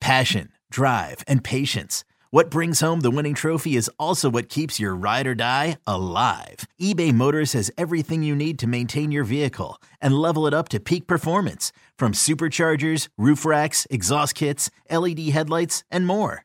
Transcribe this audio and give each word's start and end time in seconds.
Passion, 0.00 0.48
drive, 0.70 1.22
and 1.26 1.44
patience. 1.44 2.04
What 2.30 2.50
brings 2.50 2.80
home 2.80 3.00
the 3.00 3.10
winning 3.10 3.34
trophy 3.34 3.74
is 3.74 3.90
also 3.98 4.30
what 4.30 4.48
keeps 4.48 4.78
your 4.78 4.94
ride 4.94 5.26
or 5.26 5.34
die 5.34 5.78
alive. 5.86 6.66
eBay 6.80 7.12
Motors 7.12 7.54
has 7.54 7.72
everything 7.76 8.22
you 8.22 8.36
need 8.36 8.58
to 8.60 8.68
maintain 8.68 9.10
your 9.10 9.24
vehicle 9.24 9.82
and 10.00 10.14
level 10.14 10.46
it 10.46 10.54
up 10.54 10.68
to 10.68 10.78
peak 10.78 11.08
performance 11.08 11.72
from 11.98 12.12
superchargers, 12.12 13.08
roof 13.18 13.44
racks, 13.44 13.86
exhaust 13.90 14.36
kits, 14.36 14.70
LED 14.90 15.18
headlights, 15.30 15.82
and 15.90 16.06
more. 16.06 16.44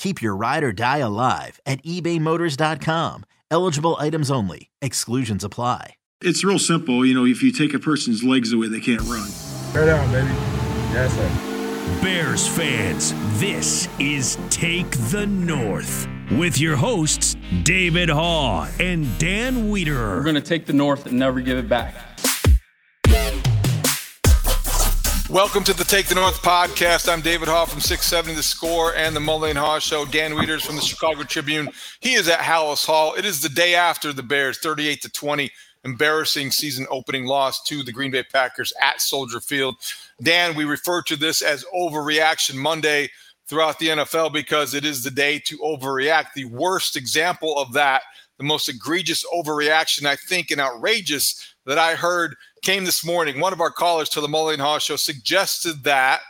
Keep 0.00 0.22
your 0.22 0.34
ride 0.34 0.64
or 0.64 0.72
die 0.72 0.96
alive 0.96 1.60
at 1.66 1.84
ebaymotors.com. 1.84 3.24
Eligible 3.50 3.98
items 3.98 4.30
only. 4.30 4.70
Exclusions 4.80 5.44
apply. 5.44 5.96
It's 6.22 6.42
real 6.42 6.58
simple. 6.58 7.04
You 7.04 7.12
know, 7.12 7.26
if 7.26 7.42
you 7.42 7.52
take 7.52 7.74
a 7.74 7.78
person's 7.78 8.24
legs 8.24 8.50
away, 8.50 8.68
they 8.68 8.80
can't 8.80 9.02
run. 9.02 9.28
Right 9.74 9.90
on, 9.90 10.10
baby. 10.10 10.32
Yes, 10.94 11.12
sir. 11.14 12.00
Bears 12.02 12.48
fans, 12.48 13.12
this 13.38 13.88
is 13.98 14.38
Take 14.48 14.90
the 15.10 15.26
North 15.26 16.08
with 16.30 16.58
your 16.58 16.76
hosts, 16.76 17.36
David 17.62 18.08
Haugh 18.08 18.70
and 18.80 19.06
Dan 19.18 19.70
Wiederer. 19.70 20.16
We're 20.16 20.22
going 20.22 20.34
to 20.34 20.40
take 20.40 20.64
the 20.64 20.72
North 20.72 21.04
and 21.04 21.18
never 21.18 21.42
give 21.42 21.58
it 21.58 21.68
back. 21.68 21.94
Welcome 25.30 25.62
to 25.64 25.72
the 25.72 25.84
Take 25.84 26.06
the 26.06 26.16
North 26.16 26.42
podcast. 26.42 27.08
I'm 27.08 27.20
David 27.20 27.46
Haugh 27.46 27.68
from 27.68 27.78
670 27.78 28.34
The 28.34 28.42
Score 28.42 28.96
and 28.96 29.14
the 29.14 29.20
Mully 29.20 29.50
and 29.50 29.58
Haugh 29.60 29.80
Show. 29.80 30.04
Dan 30.04 30.32
Wiederer 30.32 30.60
from 30.60 30.74
the 30.74 30.82
Chicago 30.82 31.22
Tribune. 31.22 31.68
He 32.00 32.14
is 32.14 32.28
at 32.28 32.40
Halas 32.40 32.84
Hall. 32.84 33.14
It 33.14 33.24
is 33.24 33.40
the 33.40 33.48
day 33.48 33.76
after 33.76 34.12
the 34.12 34.24
Bears, 34.24 34.58
38 34.58 35.02
to 35.02 35.08
20, 35.08 35.48
embarrassing 35.84 36.50
season 36.50 36.84
opening 36.90 37.26
loss 37.26 37.62
to 37.62 37.84
the 37.84 37.92
Green 37.92 38.10
Bay 38.10 38.24
Packers 38.24 38.72
at 38.82 39.00
Soldier 39.00 39.38
Field. 39.38 39.76
Dan, 40.20 40.56
we 40.56 40.64
refer 40.64 41.00
to 41.02 41.14
this 41.14 41.42
as 41.42 41.64
Overreaction 41.72 42.56
Monday 42.56 43.08
throughout 43.46 43.78
the 43.78 43.88
NFL 43.88 44.32
because 44.32 44.74
it 44.74 44.84
is 44.84 45.04
the 45.04 45.12
day 45.12 45.38
to 45.46 45.58
overreact. 45.58 46.32
The 46.34 46.46
worst 46.46 46.96
example 46.96 47.56
of 47.56 47.72
that, 47.74 48.02
the 48.36 48.44
most 48.44 48.68
egregious 48.68 49.24
overreaction, 49.32 50.06
I 50.06 50.16
think, 50.16 50.50
and 50.50 50.60
outrageous 50.60 51.54
that 51.66 51.78
I 51.78 51.94
heard 51.94 52.34
came 52.62 52.84
this 52.84 53.04
morning. 53.04 53.40
One 53.40 53.52
of 53.52 53.60
our 53.60 53.70
callers 53.70 54.08
to 54.10 54.20
the 54.20 54.28
Mully 54.28 54.54
and 54.54 54.62
Haugh 54.62 54.80
show 54.80 54.96
suggested 54.96 55.84
that 55.84 56.20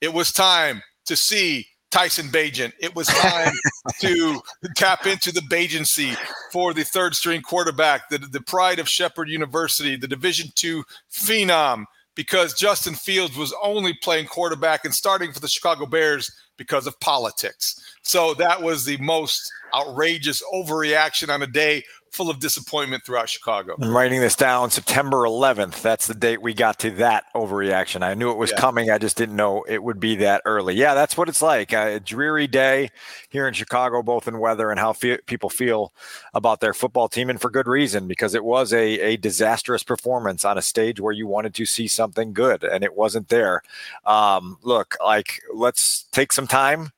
it 0.00 0.12
was 0.12 0.32
time 0.32 0.82
to 1.06 1.16
see 1.16 1.66
Tyson 1.90 2.28
Bagent. 2.28 2.72
It 2.80 2.94
was 2.94 3.06
time 3.06 3.52
to 4.00 4.40
tap 4.76 5.06
into 5.06 5.32
the 5.32 5.42
Bagency 5.48 6.12
for 6.52 6.74
the 6.74 6.84
third 6.84 7.14
string 7.14 7.40
quarterback, 7.40 8.08
the, 8.08 8.18
the 8.18 8.42
pride 8.42 8.78
of 8.78 8.88
Shepherd 8.88 9.28
University, 9.28 9.96
the 9.96 10.08
Division 10.08 10.50
two 10.54 10.84
phenom, 11.10 11.84
because 12.14 12.54
Justin 12.54 12.94
Fields 12.94 13.36
was 13.36 13.54
only 13.62 13.94
playing 13.94 14.26
quarterback 14.26 14.84
and 14.84 14.94
starting 14.94 15.32
for 15.32 15.40
the 15.40 15.48
Chicago 15.48 15.86
Bears 15.86 16.30
because 16.56 16.86
of 16.86 16.98
politics. 17.00 17.80
So 18.02 18.34
that 18.34 18.60
was 18.60 18.84
the 18.84 18.96
most 18.98 19.50
outrageous 19.74 20.42
overreaction 20.52 21.32
on 21.32 21.42
a 21.42 21.46
day 21.46 21.84
full 22.12 22.30
of 22.30 22.38
disappointment 22.38 23.04
throughout 23.04 23.28
Chicago. 23.28 23.76
I'm 23.80 23.96
writing 23.96 24.20
this 24.20 24.36
down 24.36 24.70
September 24.70 25.18
11th. 25.18 25.82
That's 25.82 26.06
the 26.06 26.14
date 26.14 26.42
we 26.42 26.54
got 26.54 26.78
to 26.80 26.90
that 26.92 27.24
overreaction. 27.34 28.02
I 28.02 28.14
knew 28.14 28.30
it 28.30 28.38
was 28.38 28.50
yeah. 28.50 28.60
coming. 28.60 28.90
I 28.90 28.98
just 28.98 29.16
didn't 29.16 29.36
know 29.36 29.64
it 29.68 29.82
would 29.82 30.00
be 30.00 30.16
that 30.16 30.42
early. 30.44 30.74
Yeah, 30.74 30.94
that's 30.94 31.16
what 31.16 31.28
it's 31.28 31.42
like. 31.42 31.72
A 31.72 32.00
dreary 32.00 32.46
day 32.46 32.90
here 33.28 33.46
in 33.46 33.54
Chicago, 33.54 34.02
both 34.02 34.28
in 34.28 34.38
weather 34.38 34.70
and 34.70 34.80
how 34.80 34.92
fe- 34.92 35.20
people 35.26 35.50
feel 35.50 35.92
about 36.34 36.60
their 36.60 36.74
football 36.74 37.08
team, 37.08 37.30
and 37.30 37.40
for 37.40 37.50
good 37.50 37.66
reason, 37.66 38.06
because 38.06 38.34
it 38.34 38.44
was 38.44 38.72
a, 38.72 39.00
a 39.00 39.16
disastrous 39.16 39.82
performance 39.82 40.44
on 40.44 40.58
a 40.58 40.62
stage 40.62 41.00
where 41.00 41.12
you 41.12 41.26
wanted 41.26 41.54
to 41.54 41.66
see 41.66 41.88
something 41.88 42.32
good, 42.32 42.64
and 42.64 42.84
it 42.84 42.96
wasn't 42.96 43.28
there. 43.28 43.62
Um, 44.04 44.58
look, 44.62 44.96
like, 45.04 45.40
let's 45.54 46.04
take 46.12 46.32
some 46.32 46.46
time. 46.46 46.92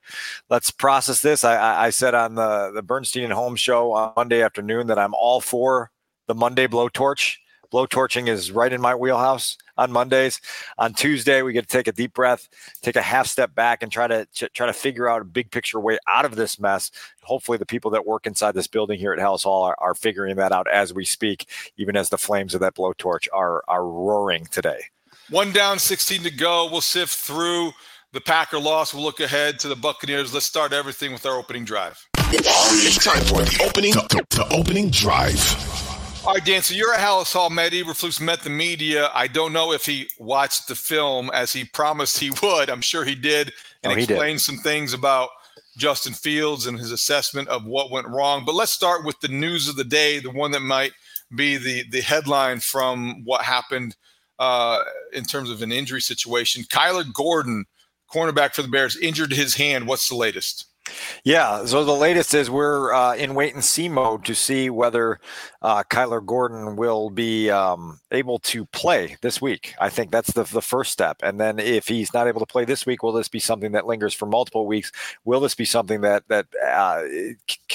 Let's 0.49 0.71
process 0.71 1.23
this. 1.23 1.45
I, 1.45 1.87
I 1.87 1.91
said 1.91 2.15
on 2.15 2.35
the, 2.35 2.73
the 2.75 2.83
Bernstein 2.83 3.25
and 3.25 3.33
Holmes 3.33 3.61
show 3.61 3.93
on 3.93 4.13
Monday 4.17 4.43
afternoon 4.43 4.87
that 4.89 4.99
I'm 5.01 5.15
all 5.15 5.41
for 5.41 5.91
the 6.27 6.35
Monday 6.35 6.67
blowtorch. 6.67 7.37
Blowtorching 7.73 8.29
is 8.29 8.51
right 8.51 8.73
in 8.73 8.81
my 8.81 8.95
wheelhouse 8.97 9.57
on 9.79 9.93
Mondays. 9.93 10.41
On 10.79 10.93
Tuesday, 10.93 11.43
we 11.43 11.53
get 11.53 11.69
to 11.69 11.77
take 11.77 11.87
a 11.87 11.93
deep 11.93 12.13
breath, 12.15 12.49
take 12.83 12.97
a 12.97 13.03
half 13.03 13.29
step 13.29 13.55
back, 13.55 13.83
and 13.83 13.93
try 13.93 14.09
to 14.09 14.27
try 14.55 14.67
to 14.67 14.73
figure 14.73 15.09
out 15.09 15.23
a 15.23 15.25
big 15.25 15.53
picture 15.53 15.79
way 15.79 15.97
out 16.09 16.25
of 16.25 16.35
this 16.35 16.59
mess. 16.59 16.91
Hopefully, 17.23 17.59
the 17.59 17.67
people 17.67 17.91
that 17.93 18.07
work 18.07 18.27
inside 18.27 18.55
this 18.55 18.67
building 18.67 18.99
here 18.99 19.13
at 19.13 19.21
Halas 19.21 19.45
Hall 19.45 19.63
are, 19.63 19.77
are 19.79 19.95
figuring 19.95 20.35
that 20.37 20.51
out 20.51 20.69
as 20.69 20.93
we 20.93 21.05
speak, 21.05 21.49
even 21.77 21.97
as 21.97 22.09
the 22.09 22.19
flames 22.19 22.55
of 22.55 22.61
that 22.61 22.75
blowtorch 22.75 23.29
are 23.33 23.63
are 23.69 23.87
roaring 23.87 24.47
today. 24.47 24.81
One 25.31 25.53
down, 25.53 25.79
16 25.79 26.25
to 26.25 26.31
go. 26.31 26.69
We'll 26.69 26.81
sift 26.81 27.15
through 27.15 27.71
the 28.13 28.21
Packer 28.21 28.59
loss. 28.59 28.93
We'll 28.93 29.05
look 29.05 29.21
ahead 29.21 29.61
to 29.61 29.69
the 29.69 29.77
Buccaneers. 29.77 30.35
Let's 30.35 30.47
start 30.47 30.73
everything 30.73 31.13
with 31.13 31.25
our 31.25 31.37
opening 31.37 31.65
drive. 31.65 32.10
It's 32.33 33.05
time 33.05 33.23
for 33.25 33.43
the 33.43 33.65
opening, 33.67 33.93
the, 33.93 34.25
the 34.31 34.47
opening 34.55 34.91
drive. 34.91 35.37
All 36.25 36.35
right, 36.35 36.45
Dan. 36.45 36.63
So 36.63 36.75
you're 36.75 36.95
at 36.95 37.01
Halas 37.01 37.33
Hall. 37.33 37.51
Matt 37.51 37.73
Eberflus 37.73 38.21
met 38.21 38.43
the 38.43 38.51
media. 38.51 39.11
I 39.13 39.27
don't 39.27 39.53
know 39.53 39.73
if 39.73 39.85
he 39.85 40.09
watched 40.17 40.69
the 40.69 40.77
film 40.77 41.31
as 41.35 41.53
he 41.53 41.65
promised 41.65 42.21
he 42.21 42.31
would. 42.43 42.71
I'm 42.71 42.83
sure 42.83 43.05
he 43.05 43.17
did, 43.17 43.53
and 43.83 43.93
oh, 43.93 43.97
he 43.97 44.05
explained 44.05 44.39
did. 44.39 44.45
some 44.45 44.59
things 44.59 44.93
about 44.93 45.31
Justin 45.77 46.13
Fields 46.13 46.67
and 46.67 46.79
his 46.79 46.93
assessment 46.93 47.49
of 47.49 47.65
what 47.65 47.91
went 47.91 48.07
wrong. 48.07 48.45
But 48.45 48.55
let's 48.55 48.73
start 48.73 49.05
with 49.05 49.19
the 49.21 49.29
news 49.29 49.69
of 49.69 49.75
the 49.75 49.85
day, 49.85 50.21
the 50.21 50.31
one 50.31 50.53
that 50.53 50.61
might 50.61 50.93
be 51.35 51.57
the 51.57 51.83
the 51.91 52.01
headline 52.01 52.61
from 52.61 53.25
what 53.25 53.43
happened 53.43 53.97
uh, 54.39 54.79
in 55.13 55.25
terms 55.25 55.51
of 55.51 55.63
an 55.63 55.73
injury 55.73 56.01
situation. 56.01 56.63
Kyler 56.63 57.13
Gordon, 57.13 57.65
cornerback 58.13 58.55
for 58.55 58.63
the 58.63 58.69
Bears, 58.69 58.97
injured 58.97 59.33
his 59.33 59.57
hand. 59.57 59.89
What's 59.89 60.09
the 60.09 60.15
latest? 60.15 60.67
Yeah, 61.25 61.65
so 61.65 61.85
the 61.85 61.93
latest 61.93 62.35
is 62.35 62.51
we're 62.51 62.93
uh, 62.93 63.15
in 63.15 63.35
wait 63.35 63.55
and 63.55 63.65
see 63.65 63.89
mode 63.89 64.25
to 64.25 64.35
see 64.35 64.71
whether 64.71 65.21
uh, 65.63 65.83
Kyler 65.85 66.25
Gordon 66.25 66.77
will 66.77 67.11
be 67.11 67.51
um, 67.51 68.01
able 68.11 68.39
to 68.41 68.65
play 68.67 69.17
this 69.21 69.41
week. 69.41 69.75
I 69.79 69.91
think 69.91 70.11
that's 70.11 70.33
the, 70.33 70.45
the 70.45 70.63
first 70.63 70.93
step. 70.93 71.19
And 71.23 71.39
then 71.39 71.59
if 71.59 71.89
he's 71.89 72.15
not 72.15 72.27
able 72.27 72.41
to 72.41 72.47
play 72.47 72.65
this 72.65 72.87
week, 72.87 73.03
will 73.03 73.13
this 73.13 73.29
be 73.29 73.39
something 73.39 73.73
that 73.73 73.87
lingers 73.87 74.15
for 74.15 74.27
multiple 74.27 74.67
weeks? 74.67 74.91
Will 75.25 75.41
this 75.41 75.55
be 75.55 75.65
something 75.65 76.01
that 76.01 76.25
that 76.29 76.47
uh, 76.65 77.03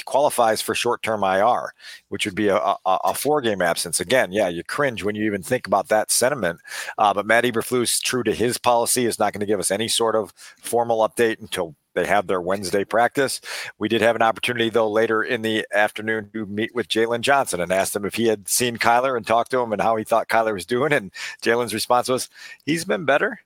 qualifies 0.05 0.61
for 0.61 0.73
short 0.73 1.03
term 1.03 1.23
IR, 1.23 1.73
which 2.09 2.25
would 2.25 2.35
be 2.35 2.47
a, 2.47 2.57
a, 2.57 2.77
a 2.85 3.13
four 3.13 3.41
game 3.41 3.61
absence? 3.61 3.99
Again, 3.99 4.31
yeah, 4.31 4.47
you 4.47 4.63
cringe 4.63 5.03
when 5.03 5.15
you 5.15 5.25
even 5.25 5.43
think 5.43 5.67
about 5.67 5.89
that 5.89 6.11
sentiment. 6.11 6.59
Uh, 6.97 7.13
but 7.13 7.25
Matt 7.25 7.43
Eberflus, 7.43 8.01
true 8.01 8.23
to 8.23 8.33
his 8.33 8.57
policy, 8.57 9.05
is 9.05 9.19
not 9.19 9.33
going 9.33 9.41
to 9.41 9.45
give 9.45 9.59
us 9.59 9.71
any 9.71 9.87
sort 9.87 10.15
of 10.15 10.33
formal 10.61 11.07
update 11.07 11.39
until 11.39 11.75
they 11.95 12.05
have 12.05 12.27
their 12.27 12.41
Wednesday 12.41 12.83
practice. 12.83 13.41
We 13.79 13.89
did 13.89 14.01
have 14.01 14.15
an 14.15 14.21
opportunity, 14.21 14.69
though, 14.69 14.89
later 14.89 15.23
in 15.23 15.41
the 15.41 15.65
afternoon 15.73 16.29
to 16.33 16.45
meet 16.45 16.75
with 16.75 16.87
Jalen 16.87 17.21
Johnson 17.21 17.61
and 17.61 17.71
asked 17.71 17.95
him 17.95 18.05
if 18.05 18.15
he 18.15 18.27
had 18.27 18.47
seen 18.47 18.77
Kyler 18.77 19.17
and 19.17 19.25
talked 19.25 19.51
to 19.51 19.61
him 19.61 19.73
and 19.73 19.81
how 19.81 19.95
he 19.95 20.03
thought 20.03 20.29
Kyler 20.29 20.53
was 20.53 20.65
doing. 20.65 20.93
And 20.93 21.11
Jalen's 21.41 21.73
response 21.73 22.07
was, 22.07 22.29
he's 22.65 22.85
been 22.85 23.05
better. 23.05 23.39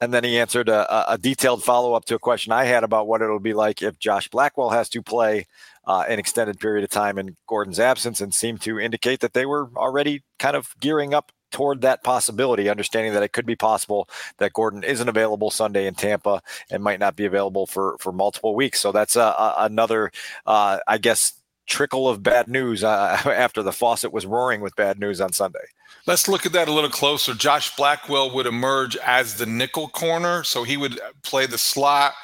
And 0.00 0.12
then 0.12 0.24
he 0.24 0.38
answered 0.38 0.68
a, 0.68 1.12
a 1.12 1.16
detailed 1.16 1.62
follow 1.62 1.94
up 1.94 2.04
to 2.06 2.16
a 2.16 2.18
question 2.18 2.52
I 2.52 2.64
had 2.64 2.82
about 2.82 3.06
what 3.06 3.22
it'll 3.22 3.38
be 3.38 3.54
like 3.54 3.82
if 3.82 4.00
Josh 4.00 4.28
Blackwell 4.28 4.70
has 4.70 4.88
to 4.90 5.00
play 5.00 5.46
uh, 5.86 6.04
an 6.08 6.18
extended 6.18 6.58
period 6.58 6.82
of 6.82 6.90
time 6.90 7.18
in 7.18 7.36
Gordon's 7.46 7.78
absence 7.78 8.20
and 8.20 8.34
seemed 8.34 8.60
to 8.62 8.80
indicate 8.80 9.20
that 9.20 9.32
they 9.32 9.46
were 9.46 9.70
already 9.76 10.22
kind 10.40 10.56
of 10.56 10.74
gearing 10.80 11.14
up 11.14 11.30
toward 11.52 11.82
that 11.82 12.02
possibility, 12.02 12.68
understanding 12.68 13.12
that 13.12 13.22
it 13.22 13.32
could 13.32 13.46
be 13.46 13.56
possible 13.56 14.08
that 14.38 14.52
Gordon 14.52 14.82
isn't 14.82 15.08
available 15.08 15.50
Sunday 15.50 15.86
in 15.86 15.94
Tampa 15.94 16.42
and 16.70 16.82
might 16.82 17.00
not 17.00 17.16
be 17.16 17.24
available 17.24 17.66
for 17.66 17.96
for 18.00 18.12
multiple 18.12 18.54
weeks. 18.54 18.80
So 18.80 18.92
that's 18.92 19.16
a, 19.16 19.20
a, 19.20 19.54
another, 19.58 20.10
uh, 20.46 20.78
I 20.88 20.98
guess, 20.98 21.34
trickle 21.66 22.08
of 22.08 22.22
bad 22.22 22.48
news 22.48 22.82
uh, 22.82 23.20
after 23.24 23.62
the 23.62 23.72
faucet 23.72 24.12
was 24.12 24.26
roaring 24.26 24.60
with 24.60 24.74
bad 24.76 24.98
news 24.98 25.20
on 25.20 25.32
Sunday. 25.32 25.60
Let's 26.06 26.26
look 26.26 26.46
at 26.46 26.52
that 26.52 26.66
a 26.66 26.72
little 26.72 26.90
closer. 26.90 27.32
Josh 27.32 27.76
Blackwell 27.76 28.34
would 28.34 28.46
emerge 28.46 28.96
as 28.96 29.36
the 29.36 29.46
nickel 29.46 29.88
corner, 29.88 30.42
so 30.42 30.64
he 30.64 30.76
would 30.76 30.98
play 31.22 31.46
the 31.46 31.58
slot 31.58 32.14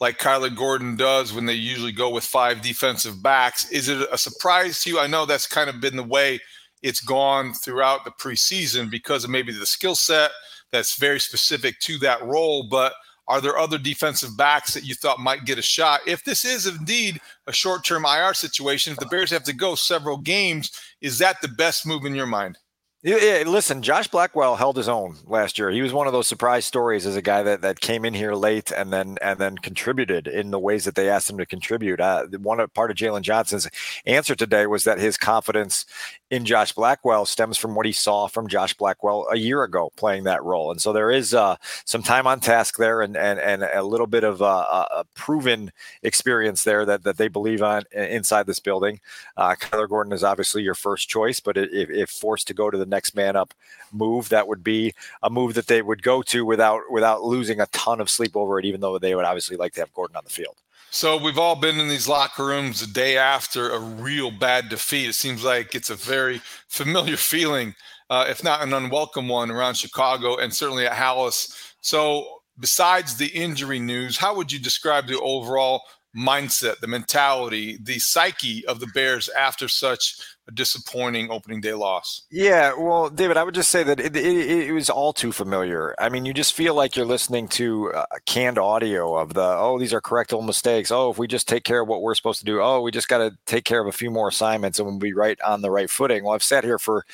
like 0.00 0.18
Kyler 0.18 0.54
Gordon 0.54 0.96
does 0.96 1.32
when 1.32 1.46
they 1.46 1.54
usually 1.54 1.92
go 1.92 2.10
with 2.10 2.24
five 2.24 2.62
defensive 2.62 3.22
backs. 3.22 3.68
Is 3.70 3.88
it 3.88 4.08
a 4.12 4.18
surprise 4.18 4.82
to 4.82 4.90
you? 4.90 4.98
I 4.98 5.06
know 5.06 5.26
that's 5.26 5.46
kind 5.46 5.68
of 5.68 5.80
been 5.80 5.96
the 5.96 6.02
way 6.02 6.40
it's 6.82 7.00
gone 7.00 7.54
throughout 7.54 8.04
the 8.04 8.10
preseason 8.10 8.90
because 8.90 9.24
of 9.24 9.30
maybe 9.30 9.52
the 9.52 9.66
skill 9.66 9.94
set 9.94 10.30
that's 10.70 10.98
very 10.98 11.20
specific 11.20 11.78
to 11.80 11.98
that 11.98 12.22
role. 12.24 12.68
But 12.68 12.92
are 13.26 13.40
there 13.40 13.58
other 13.58 13.78
defensive 13.78 14.36
backs 14.36 14.74
that 14.74 14.84
you 14.84 14.94
thought 14.94 15.20
might 15.20 15.44
get 15.44 15.58
a 15.58 15.62
shot? 15.62 16.00
If 16.06 16.24
this 16.24 16.44
is 16.44 16.66
indeed 16.66 17.20
a 17.46 17.52
short 17.52 17.84
term 17.84 18.04
IR 18.04 18.34
situation, 18.34 18.92
if 18.92 18.98
the 18.98 19.06
Bears 19.06 19.30
have 19.30 19.44
to 19.44 19.54
go 19.54 19.74
several 19.74 20.16
games, 20.16 20.70
is 21.00 21.18
that 21.18 21.40
the 21.42 21.48
best 21.48 21.86
move 21.86 22.04
in 22.04 22.14
your 22.14 22.26
mind? 22.26 22.58
Yeah, 23.00 23.44
listen, 23.46 23.80
Josh 23.80 24.08
Blackwell 24.08 24.56
held 24.56 24.76
his 24.76 24.88
own 24.88 25.18
last 25.24 25.56
year. 25.56 25.70
He 25.70 25.82
was 25.82 25.92
one 25.92 26.08
of 26.08 26.12
those 26.12 26.26
surprise 26.26 26.64
stories 26.64 27.06
as 27.06 27.14
a 27.14 27.22
guy 27.22 27.44
that, 27.44 27.60
that 27.60 27.78
came 27.78 28.04
in 28.04 28.12
here 28.12 28.34
late 28.34 28.72
and 28.72 28.92
then 28.92 29.18
and 29.22 29.38
then 29.38 29.56
contributed 29.56 30.26
in 30.26 30.50
the 30.50 30.58
ways 30.58 30.84
that 30.84 30.96
they 30.96 31.08
asked 31.08 31.30
him 31.30 31.38
to 31.38 31.46
contribute. 31.46 32.00
Uh, 32.00 32.26
one 32.38 32.66
part 32.70 32.90
of 32.90 32.96
Jalen 32.96 33.22
Johnson's 33.22 33.68
answer 34.04 34.34
today 34.34 34.66
was 34.66 34.82
that 34.82 34.98
his 34.98 35.16
confidence 35.16 35.86
in 36.30 36.44
Josh 36.44 36.72
Blackwell 36.72 37.24
stems 37.24 37.56
from 37.56 37.74
what 37.74 37.86
he 37.86 37.92
saw 37.92 38.26
from 38.26 38.48
Josh 38.48 38.74
Blackwell 38.74 39.26
a 39.30 39.36
year 39.36 39.62
ago 39.62 39.90
playing 39.96 40.24
that 40.24 40.42
role. 40.42 40.70
And 40.70 40.80
so 40.80 40.92
there 40.92 41.10
is 41.10 41.32
uh, 41.32 41.56
some 41.84 42.02
time 42.02 42.26
on 42.26 42.40
task 42.40 42.76
there 42.76 43.00
and, 43.00 43.16
and, 43.16 43.38
and 43.40 43.62
a 43.62 43.82
little 43.82 44.06
bit 44.06 44.24
of 44.24 44.42
uh, 44.42 44.86
a 44.90 45.04
proven 45.14 45.72
experience 46.02 46.64
there 46.64 46.84
that, 46.84 47.02
that 47.04 47.16
they 47.16 47.28
believe 47.28 47.62
on 47.62 47.84
inside 47.92 48.46
this 48.46 48.60
building. 48.60 49.00
Uh, 49.36 49.54
Kyler 49.54 49.88
Gordon 49.88 50.12
is 50.12 50.24
obviously 50.24 50.62
your 50.62 50.74
first 50.74 51.08
choice, 51.08 51.40
but 51.40 51.56
if, 51.56 51.88
if 51.90 52.10
forced 52.10 52.46
to 52.48 52.54
go 52.54 52.70
to 52.70 52.78
the 52.78 52.86
next 52.86 53.14
man 53.14 53.36
up 53.36 53.54
move, 53.92 54.28
that 54.28 54.48
would 54.48 54.62
be 54.62 54.92
a 55.22 55.30
move 55.30 55.54
that 55.54 55.66
they 55.66 55.80
would 55.80 56.02
go 56.02 56.20
to 56.22 56.44
without 56.44 56.82
without 56.90 57.22
losing 57.22 57.60
a 57.60 57.66
ton 57.66 58.00
of 58.00 58.10
sleep 58.10 58.36
over 58.36 58.58
it, 58.58 58.66
even 58.66 58.80
though 58.80 58.98
they 58.98 59.14
would 59.14 59.24
obviously 59.24 59.56
like 59.56 59.72
to 59.74 59.80
have 59.80 59.92
Gordon 59.94 60.16
on 60.16 60.24
the 60.24 60.30
field. 60.30 60.56
So 60.90 61.16
we've 61.16 61.38
all 61.38 61.54
been 61.54 61.78
in 61.78 61.88
these 61.88 62.08
locker 62.08 62.46
rooms 62.46 62.80
the 62.80 62.86
day 62.86 63.18
after 63.18 63.70
a 63.70 63.78
real 63.78 64.30
bad 64.30 64.68
defeat. 64.68 65.08
It 65.08 65.14
seems 65.14 65.44
like 65.44 65.74
it's 65.74 65.90
a 65.90 65.94
very 65.94 66.40
familiar 66.68 67.16
feeling, 67.18 67.74
uh, 68.08 68.26
if 68.28 68.42
not 68.42 68.62
an 68.62 68.72
unwelcome 68.72 69.28
one, 69.28 69.50
around 69.50 69.74
Chicago 69.74 70.36
and 70.36 70.52
certainly 70.52 70.86
at 70.86 70.92
Halas. 70.92 71.74
So, 71.80 72.40
besides 72.58 73.16
the 73.16 73.28
injury 73.28 73.78
news, 73.78 74.16
how 74.16 74.34
would 74.34 74.50
you 74.50 74.58
describe 74.58 75.06
the 75.06 75.20
overall 75.20 75.82
mindset, 76.16 76.80
the 76.80 76.86
mentality, 76.86 77.78
the 77.82 77.98
psyche 77.98 78.66
of 78.66 78.80
the 78.80 78.88
Bears 78.88 79.28
after 79.28 79.68
such 79.68 80.16
a 80.48 80.50
disappointing 80.50 81.30
opening 81.30 81.60
day 81.60 81.74
loss. 81.74 82.22
Yeah, 82.30 82.72
well, 82.76 83.10
David, 83.10 83.36
I 83.36 83.44
would 83.44 83.54
just 83.54 83.70
say 83.70 83.82
that 83.84 84.00
it, 84.00 84.16
it, 84.16 84.68
it, 84.68 84.72
was 84.72 84.88
all 84.88 85.12
too 85.12 85.30
familiar. 85.30 85.94
I 85.98 86.08
mean, 86.08 86.24
you 86.24 86.32
just 86.32 86.54
feel 86.54 86.74
like 86.74 86.96
you're 86.96 87.06
listening 87.06 87.48
to 87.48 87.92
uh, 87.92 88.06
canned 88.24 88.58
audio 88.58 89.16
of 89.16 89.34
the, 89.34 89.42
oh, 89.42 89.78
these 89.78 89.92
are 89.92 90.00
correctable 90.00 90.44
mistakes. 90.44 90.90
Oh, 90.90 91.10
if 91.10 91.18
we 91.18 91.28
just 91.28 91.46
take 91.46 91.64
care 91.64 91.82
of 91.82 91.88
what 91.88 92.02
we're 92.02 92.14
supposed 92.14 92.40
to 92.40 92.46
do, 92.46 92.62
oh, 92.62 92.80
we 92.80 92.90
just 92.90 93.08
got 93.08 93.18
to 93.18 93.36
take 93.44 93.64
care 93.64 93.80
of 93.80 93.86
a 93.86 93.92
few 93.92 94.10
more 94.10 94.28
assignments 94.28 94.78
and 94.78 94.88
we'll 94.88 94.98
be 94.98 95.12
right 95.12 95.38
on 95.42 95.60
the 95.60 95.70
right 95.70 95.90
footing. 95.90 96.24
Well, 96.24 96.34
I've 96.34 96.42
sat 96.42 96.64
here 96.64 96.78
for 96.78 97.04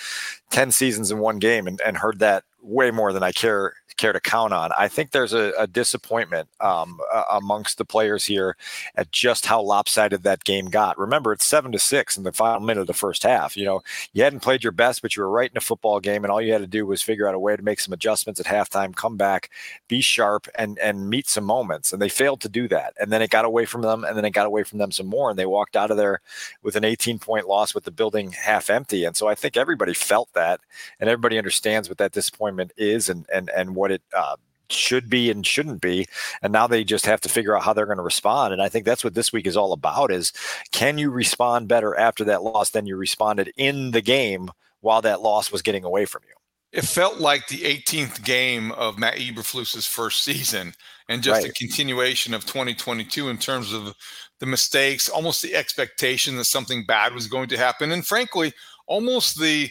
10 0.50 0.70
seasons 0.70 1.10
in 1.10 1.18
one 1.18 1.40
game 1.40 1.66
and, 1.66 1.80
and 1.80 1.96
heard 1.96 2.20
that 2.20 2.44
way 2.62 2.90
more 2.90 3.12
than 3.12 3.22
I 3.22 3.32
care 3.32 3.74
care 3.96 4.12
to 4.12 4.20
count 4.20 4.52
on. 4.52 4.70
I 4.76 4.88
think 4.88 5.10
there's 5.10 5.32
a, 5.32 5.52
a 5.58 5.66
disappointment 5.66 6.48
um, 6.60 7.00
uh, 7.12 7.24
amongst 7.32 7.78
the 7.78 7.84
players 7.84 8.24
here 8.24 8.56
at 8.94 9.12
just 9.12 9.46
how 9.46 9.60
lopsided 9.60 10.22
that 10.22 10.44
game 10.44 10.66
got. 10.66 10.98
Remember, 10.98 11.32
it's 11.32 11.44
seven 11.44 11.72
to 11.72 11.78
six 11.78 12.16
in 12.16 12.24
the 12.24 12.32
final 12.32 12.60
minute 12.60 12.80
of 12.80 12.86
the 12.86 12.92
first 12.92 13.22
half. 13.22 13.56
You 13.56 13.64
know, 13.64 13.82
you 14.12 14.22
hadn't 14.22 14.40
played 14.40 14.62
your 14.62 14.72
best, 14.72 15.02
but 15.02 15.16
you 15.16 15.22
were 15.22 15.30
right 15.30 15.50
in 15.50 15.56
a 15.56 15.60
football 15.60 16.00
game, 16.00 16.24
and 16.24 16.32
all 16.32 16.40
you 16.40 16.52
had 16.52 16.60
to 16.60 16.66
do 16.66 16.86
was 16.86 17.02
figure 17.02 17.28
out 17.28 17.34
a 17.34 17.38
way 17.38 17.56
to 17.56 17.62
make 17.62 17.80
some 17.80 17.92
adjustments 17.92 18.40
at 18.40 18.46
halftime, 18.46 18.94
come 18.94 19.16
back, 19.16 19.50
be 19.88 20.00
sharp, 20.00 20.48
and 20.56 20.78
and 20.78 21.08
meet 21.08 21.28
some 21.28 21.44
moments. 21.44 21.92
And 21.92 22.00
they 22.00 22.08
failed 22.08 22.40
to 22.42 22.48
do 22.48 22.68
that. 22.68 22.94
And 23.00 23.12
then 23.12 23.22
it 23.22 23.30
got 23.30 23.44
away 23.44 23.64
from 23.64 23.82
them, 23.82 24.04
and 24.04 24.16
then 24.16 24.24
it 24.24 24.30
got 24.30 24.46
away 24.46 24.62
from 24.62 24.78
them 24.78 24.90
some 24.90 25.06
more, 25.06 25.30
and 25.30 25.38
they 25.38 25.46
walked 25.46 25.76
out 25.76 25.90
of 25.90 25.96
there 25.96 26.20
with 26.62 26.76
an 26.76 26.84
18 26.84 27.18
point 27.18 27.48
loss 27.48 27.74
with 27.74 27.84
the 27.84 27.90
building 27.90 28.32
half 28.32 28.70
empty. 28.70 29.04
And 29.04 29.16
so 29.16 29.28
I 29.28 29.34
think 29.34 29.56
everybody 29.56 29.94
felt 29.94 30.32
that, 30.34 30.60
and 31.00 31.08
everybody 31.08 31.38
understands 31.38 31.88
what 31.88 31.98
that 31.98 32.12
disappointment 32.12 32.72
is, 32.76 33.08
and 33.08 33.26
and 33.32 33.50
and 33.50 33.74
what 33.74 33.83
it 33.90 34.02
uh, 34.16 34.36
should 34.70 35.10
be 35.10 35.30
and 35.30 35.46
shouldn't 35.46 35.80
be 35.80 36.06
and 36.42 36.52
now 36.52 36.66
they 36.66 36.84
just 36.84 37.06
have 37.06 37.20
to 37.20 37.28
figure 37.28 37.56
out 37.56 37.62
how 37.62 37.72
they're 37.72 37.86
going 37.86 37.98
to 37.98 38.02
respond 38.02 38.52
and 38.52 38.62
i 38.62 38.68
think 38.68 38.84
that's 38.84 39.04
what 39.04 39.14
this 39.14 39.32
week 39.32 39.46
is 39.46 39.56
all 39.56 39.72
about 39.72 40.10
is 40.10 40.32
can 40.72 40.96
you 40.98 41.10
respond 41.10 41.68
better 41.68 41.94
after 41.96 42.24
that 42.24 42.42
loss 42.42 42.70
than 42.70 42.86
you 42.86 42.96
responded 42.96 43.52
in 43.56 43.90
the 43.90 44.00
game 44.00 44.50
while 44.80 45.02
that 45.02 45.20
loss 45.20 45.52
was 45.52 45.62
getting 45.62 45.84
away 45.84 46.04
from 46.04 46.22
you 46.26 46.34
it 46.74 46.84
felt 46.84 47.20
like 47.20 47.46
the 47.46 47.60
18th 47.60 48.24
game 48.24 48.72
of 48.72 48.98
Matt 48.98 49.14
Eberflus's 49.14 49.86
first 49.86 50.24
season 50.24 50.74
and 51.08 51.22
just 51.22 51.42
right. 51.42 51.50
a 51.50 51.54
continuation 51.54 52.34
of 52.34 52.44
2022 52.46 53.28
in 53.28 53.38
terms 53.38 53.72
of 53.72 53.94
the 54.40 54.46
mistakes, 54.46 55.08
almost 55.08 55.40
the 55.40 55.54
expectation 55.54 56.36
that 56.36 56.46
something 56.46 56.84
bad 56.84 57.14
was 57.14 57.28
going 57.28 57.48
to 57.50 57.56
happen 57.56 57.92
and 57.92 58.04
frankly 58.04 58.52
almost 58.88 59.38
the 59.38 59.70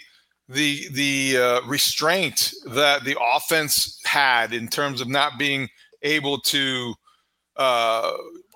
the 0.49 0.87
the 0.93 1.37
uh, 1.37 1.61
restraint 1.67 2.53
that 2.65 3.03
the 3.05 3.17
offense 3.35 3.99
had 4.05 4.53
in 4.53 4.67
terms 4.67 5.01
of 5.01 5.07
not 5.07 5.39
being 5.39 5.69
able 6.01 6.39
to 6.41 6.93
uh, 7.55 8.11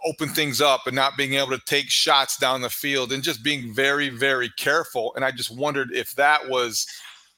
open 0.05 0.29
things 0.29 0.59
up 0.61 0.81
and 0.85 0.95
not 0.95 1.17
being 1.17 1.33
able 1.33 1.51
to 1.51 1.61
take 1.65 1.89
shots 1.89 2.37
down 2.37 2.61
the 2.61 2.69
field 2.69 3.11
and 3.11 3.23
just 3.23 3.43
being 3.43 3.73
very 3.73 4.09
very 4.09 4.49
careful. 4.57 5.13
And 5.15 5.23
I 5.23 5.31
just 5.31 5.55
wondered 5.55 5.89
if 5.93 6.13
that 6.15 6.49
was 6.49 6.85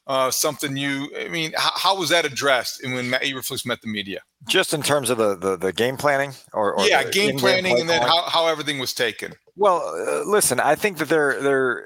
uh, 0.07 0.31
something 0.31 0.75
you. 0.75 1.07
I 1.17 1.27
mean, 1.27 1.53
how, 1.55 1.71
how 1.75 1.99
was 1.99 2.09
that 2.09 2.25
addressed 2.25 2.83
when 2.83 3.11
Matt 3.11 3.21
Eberflus 3.21 3.65
met 3.65 3.81
the 3.81 3.87
media? 3.87 4.21
Just 4.47 4.73
in 4.73 4.81
terms 4.81 5.11
of 5.11 5.19
the 5.19 5.35
the, 5.35 5.55
the 5.55 5.71
game 5.71 5.97
planning, 5.97 6.33
or, 6.53 6.73
or 6.73 6.87
yeah, 6.87 7.03
game 7.03 7.37
planning, 7.37 7.79
and 7.79 7.87
then 7.87 8.01
how, 8.01 8.23
how 8.23 8.47
everything 8.47 8.79
was 8.79 8.93
taken. 8.93 9.33
Well, 9.55 9.83
uh, 9.85 10.23
listen, 10.23 10.59
I 10.59 10.73
think 10.73 10.97
that 10.97 11.09
they're 11.09 11.39
they're 11.41 11.85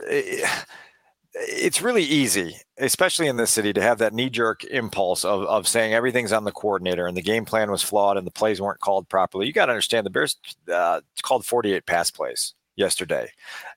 it's 1.35 1.81
really 1.81 2.03
easy, 2.03 2.57
especially 2.77 3.27
in 3.27 3.37
this 3.37 3.51
city, 3.51 3.73
to 3.73 3.81
have 3.81 3.97
that 3.99 4.13
knee 4.13 4.29
jerk 4.29 4.63
impulse 4.65 5.25
of, 5.25 5.43
of 5.43 5.67
saying 5.67 5.93
everything's 5.93 6.31
on 6.31 6.43
the 6.43 6.51
coordinator 6.51 7.07
and 7.07 7.17
the 7.17 7.21
game 7.21 7.45
plan 7.45 7.71
was 7.71 7.81
flawed 7.81 8.17
and 8.17 8.27
the 8.27 8.31
plays 8.31 8.61
weren't 8.61 8.79
called 8.79 9.09
properly. 9.09 9.47
You 9.47 9.53
got 9.53 9.67
to 9.67 9.71
understand 9.71 10.05
the 10.05 10.11
Bears 10.11 10.37
uh, 10.71 11.01
called 11.21 11.45
48 11.45 11.85
pass 11.85 12.11
plays 12.11 12.53
yesterday 12.75 13.29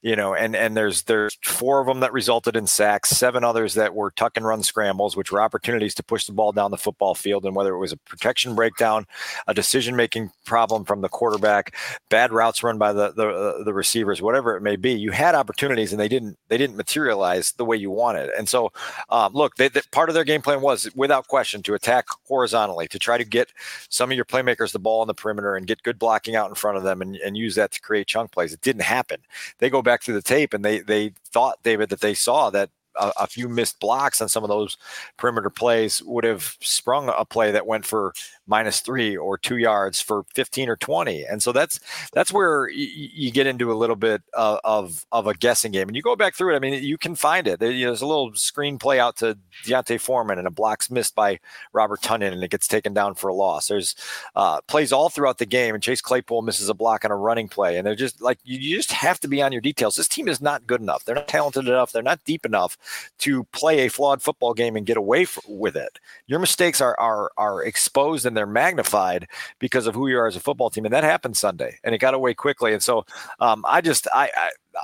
you 0.03 0.17
know 0.17 0.35
and 0.35 0.57
and 0.57 0.76
there's 0.76 1.03
there's 1.03 1.37
four 1.45 1.81
of 1.81 1.87
them 1.87 2.00
that 2.00 2.12
resulted 2.12 2.57
in 2.57 2.67
sacks 2.67 3.11
seven 3.11 3.45
others 3.45 3.75
that 3.75 3.95
were 3.95 4.11
tuck 4.12 4.37
and 4.37 4.47
run 4.47 4.62
scrambles 4.62 5.17
which 5.17 5.31
were 5.31 5.41
opportunities 5.41 5.95
to 5.95 6.03
push 6.03 6.25
the 6.26 6.33
ball 6.33 6.53
down 6.53 6.71
the 6.71 6.76
football 6.76 7.15
field 7.15 7.45
and 7.45 7.55
whether 7.55 7.75
it 7.75 7.79
was 7.79 7.93
a 7.93 7.97
protection 7.99 8.55
breakdown 8.55 9.07
a 9.47 9.55
decision 9.55 9.97
making 9.97 10.31
problem 10.45 10.85
from 10.85 11.00
the 11.00 11.09
quarterback 11.09 11.75
bad 12.09 12.33
routes 12.33 12.62
run 12.62 12.79
by 12.79 12.93
the, 12.93 13.12
the 13.12 13.29
uh, 13.29 13.65
the 13.65 13.75
receivers 13.75 14.23
whatever 14.23 14.57
it 14.57 14.62
may 14.62 14.76
be 14.76 14.93
you 14.93 15.11
had 15.11 15.35
opportunities 15.35 15.93
and 15.93 16.00
they 16.00 16.09
didn't 16.09 16.38
they 16.49 16.59
didn't 16.59 16.76
materialize 16.76 17.53
the 17.53 17.65
way 17.65 17.76
you 17.76 17.91
wanted. 17.91 18.31
And 18.31 18.49
so 18.49 18.73
um, 19.11 19.33
look 19.33 19.57
they, 19.57 19.69
they, 19.69 19.81
part 19.93 20.09
of 20.09 20.15
their 20.15 20.25
game 20.25 20.43
plan 20.43 20.61
was 20.61 20.91
without 20.95 21.26
question 21.29 21.62
to 21.65 21.75
attack 21.75 22.07
horizontally 22.26 22.88
to 22.88 22.99
try 22.99 23.19
to 23.19 23.25
get 23.25 23.53
some 23.88 24.11
of 24.11 24.17
your 24.17 24.25
playmakers 24.25 24.73
the 24.73 24.79
ball 24.79 25.00
on 25.00 25.07
the 25.07 25.15
perimeter 25.15 25.57
and 25.57 25.67
get 25.67 25.83
good 25.83 25.99
blocking 25.99 26.37
out 26.37 26.49
in 26.49 26.55
front 26.55 26.76
of 26.76 26.83
them 26.83 27.03
and, 27.03 27.17
and 27.17 27.37
use 27.37 27.55
that 27.55 27.73
to 27.73 27.81
create 27.81 28.07
chunk 28.07 28.33
plays. 28.33 28.53
It 28.53 28.61
didn't 28.61 28.83
happen. 28.87 29.19
They 29.59 29.71
go 29.71 29.83
back 29.83 30.02
through 30.02 30.14
the 30.14 30.23
tape 30.23 30.55
and 30.55 30.64
they 30.64 30.81
they 30.81 31.12
thought 31.26 31.62
David 31.62 31.90
that 31.90 32.00
they 32.00 32.14
saw 32.14 32.50
that 32.50 32.71
a, 32.99 33.12
a, 33.21 33.26
few 33.26 33.49
missed 33.49 33.78
blocks 33.81 34.21
on 34.21 34.28
some 34.28 34.43
of 34.43 34.49
those 34.49 34.76
perimeter 35.16 35.50
plays 35.50 36.02
would 36.02 36.25
have 36.25 36.57
sprung 36.61 37.11
a 37.14 37.25
play 37.25 37.50
that 37.50 37.66
went 37.66 37.85
for 37.85 38.14
minus 38.47 38.81
three 38.81 39.17
or 39.17 39.37
two 39.37 39.57
yards 39.57 40.00
for 40.00 40.25
15 40.35 40.69
or 40.69 40.76
20. 40.76 41.25
And 41.25 41.43
so 41.43 41.53
that's 41.53 41.81
that's 42.12 42.33
where 42.33 42.67
y- 42.67 42.73
you 42.75 43.31
get 43.31 43.47
into 43.47 43.73
a 43.73 43.75
little 43.75 43.97
bit 43.97 44.23
of, 44.35 44.61
of, 44.65 45.07
of 45.12 45.26
a 45.26 45.35
guessing 45.35 45.73
game. 45.73 45.88
And 45.88 45.97
you 45.97 46.03
go 46.03 46.17
back 46.17 46.35
through 46.35 46.55
it. 46.55 46.57
I 46.57 46.61
mean, 46.61 46.83
you 46.83 46.99
can 46.99 47.15
find 47.15 47.47
it. 47.47 47.61
There's 47.61 48.03
a 48.03 48.07
little 48.07 48.35
screen 48.35 48.79
play 48.79 49.00
out 49.00 49.17
to 49.19 49.37
D'Onta 49.65 50.00
Foreman 50.00 50.38
and 50.38 50.47
a 50.47 50.50
block's 50.50 50.91
missed 50.91 51.15
by 51.15 51.41
Robert 51.73 52.00
Tonyan 52.00 52.33
and 52.33 52.43
it 52.43 52.50
gets 52.50 52.69
taken 52.69 52.95
down 52.95 53.15
for 53.15 53.29
a 53.29 53.35
loss. 53.35 53.69
There's 53.69 53.95
uh, 54.35 54.61
plays 54.62 54.93
all 54.93 55.09
throughout 55.09 55.38
the 55.38 55.47
game 55.47 55.75
and 55.75 55.83
Chase 55.83 56.00
Claypool 56.00 56.43
misses 56.43 56.69
a 56.69 56.75
block 56.75 57.05
on 57.05 57.11
a 57.11 57.17
running 57.17 57.49
play. 57.49 57.76
And 57.76 57.87
they're 57.87 57.95
just 57.95 58.21
like, 58.21 58.38
you, 58.45 58.59
you 58.59 58.76
just 58.76 58.93
have 58.93 59.21
to 59.21 59.29
be 59.29 59.43
on 59.43 59.53
your 59.53 59.61
details. 59.61 59.97
This 59.97 60.09
team 60.09 60.29
is 60.29 60.41
not 60.41 60.67
good 60.67 60.81
enough. 60.81 61.05
They're 61.05 61.15
not 61.15 61.29
talented 61.29 61.67
enough. 61.67 61.93
They're 61.93 62.03
not 62.03 62.25
deep 62.25 62.47
enough 62.47 62.76
to 63.19 63.45
play 63.45 63.81
a 63.81 63.91
flawed 63.91 64.23
football 64.23 64.55
game 64.55 64.76
and 64.76 64.87
get 64.87 64.97
away 64.97 65.23
f- 65.23 65.38
with 65.49 65.76
it. 65.76 65.99
Your 66.26 66.38
mistakes 66.38 66.81
are, 66.81 66.99
are, 67.00 67.31
are 67.37 67.62
exposed 67.62 68.26
and 68.26 68.36
they're 68.37 68.47
magnified 68.47 69.28
because 69.59 69.87
of 69.87 69.95
who 69.95 70.09
you 70.09 70.19
are 70.19 70.26
as 70.26 70.37
a 70.37 70.40
football 70.40 70.71
team. 70.71 70.85
And 70.85 70.95
that 70.95 71.05
happened 71.05 71.37
Sunday 71.37 71.78
and 71.85 71.95
it 71.95 71.99
got 71.99 72.14
away 72.14 72.35
quickly. 72.35 72.73
And 72.73 72.83
so 72.83 73.05
um, 73.40 73.64
I 73.69 73.81
just, 73.81 74.07
I, 74.12 74.31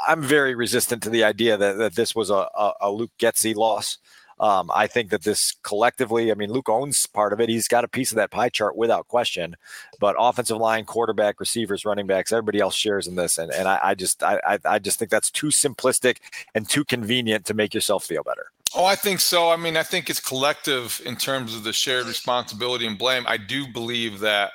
I, 0.09 0.13
am 0.13 0.23
very 0.23 0.55
resistant 0.55 1.03
to 1.03 1.11
the 1.11 1.25
idea 1.25 1.57
that, 1.57 1.79
that 1.79 1.95
this 1.95 2.15
was 2.15 2.31
a, 2.31 2.49
a, 2.55 2.73
a 2.83 2.91
Luke 2.91 3.13
Getsy 3.19 3.55
loss. 3.55 3.99
Um, 4.41 4.71
I 4.75 4.87
think 4.87 5.11
that 5.11 5.23
this 5.23 5.55
collectively, 5.63 6.33
I 6.33 6.35
mean, 6.35 6.51
Luke 6.51 6.69
owns 6.69 7.07
part 7.07 7.33
of 7.33 7.41
it. 7.41 7.49
He's 7.49 7.69
got 7.69 7.85
a 7.85 7.89
piece 7.89 8.11
of 8.11 8.17
that 8.17 8.31
pie 8.31 8.49
chart 8.49 8.77
without 8.77 9.07
question. 9.07 9.57
But 10.01 10.17
offensive 10.19 10.57
line, 10.57 10.85
quarterback, 10.85 11.39
receivers, 11.39 11.85
running 11.85 12.07
backs, 12.07 12.33
everybody 12.33 12.59
else 12.59 12.75
shares 12.75 13.07
in 13.07 13.15
this. 13.15 13.39
And, 13.39 13.53
and 13.53 13.69
I, 13.69 13.79
I 13.83 13.95
just 13.95 14.23
I, 14.23 14.59
I 14.65 14.79
just 14.79 14.99
think 14.99 15.11
that's 15.11 15.31
too 15.31 15.49
simplistic 15.49 16.19
and 16.55 16.69
too 16.69 16.85
convenient 16.85 17.45
to 17.47 17.55
make 17.55 17.73
yourself 17.73 18.05
feel 18.05 18.23
better. 18.23 18.52
Oh, 18.75 18.85
I 18.85 18.95
think 18.95 19.21
so. 19.21 19.51
I 19.51 19.57
mean, 19.57 19.77
I 19.77 19.83
think 19.83 20.09
it's 20.09 20.21
collective 20.21 21.01
in 21.05 21.17
terms 21.17 21.55
of 21.55 21.65
the 21.65 21.73
shared 21.73 22.07
responsibility 22.07 22.87
and 22.87 22.99
blame. 22.99 23.25
I 23.27 23.37
do 23.37 23.67
believe 23.71 24.21
that 24.21 24.53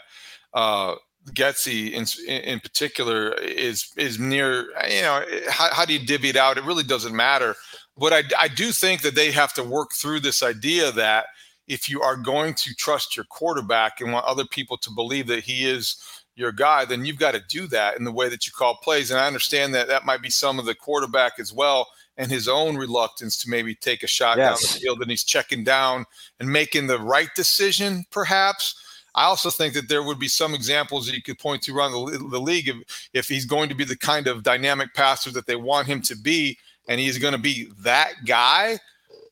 uh, 0.53 0.95
Getsy 1.33 1.91
in, 1.91 2.05
in 2.27 2.59
particular 2.59 3.33
is 3.33 3.91
is 3.95 4.17
near. 4.17 4.69
You 4.89 5.01
know, 5.01 5.23
how, 5.49 5.71
how 5.71 5.85
do 5.85 5.93
you 5.93 6.05
divvy 6.05 6.29
it 6.29 6.35
out? 6.35 6.57
It 6.57 6.63
really 6.63 6.83
doesn't 6.83 7.15
matter. 7.15 7.55
But 7.97 8.13
I, 8.13 8.23
I 8.39 8.47
do 8.47 8.71
think 8.71 9.01
that 9.01 9.15
they 9.15 9.31
have 9.31 9.53
to 9.53 9.63
work 9.63 9.89
through 9.93 10.21
this 10.21 10.41
idea 10.41 10.91
that 10.93 11.27
if 11.67 11.89
you 11.89 12.01
are 12.01 12.15
going 12.15 12.53
to 12.55 12.73
trust 12.75 13.15
your 13.15 13.25
quarterback 13.25 13.99
and 13.99 14.13
want 14.13 14.25
other 14.25 14.45
people 14.45 14.77
to 14.77 14.91
believe 14.91 15.27
that 15.27 15.43
he 15.43 15.69
is 15.69 15.97
your 16.35 16.51
guy, 16.51 16.85
then 16.85 17.05
you've 17.05 17.19
got 17.19 17.33
to 17.33 17.43
do 17.49 17.67
that 17.67 17.97
in 17.97 18.03
the 18.03 18.11
way 18.11 18.29
that 18.29 18.45
you 18.47 18.53
call 18.53 18.75
plays. 18.77 19.11
And 19.11 19.19
I 19.19 19.27
understand 19.27 19.73
that 19.73 19.87
that 19.87 20.05
might 20.05 20.21
be 20.21 20.29
some 20.29 20.59
of 20.59 20.65
the 20.65 20.75
quarterback 20.75 21.39
as 21.39 21.51
well 21.51 21.87
and 22.17 22.31
his 22.31 22.47
own 22.47 22.75
reluctance 22.75 23.37
to 23.37 23.49
maybe 23.49 23.75
take 23.75 24.03
a 24.03 24.07
shot 24.07 24.37
yes. 24.37 24.47
down 24.47 24.57
the 24.61 24.79
field 24.79 25.01
and 25.01 25.09
he's 25.09 25.23
checking 25.23 25.63
down 25.63 26.05
and 26.39 26.49
making 26.49 26.87
the 26.87 26.99
right 26.99 27.29
decision, 27.35 28.05
perhaps. 28.11 28.75
I 29.15 29.23
also 29.23 29.49
think 29.49 29.73
that 29.73 29.89
there 29.89 30.03
would 30.03 30.19
be 30.19 30.27
some 30.27 30.53
examples 30.53 31.07
that 31.07 31.15
you 31.15 31.23
could 31.23 31.39
point 31.39 31.63
to 31.63 31.75
around 31.75 31.91
the, 31.91 32.17
the 32.17 32.39
league 32.39 32.69
if, 32.69 33.09
if 33.13 33.27
he's 33.27 33.45
going 33.45 33.69
to 33.69 33.75
be 33.75 33.83
the 33.83 33.97
kind 33.97 34.27
of 34.27 34.43
dynamic 34.43 34.93
passer 34.93 35.31
that 35.31 35.47
they 35.47 35.55
want 35.55 35.87
him 35.87 36.01
to 36.03 36.15
be, 36.15 36.57
and 36.87 36.99
he's 36.99 37.17
going 37.17 37.33
to 37.33 37.39
be 37.39 37.69
that 37.79 38.13
guy. 38.25 38.79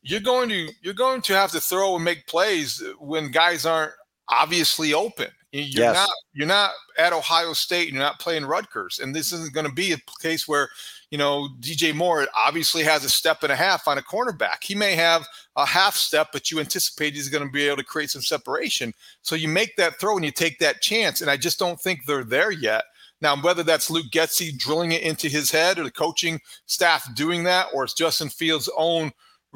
You're 0.02 0.20
going 0.20 0.48
to 0.50 0.72
you're 0.82 0.94
going 0.94 1.22
to 1.22 1.34
have 1.34 1.52
to 1.52 1.60
throw 1.60 1.96
and 1.96 2.04
make 2.04 2.26
plays 2.26 2.82
when 2.98 3.30
guys 3.30 3.64
aren't 3.64 3.92
obviously 4.28 4.92
open. 4.92 5.28
You're 5.52 5.84
yes. 5.84 5.94
not 5.94 6.08
you're 6.34 6.46
not 6.46 6.72
at 6.98 7.12
Ohio 7.12 7.52
State. 7.52 7.88
You're 7.88 8.02
not 8.02 8.20
playing 8.20 8.44
Rutgers, 8.44 8.98
and 8.98 9.14
this 9.14 9.32
isn't 9.32 9.54
going 9.54 9.66
to 9.66 9.72
be 9.72 9.92
a 9.92 9.98
case 10.20 10.46
where 10.46 10.68
you 11.10 11.18
know, 11.18 11.48
DJ 11.60 11.94
Moore 11.94 12.26
obviously 12.34 12.82
has 12.82 13.04
a 13.04 13.08
step 13.10 13.42
and 13.42 13.52
a 13.52 13.56
half 13.56 13.86
on 13.86 13.98
a 13.98 14.02
cornerback. 14.02 14.62
He 14.62 14.74
may 14.74 14.94
have 14.96 15.26
a 15.54 15.64
half 15.64 15.94
step, 15.94 16.28
but 16.32 16.50
you 16.50 16.58
anticipate 16.58 17.14
he's 17.14 17.28
going 17.28 17.44
to 17.44 17.50
be 17.50 17.66
able 17.66 17.76
to 17.76 17.84
create 17.84 18.10
some 18.10 18.22
separation. 18.22 18.92
So 19.22 19.36
you 19.36 19.48
make 19.48 19.76
that 19.76 20.00
throw 20.00 20.16
and 20.16 20.24
you 20.24 20.32
take 20.32 20.58
that 20.58 20.82
chance. 20.82 21.20
And 21.20 21.30
I 21.30 21.36
just 21.36 21.58
don't 21.58 21.80
think 21.80 22.04
they're 22.04 22.24
there 22.24 22.50
yet. 22.50 22.84
Now, 23.20 23.36
whether 23.40 23.62
that's 23.62 23.88
Luke 23.88 24.06
Getsy 24.10 24.56
drilling 24.56 24.92
it 24.92 25.02
into 25.02 25.28
his 25.28 25.50
head 25.50 25.78
or 25.78 25.84
the 25.84 25.90
coaching 25.90 26.40
staff 26.66 27.14
doing 27.14 27.44
that, 27.44 27.68
or 27.72 27.84
it's 27.84 27.94
Justin 27.94 28.28
Fields' 28.28 28.68
own 28.76 29.12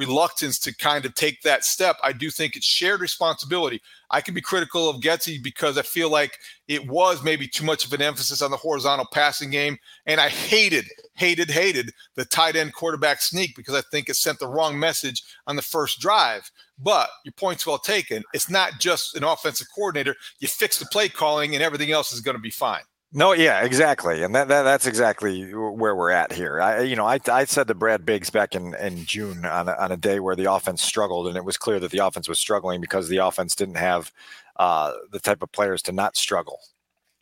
reluctance 0.06 0.58
to 0.58 0.74
kind 0.74 1.04
of 1.04 1.14
take 1.14 1.42
that 1.42 1.62
step. 1.62 1.96
I 2.02 2.12
do 2.12 2.30
think 2.30 2.56
it's 2.56 2.64
shared 2.64 3.00
responsibility. 3.00 3.82
I 4.10 4.22
can 4.22 4.32
be 4.32 4.40
critical 4.40 4.88
of 4.88 5.02
Getsy 5.02 5.40
because 5.42 5.76
I 5.76 5.82
feel 5.82 6.10
like 6.10 6.38
it 6.68 6.88
was 6.88 7.22
maybe 7.22 7.46
too 7.46 7.64
much 7.64 7.84
of 7.84 7.92
an 7.92 8.00
emphasis 8.00 8.40
on 8.40 8.50
the 8.50 8.56
horizontal 8.56 9.06
passing 9.12 9.50
game. 9.50 9.76
And 10.06 10.18
I 10.18 10.30
hated, 10.30 10.86
hated, 11.14 11.50
hated 11.50 11.92
the 12.16 12.24
tight 12.24 12.56
end 12.56 12.72
quarterback 12.72 13.20
sneak 13.20 13.54
because 13.54 13.74
I 13.74 13.82
think 13.90 14.08
it 14.08 14.16
sent 14.16 14.38
the 14.38 14.48
wrong 14.48 14.78
message 14.78 15.22
on 15.46 15.56
the 15.56 15.62
first 15.62 16.00
drive. 16.00 16.50
But 16.78 17.10
your 17.24 17.32
point's 17.32 17.66
well 17.66 17.78
taken. 17.78 18.24
It's 18.32 18.48
not 18.48 18.80
just 18.80 19.14
an 19.16 19.22
offensive 19.22 19.68
coordinator. 19.74 20.16
You 20.38 20.48
fix 20.48 20.78
the 20.78 20.86
play 20.86 21.10
calling 21.10 21.54
and 21.54 21.62
everything 21.62 21.92
else 21.92 22.10
is 22.10 22.20
going 22.20 22.36
to 22.36 22.42
be 22.42 22.50
fine. 22.50 22.82
No, 23.12 23.32
yeah, 23.32 23.62
exactly, 23.64 24.22
and 24.22 24.32
that, 24.36 24.46
that 24.48 24.62
that's 24.62 24.86
exactly 24.86 25.52
where 25.52 25.96
we're 25.96 26.12
at 26.12 26.32
here. 26.32 26.60
I, 26.60 26.82
you 26.82 26.94
know, 26.94 27.04
I, 27.06 27.18
I 27.26 27.44
said 27.44 27.66
to 27.66 27.74
Brad 27.74 28.06
Biggs 28.06 28.30
back 28.30 28.54
in, 28.54 28.72
in 28.76 29.04
June 29.04 29.44
on 29.44 29.68
a, 29.68 29.72
on 29.72 29.90
a 29.90 29.96
day 29.96 30.20
where 30.20 30.36
the 30.36 30.52
offense 30.52 30.80
struggled, 30.80 31.26
and 31.26 31.36
it 31.36 31.44
was 31.44 31.56
clear 31.56 31.80
that 31.80 31.90
the 31.90 31.98
offense 32.06 32.28
was 32.28 32.38
struggling 32.38 32.80
because 32.80 33.08
the 33.08 33.16
offense 33.16 33.56
didn't 33.56 33.78
have 33.78 34.12
uh, 34.56 34.92
the 35.10 35.18
type 35.18 35.42
of 35.42 35.50
players 35.50 35.82
to 35.82 35.92
not 35.92 36.16
struggle 36.16 36.60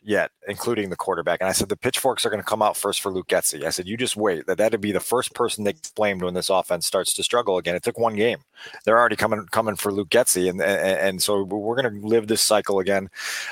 yet, 0.01 0.31
including 0.47 0.89
the 0.89 0.95
quarterback. 0.95 1.41
And 1.41 1.49
I 1.49 1.51
said 1.51 1.69
the 1.69 1.77
pitchforks 1.77 2.25
are 2.25 2.29
going 2.29 2.41
to 2.41 2.47
come 2.47 2.61
out 2.61 2.77
first 2.77 3.01
for 3.01 3.11
Luke 3.11 3.27
Getsy. 3.27 3.63
I 3.63 3.69
said 3.69 3.87
you 3.87 3.97
just 3.97 4.15
wait. 4.15 4.45
That 4.47 4.57
that'd 4.57 4.81
be 4.81 4.91
the 4.91 4.99
first 4.99 5.33
person 5.33 5.63
they 5.63 5.73
blamed 5.95 6.23
when 6.23 6.33
this 6.33 6.49
offense 6.49 6.85
starts 6.85 7.13
to 7.15 7.23
struggle 7.23 7.57
again. 7.57 7.75
It 7.75 7.83
took 7.83 7.99
one 7.99 8.15
game. 8.15 8.39
They're 8.85 8.97
already 8.97 9.15
coming 9.15 9.45
coming 9.51 9.75
for 9.75 9.91
Luke 9.91 10.09
Getsy, 10.09 10.49
and 10.49 10.61
and, 10.61 10.99
and 10.99 11.21
so 11.21 11.43
we're 11.43 11.81
going 11.81 12.01
to 12.01 12.07
live 12.07 12.27
this 12.27 12.41
cycle 12.41 12.79
again. 12.79 13.09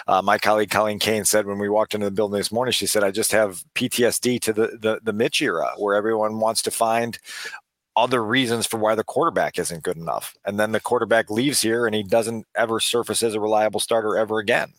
Uh, 0.08 0.22
my 0.22 0.38
colleague 0.38 0.70
Colleen 0.70 1.00
Kane 1.00 1.25
said 1.25 1.46
when 1.46 1.60
we 1.60 1.70
walked 1.70 1.94
into 1.94 2.06
the 2.06 2.12
building 2.12 2.38
this 2.38 2.51
morning, 2.51 2.72
she 2.72 2.88
said 2.88 3.04
I 3.04 3.12
just 3.12 3.32
have 3.32 3.63
PTSD 3.75 4.39
to 4.42 4.54
the 4.54 4.68
the, 4.80 5.00
the 5.04 5.13
Mitch 5.13 5.42
era 5.42 5.74
where 5.77 5.96
everyone 5.96 6.39
wants 6.39 6.62
to 6.63 6.72
find 6.72 7.20
other 7.98 8.24
reasons 8.24 8.68
for 8.68 8.77
why 8.77 8.94
the 8.96 9.04
quarterback 9.04 9.58
isn't 9.58 9.84
good 9.84 9.98
enough. 9.98 10.38
And 10.46 10.60
then 10.60 10.72
the 10.72 10.80
quarterback 10.80 11.32
leaves 11.32 11.62
here 11.62 11.86
and 11.88 11.96
he 11.96 12.04
doesn't 12.04 12.46
ever 12.56 12.80
surface 12.80 13.24
as 13.24 13.34
a 13.34 13.39
reliable 13.39 13.80
starter 13.80 14.16
ever 14.16 14.38
again. 14.38 14.72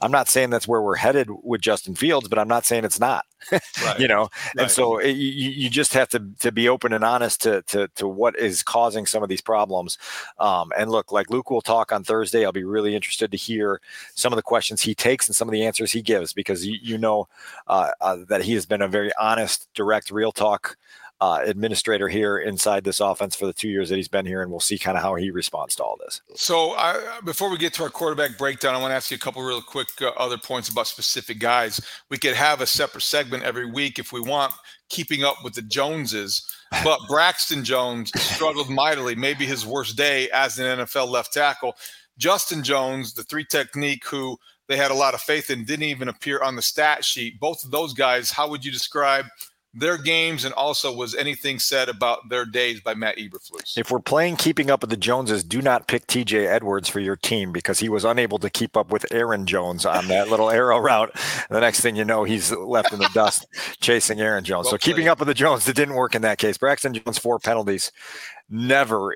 I'm 0.00 0.10
not 0.10 0.28
saying 0.28 0.50
that's 0.50 0.68
where 0.68 0.82
we're 0.82 0.96
headed 0.96 1.28
with 1.42 1.60
Justin 1.60 1.94
Fields, 1.94 2.28
but 2.28 2.38
I'm 2.38 2.48
not 2.48 2.64
saying 2.64 2.84
it's 2.84 3.00
not. 3.00 3.24
Right. 3.84 3.98
you 3.98 4.08
know, 4.08 4.22
right. 4.22 4.62
and 4.62 4.70
so 4.70 4.96
it, 4.96 5.10
you, 5.10 5.50
you 5.50 5.68
just 5.68 5.92
have 5.92 6.08
to 6.10 6.24
to 6.38 6.50
be 6.50 6.66
open 6.66 6.94
and 6.94 7.04
honest 7.04 7.42
to 7.42 7.60
to 7.62 7.88
to 7.96 8.08
what 8.08 8.38
is 8.38 8.62
causing 8.62 9.04
some 9.04 9.22
of 9.22 9.28
these 9.28 9.42
problems. 9.42 9.98
Um, 10.38 10.72
and 10.78 10.90
look, 10.90 11.12
like 11.12 11.28
Luke 11.28 11.50
will 11.50 11.60
talk 11.60 11.92
on 11.92 12.04
Thursday. 12.04 12.46
I'll 12.46 12.52
be 12.52 12.64
really 12.64 12.94
interested 12.94 13.30
to 13.32 13.36
hear 13.36 13.82
some 14.14 14.32
of 14.32 14.36
the 14.36 14.42
questions 14.42 14.80
he 14.80 14.94
takes 14.94 15.28
and 15.28 15.36
some 15.36 15.46
of 15.46 15.52
the 15.52 15.66
answers 15.66 15.92
he 15.92 16.00
gives 16.00 16.32
because 16.32 16.64
you, 16.64 16.78
you 16.80 16.96
know 16.96 17.28
uh, 17.66 17.90
uh, 18.00 18.18
that 18.28 18.42
he 18.42 18.54
has 18.54 18.64
been 18.64 18.80
a 18.80 18.88
very 18.88 19.12
honest, 19.20 19.68
direct, 19.74 20.10
real 20.10 20.32
talk 20.32 20.78
uh, 21.24 21.40
administrator 21.46 22.06
here 22.06 22.36
inside 22.36 22.84
this 22.84 23.00
offense 23.00 23.34
for 23.34 23.46
the 23.46 23.52
two 23.54 23.70
years 23.70 23.88
that 23.88 23.96
he's 23.96 24.08
been 24.08 24.26
here, 24.26 24.42
and 24.42 24.50
we'll 24.50 24.60
see 24.60 24.78
kind 24.78 24.94
of 24.94 25.02
how 25.02 25.14
he 25.14 25.30
responds 25.30 25.74
to 25.74 25.82
all 25.82 25.96
this. 25.98 26.20
So, 26.34 26.72
I, 26.72 27.20
before 27.24 27.48
we 27.48 27.56
get 27.56 27.72
to 27.74 27.82
our 27.82 27.88
quarterback 27.88 28.36
breakdown, 28.36 28.74
I 28.74 28.78
want 28.78 28.90
to 28.90 28.94
ask 28.94 29.10
you 29.10 29.14
a 29.14 29.20
couple 29.20 29.42
real 29.42 29.62
quick 29.62 29.88
uh, 30.02 30.08
other 30.18 30.36
points 30.36 30.68
about 30.68 30.86
specific 30.86 31.38
guys. 31.38 31.80
We 32.10 32.18
could 32.18 32.34
have 32.34 32.60
a 32.60 32.66
separate 32.66 33.00
segment 33.00 33.42
every 33.42 33.64
week 33.64 33.98
if 33.98 34.12
we 34.12 34.20
want, 34.20 34.52
keeping 34.90 35.24
up 35.24 35.36
with 35.42 35.54
the 35.54 35.62
Joneses. 35.62 36.46
But 36.84 37.00
Braxton 37.08 37.64
Jones 37.64 38.12
struggled 38.20 38.68
mightily, 38.68 39.14
maybe 39.14 39.46
his 39.46 39.64
worst 39.64 39.96
day 39.96 40.28
as 40.28 40.58
an 40.58 40.80
NFL 40.80 41.08
left 41.08 41.32
tackle. 41.32 41.74
Justin 42.18 42.62
Jones, 42.62 43.14
the 43.14 43.22
three 43.22 43.46
technique, 43.46 44.06
who 44.06 44.36
they 44.68 44.76
had 44.76 44.90
a 44.90 44.94
lot 44.94 45.14
of 45.14 45.22
faith 45.22 45.48
in, 45.48 45.64
didn't 45.64 45.84
even 45.84 46.08
appear 46.08 46.42
on 46.42 46.54
the 46.54 46.60
stat 46.60 47.02
sheet. 47.02 47.40
Both 47.40 47.64
of 47.64 47.70
those 47.70 47.94
guys, 47.94 48.30
how 48.30 48.50
would 48.50 48.62
you 48.62 48.70
describe 48.70 49.24
their 49.74 49.98
games, 49.98 50.44
and 50.44 50.54
also 50.54 50.94
was 50.94 51.14
anything 51.14 51.58
said 51.58 51.88
about 51.88 52.28
their 52.28 52.44
days 52.44 52.80
by 52.80 52.94
Matt 52.94 53.16
Eberflus? 53.16 53.76
If 53.76 53.90
we're 53.90 54.00
playing 54.00 54.36
keeping 54.36 54.70
up 54.70 54.80
with 54.80 54.90
the 54.90 54.96
Joneses, 54.96 55.42
do 55.42 55.60
not 55.60 55.88
pick 55.88 56.06
TJ 56.06 56.46
Edwards 56.46 56.88
for 56.88 57.00
your 57.00 57.16
team 57.16 57.52
because 57.52 57.80
he 57.80 57.88
was 57.88 58.04
unable 58.04 58.38
to 58.38 58.50
keep 58.50 58.76
up 58.76 58.90
with 58.90 59.04
Aaron 59.10 59.46
Jones 59.46 59.84
on 59.84 60.08
that 60.08 60.28
little 60.28 60.50
arrow 60.50 60.78
route. 60.78 61.10
The 61.50 61.60
next 61.60 61.80
thing 61.80 61.96
you 61.96 62.04
know, 62.04 62.24
he's 62.24 62.52
left 62.52 62.92
in 62.92 62.98
the 62.98 63.10
dust 63.12 63.46
chasing 63.80 64.20
Aaron 64.20 64.44
Jones. 64.44 64.66
Well 64.66 64.72
so 64.72 64.78
played. 64.78 64.94
keeping 64.94 65.08
up 65.08 65.18
with 65.18 65.28
the 65.28 65.34
Jones, 65.34 65.68
it 65.68 65.76
didn't 65.76 65.94
work 65.94 66.14
in 66.14 66.22
that 66.22 66.38
case. 66.38 66.56
Braxton 66.56 66.94
Jones, 66.94 67.18
four 67.18 67.38
penalties. 67.38 67.90
Never, 68.48 69.14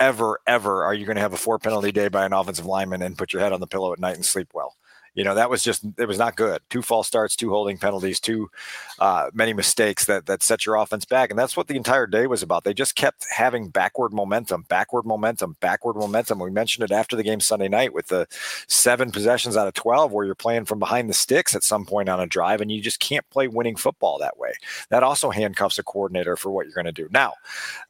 ever, 0.00 0.40
ever 0.46 0.84
are 0.84 0.94
you 0.94 1.06
going 1.06 1.16
to 1.16 1.22
have 1.22 1.34
a 1.34 1.38
four 1.38 1.58
penalty 1.58 1.92
day 1.92 2.08
by 2.08 2.24
an 2.24 2.32
offensive 2.32 2.66
lineman 2.66 3.02
and 3.02 3.16
put 3.16 3.32
your 3.32 3.42
head 3.42 3.52
on 3.52 3.60
the 3.60 3.66
pillow 3.66 3.92
at 3.92 3.98
night 3.98 4.16
and 4.16 4.24
sleep 4.24 4.48
well 4.54 4.74
you 5.14 5.24
know 5.24 5.34
that 5.34 5.50
was 5.50 5.62
just 5.62 5.84
it 5.98 6.06
was 6.06 6.18
not 6.18 6.36
good. 6.36 6.60
Two 6.70 6.82
false 6.82 7.06
starts 7.06 7.36
two 7.36 7.50
holding 7.50 7.78
penalties 7.78 8.20
two 8.20 8.50
uh, 8.98 9.30
many 9.32 9.52
mistakes 9.52 10.04
that 10.04 10.26
that 10.26 10.42
set 10.42 10.66
your 10.66 10.76
offense 10.76 11.04
back. 11.04 11.30
And 11.30 11.38
that's 11.38 11.56
what 11.56 11.66
the 11.66 11.76
entire 11.76 12.06
day 12.06 12.26
was 12.26 12.42
about. 12.42 12.64
They 12.64 12.74
just 12.74 12.94
kept 12.94 13.26
having 13.30 13.68
backward 13.68 14.12
momentum 14.12 14.64
backward 14.68 15.04
momentum 15.04 15.56
backward 15.60 15.96
momentum. 15.96 16.38
We 16.38 16.50
mentioned 16.50 16.84
it 16.84 16.92
after 16.92 17.16
the 17.16 17.22
game 17.22 17.40
sunday 17.40 17.68
night 17.68 17.92
with 17.92 18.08
the 18.08 18.26
seven 18.66 19.10
possessions 19.10 19.56
out 19.56 19.68
of 19.68 19.74
12 19.74 20.12
where 20.12 20.24
you're 20.24 20.34
playing 20.34 20.64
from 20.64 20.78
behind 20.78 21.08
the 21.08 21.14
sticks 21.14 21.54
at 21.54 21.64
some 21.64 21.84
point 21.84 22.08
on 22.08 22.20
a 22.20 22.26
drive 22.26 22.60
and 22.60 22.70
you 22.70 22.80
just 22.80 23.00
can't 23.00 23.28
play 23.30 23.48
winning 23.48 23.76
football 23.76 24.18
that 24.18 24.38
way. 24.38 24.52
That 24.90 25.02
also 25.02 25.30
handcuffs 25.30 25.78
a 25.78 25.82
coordinator 25.82 26.36
for 26.36 26.50
what 26.50 26.66
you're 26.66 26.74
going 26.74 26.84
to 26.86 26.92
do. 26.92 27.08
Now 27.10 27.34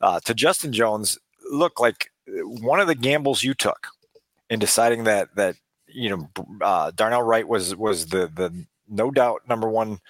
uh, 0.00 0.20
to 0.20 0.34
justin 0.34 0.72
jones 0.72 1.18
look 1.50 1.80
like 1.80 2.10
uh, 2.28 2.46
one 2.46 2.80
of 2.80 2.86
the 2.86 2.94
gambles 2.94 3.42
you 3.42 3.54
took 3.54 3.88
in 4.48 4.58
deciding 4.58 5.04
that 5.04 5.34
that 5.36 5.56
you 5.92 6.10
know, 6.10 6.30
uh, 6.60 6.90
Darnell 6.94 7.22
Wright 7.22 7.46
was 7.46 7.74
was 7.76 8.06
the 8.06 8.26
the 8.26 8.66
no 8.90 9.10
doubt 9.10 9.42
number 9.48 9.68
one 9.68 10.00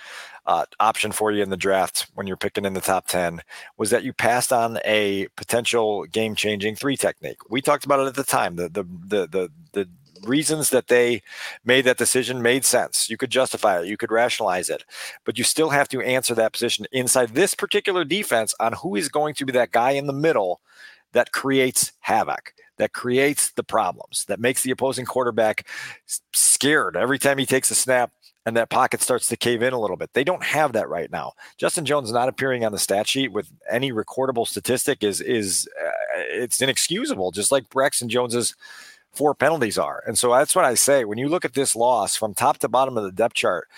uh, 0.47 0.65
option 0.81 1.13
for 1.13 1.31
you 1.31 1.43
in 1.43 1.51
the 1.51 1.57
draft 1.57 2.07
when 2.15 2.27
you're 2.27 2.37
picking 2.37 2.65
in 2.65 2.73
the 2.73 2.81
top 2.81 3.07
10 3.07 3.43
was 3.77 3.91
that 3.91 4.03
you 4.03 4.13
passed 4.13 4.53
on 4.53 4.79
a 4.85 5.29
potential 5.37 6.05
game 6.07 6.35
changing 6.35 6.75
three 6.75 6.97
technique. 6.97 7.39
We 7.51 7.61
talked 7.61 7.85
about 7.85 8.01
it 8.01 8.07
at 8.07 8.15
the 8.15 8.25
time. 8.25 8.57
The, 8.57 8.69
the, 8.69 8.83
the, 8.83 9.27
the, 9.27 9.51
the 9.73 9.89
reasons 10.25 10.71
that 10.71 10.89
they 10.89 11.23
made 11.65 11.85
that 11.85 11.99
decision 11.99 12.43
made 12.43 12.65
sense. 12.65 13.09
You 13.09 13.17
could 13.17 13.31
justify 13.31 13.81
it, 13.81 13.87
you 13.87 13.97
could 13.97 14.11
rationalize 14.11 14.71
it, 14.71 14.85
but 15.25 15.39
you 15.39 15.45
still 15.45 15.71
have 15.71 15.89
to 15.89 16.01
answer 16.01 16.35
that 16.35 16.53
position 16.53 16.87
inside 16.93 17.31
this 17.31 17.55
particular 17.55 18.05
defense 18.05 18.55
on 18.61 18.73
who 18.73 18.97
is 18.97 19.09
going 19.09 19.35
to 19.35 19.45
be 19.45 19.53
that 19.53 19.73
guy 19.73 19.93
in 19.93 20.07
the 20.07 20.13
middle 20.13 20.61
that 21.13 21.33
creates 21.33 21.93
havoc 22.01 22.55
that 22.81 22.95
creates 22.95 23.51
the 23.53 23.63
problems, 23.63 24.25
that 24.25 24.41
makes 24.41 24.63
the 24.63 24.71
opposing 24.71 25.05
quarterback 25.05 25.67
scared 26.33 26.97
every 26.97 27.19
time 27.19 27.37
he 27.37 27.45
takes 27.45 27.71
a 27.71 27.75
snap 27.75 28.11
and 28.47 28.57
that 28.57 28.71
pocket 28.71 29.03
starts 29.03 29.29
to 29.29 29.37
cave 29.37 29.61
in 29.61 29.75
a 29.75 29.79
little 29.79 29.99
bit. 29.99 30.11
They 30.15 30.25
don't 30.25 30.43
have 30.43 30.73
that 30.73 30.89
right 30.89 31.13
now. 31.13 31.33
Justin 31.59 31.85
Jones 31.85 32.11
not 32.11 32.31
appearing 32.31 32.65
on 32.65 32.73
the 32.73 32.79
stat 32.79 33.07
sheet 33.07 33.33
with 33.33 33.53
any 33.71 33.93
recordable 33.93 34.49
statistic 34.49 35.05
is 35.05 35.21
is 35.21 35.69
uh, 35.79 35.91
it's 36.31 36.63
inexcusable, 36.63 37.33
just 37.33 37.53
like 37.53 37.69
Braxton 37.69 38.09
Jones's 38.09 38.55
four 39.13 39.35
penalties 39.35 39.77
are. 39.77 40.03
And 40.07 40.19
so 40.19 40.33
that's 40.33 40.57
what 40.57 40.65
I 40.65 40.75
say 40.75 41.05
when 41.05 41.19
you 41.19 41.29
look 41.29 41.45
at 41.45 41.53
this 41.53 41.77
loss 41.77 42.17
from 42.17 42.33
top 42.33 42.59
to 42.59 42.69
bottom 42.69 42.97
of 42.97 43.05
the 43.05 43.13
depth 43.13 43.35
chart, 43.35 43.69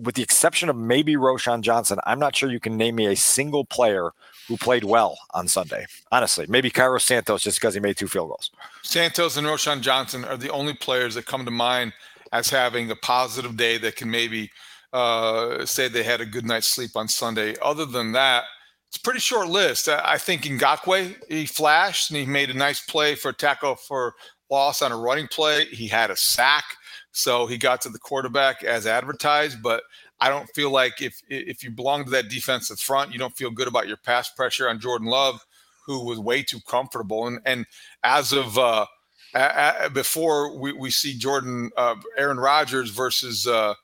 with 0.00 0.14
the 0.14 0.22
exception 0.22 0.68
of 0.68 0.76
maybe 0.76 1.14
Roschon 1.14 1.60
Johnson, 1.60 1.98
I'm 2.04 2.18
not 2.18 2.34
sure 2.34 2.50
you 2.50 2.60
can 2.60 2.76
name 2.76 2.96
me 2.96 3.06
a 3.06 3.16
single 3.16 3.64
player 3.64 4.12
who 4.48 4.56
played 4.56 4.84
well 4.84 5.18
on 5.32 5.46
Sunday. 5.46 5.86
Honestly, 6.10 6.46
maybe 6.48 6.70
Cairo 6.70 6.98
Santos 6.98 7.42
just 7.42 7.60
because 7.60 7.74
he 7.74 7.80
made 7.80 7.96
two 7.96 8.08
field 8.08 8.28
goals. 8.28 8.50
Santos 8.82 9.36
and 9.36 9.46
Roschon 9.46 9.80
Johnson 9.80 10.24
are 10.24 10.36
the 10.36 10.50
only 10.50 10.74
players 10.74 11.14
that 11.14 11.26
come 11.26 11.44
to 11.44 11.50
mind 11.50 11.92
as 12.32 12.48
having 12.48 12.90
a 12.90 12.96
positive 12.96 13.56
day 13.56 13.78
that 13.78 13.96
can 13.96 14.10
maybe 14.10 14.50
uh, 14.92 15.64
say 15.64 15.88
they 15.88 16.02
had 16.02 16.20
a 16.20 16.26
good 16.26 16.44
night's 16.44 16.68
sleep 16.68 16.90
on 16.96 17.08
Sunday. 17.08 17.54
Other 17.62 17.84
than 17.84 18.12
that, 18.12 18.44
it's 18.88 18.96
a 18.96 19.00
pretty 19.02 19.20
short 19.20 19.48
list. 19.48 19.88
I 19.88 20.18
think 20.18 20.42
Ngakoue, 20.42 21.14
he 21.28 21.46
flashed 21.46 22.10
and 22.10 22.18
he 22.18 22.26
made 22.26 22.50
a 22.50 22.54
nice 22.54 22.80
play 22.80 23.14
for 23.14 23.28
a 23.28 23.32
tackle 23.32 23.76
for 23.76 24.14
loss 24.50 24.82
on 24.82 24.90
a 24.90 24.96
running 24.96 25.28
play. 25.28 25.66
He 25.66 25.86
had 25.86 26.10
a 26.10 26.16
sack. 26.16 26.64
So 27.12 27.46
he 27.46 27.58
got 27.58 27.80
to 27.82 27.88
the 27.88 27.98
quarterback 27.98 28.62
as 28.62 28.86
advertised, 28.86 29.62
but 29.62 29.82
I 30.20 30.28
don't 30.28 30.48
feel 30.54 30.70
like 30.70 31.00
if 31.00 31.20
if 31.28 31.62
you 31.64 31.70
belong 31.70 32.04
to 32.04 32.10
that 32.10 32.28
defensive 32.28 32.78
front, 32.78 33.12
you 33.12 33.18
don't 33.18 33.36
feel 33.36 33.50
good 33.50 33.68
about 33.68 33.88
your 33.88 33.96
pass 33.96 34.30
pressure 34.30 34.68
on 34.68 34.80
Jordan 34.80 35.08
Love, 35.08 35.44
who 35.86 36.04
was 36.04 36.18
way 36.18 36.42
too 36.42 36.60
comfortable. 36.68 37.26
And 37.26 37.40
and 37.44 37.66
as 38.04 38.32
of 38.32 38.58
uh, 38.58 38.86
a, 39.34 39.74
a, 39.84 39.90
before 39.90 40.58
we, 40.58 40.72
we 40.72 40.90
see 40.90 41.16
Jordan 41.16 41.70
uh, 41.76 41.96
Aaron 42.16 42.38
Rodgers 42.38 42.90
versus 42.90 43.46
uh, 43.46 43.74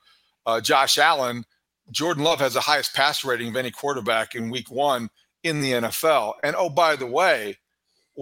uh, 0.45 0.61
Josh 0.61 0.97
Allen, 0.97 1.43
Jordan 1.91 2.23
Love 2.23 2.39
has 2.39 2.53
the 2.53 2.61
highest 2.61 2.93
pass 2.93 3.25
rating 3.25 3.49
of 3.49 3.55
any 3.55 3.71
quarterback 3.71 4.35
in 4.35 4.49
Week 4.49 4.69
One 4.69 5.09
in 5.43 5.61
the 5.61 5.73
NFL. 5.73 6.33
And 6.43 6.55
oh, 6.55 6.69
by 6.69 6.95
the 6.95 7.07
way, 7.07 7.57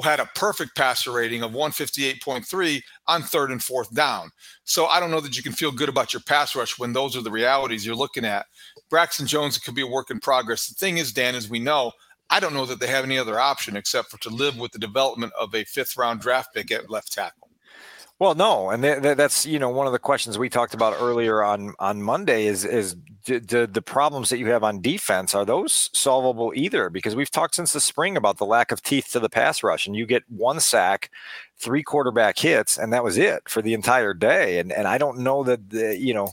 had 0.03 0.19
a 0.19 0.29
perfect 0.35 0.75
passer 0.75 1.11
rating 1.11 1.43
of 1.43 1.51
158.3 1.51 2.81
on 3.07 3.21
third 3.21 3.51
and 3.51 3.63
fourth 3.63 3.93
down. 3.93 4.29
So 4.63 4.87
I 4.87 4.99
don't 4.99 5.11
know 5.11 5.21
that 5.21 5.37
you 5.37 5.43
can 5.43 5.53
feel 5.53 5.71
good 5.71 5.89
about 5.89 6.13
your 6.13 6.21
pass 6.21 6.55
rush 6.55 6.77
when 6.77 6.93
those 6.93 7.15
are 7.15 7.21
the 7.21 7.31
realities 7.31 7.85
you're 7.85 7.95
looking 7.95 8.25
at. 8.25 8.45
Braxton 8.89 9.27
Jones 9.27 9.57
could 9.57 9.75
be 9.75 9.83
a 9.83 9.87
work 9.87 10.11
in 10.11 10.19
progress. 10.19 10.67
The 10.67 10.75
thing 10.75 10.97
is, 10.97 11.13
Dan, 11.13 11.35
as 11.35 11.49
we 11.49 11.59
know, 11.59 11.91
I 12.29 12.39
don't 12.39 12.53
know 12.53 12.65
that 12.65 12.79
they 12.79 12.87
have 12.87 13.05
any 13.05 13.17
other 13.17 13.39
option 13.39 13.77
except 13.77 14.09
for 14.09 14.17
to 14.21 14.29
live 14.29 14.57
with 14.57 14.71
the 14.71 14.79
development 14.79 15.33
of 15.39 15.53
a 15.53 15.63
fifth 15.63 15.95
round 15.95 16.21
draft 16.21 16.53
pick 16.53 16.71
at 16.71 16.89
left 16.89 17.13
tackle. 17.13 17.44
Well, 18.19 18.33
no, 18.33 18.69
and 18.69 18.81
th- 18.81 19.01
th- 19.01 19.17
that's 19.17 19.45
you 19.45 19.59
know 19.59 19.69
one 19.69 19.87
of 19.87 19.93
the 19.93 19.99
questions 19.99 20.37
we 20.37 20.47
talked 20.49 20.73
about 20.73 20.95
earlier 21.01 21.43
on 21.43 21.73
on 21.79 22.01
Monday 22.01 22.45
is 22.47 22.63
is 22.63 22.95
d- 23.25 23.39
d- 23.39 23.65
the 23.65 23.81
problems 23.81 24.29
that 24.29 24.37
you 24.37 24.47
have 24.47 24.63
on 24.63 24.79
defense 24.81 25.35
are 25.35 25.43
those 25.43 25.89
solvable 25.93 26.53
either? 26.55 26.89
Because 26.89 27.13
we've 27.13 27.29
talked 27.29 27.55
since 27.55 27.73
the 27.73 27.81
spring 27.81 28.15
about 28.15 28.37
the 28.37 28.45
lack 28.45 28.71
of 28.71 28.81
teeth 28.81 29.09
to 29.11 29.19
the 29.19 29.27
pass 29.29 29.63
rush, 29.63 29.85
and 29.85 29.97
you 29.97 30.05
get 30.05 30.23
one 30.29 30.61
sack, 30.61 31.09
three 31.57 31.83
quarterback 31.83 32.39
hits, 32.39 32.77
and 32.77 32.93
that 32.93 33.03
was 33.03 33.17
it 33.17 33.49
for 33.49 33.61
the 33.61 33.73
entire 33.73 34.13
day. 34.13 34.59
And 34.59 34.71
and 34.71 34.87
I 34.87 34.97
don't 34.97 35.19
know 35.19 35.43
that 35.43 35.69
the, 35.69 35.97
you 35.97 36.13
know 36.13 36.29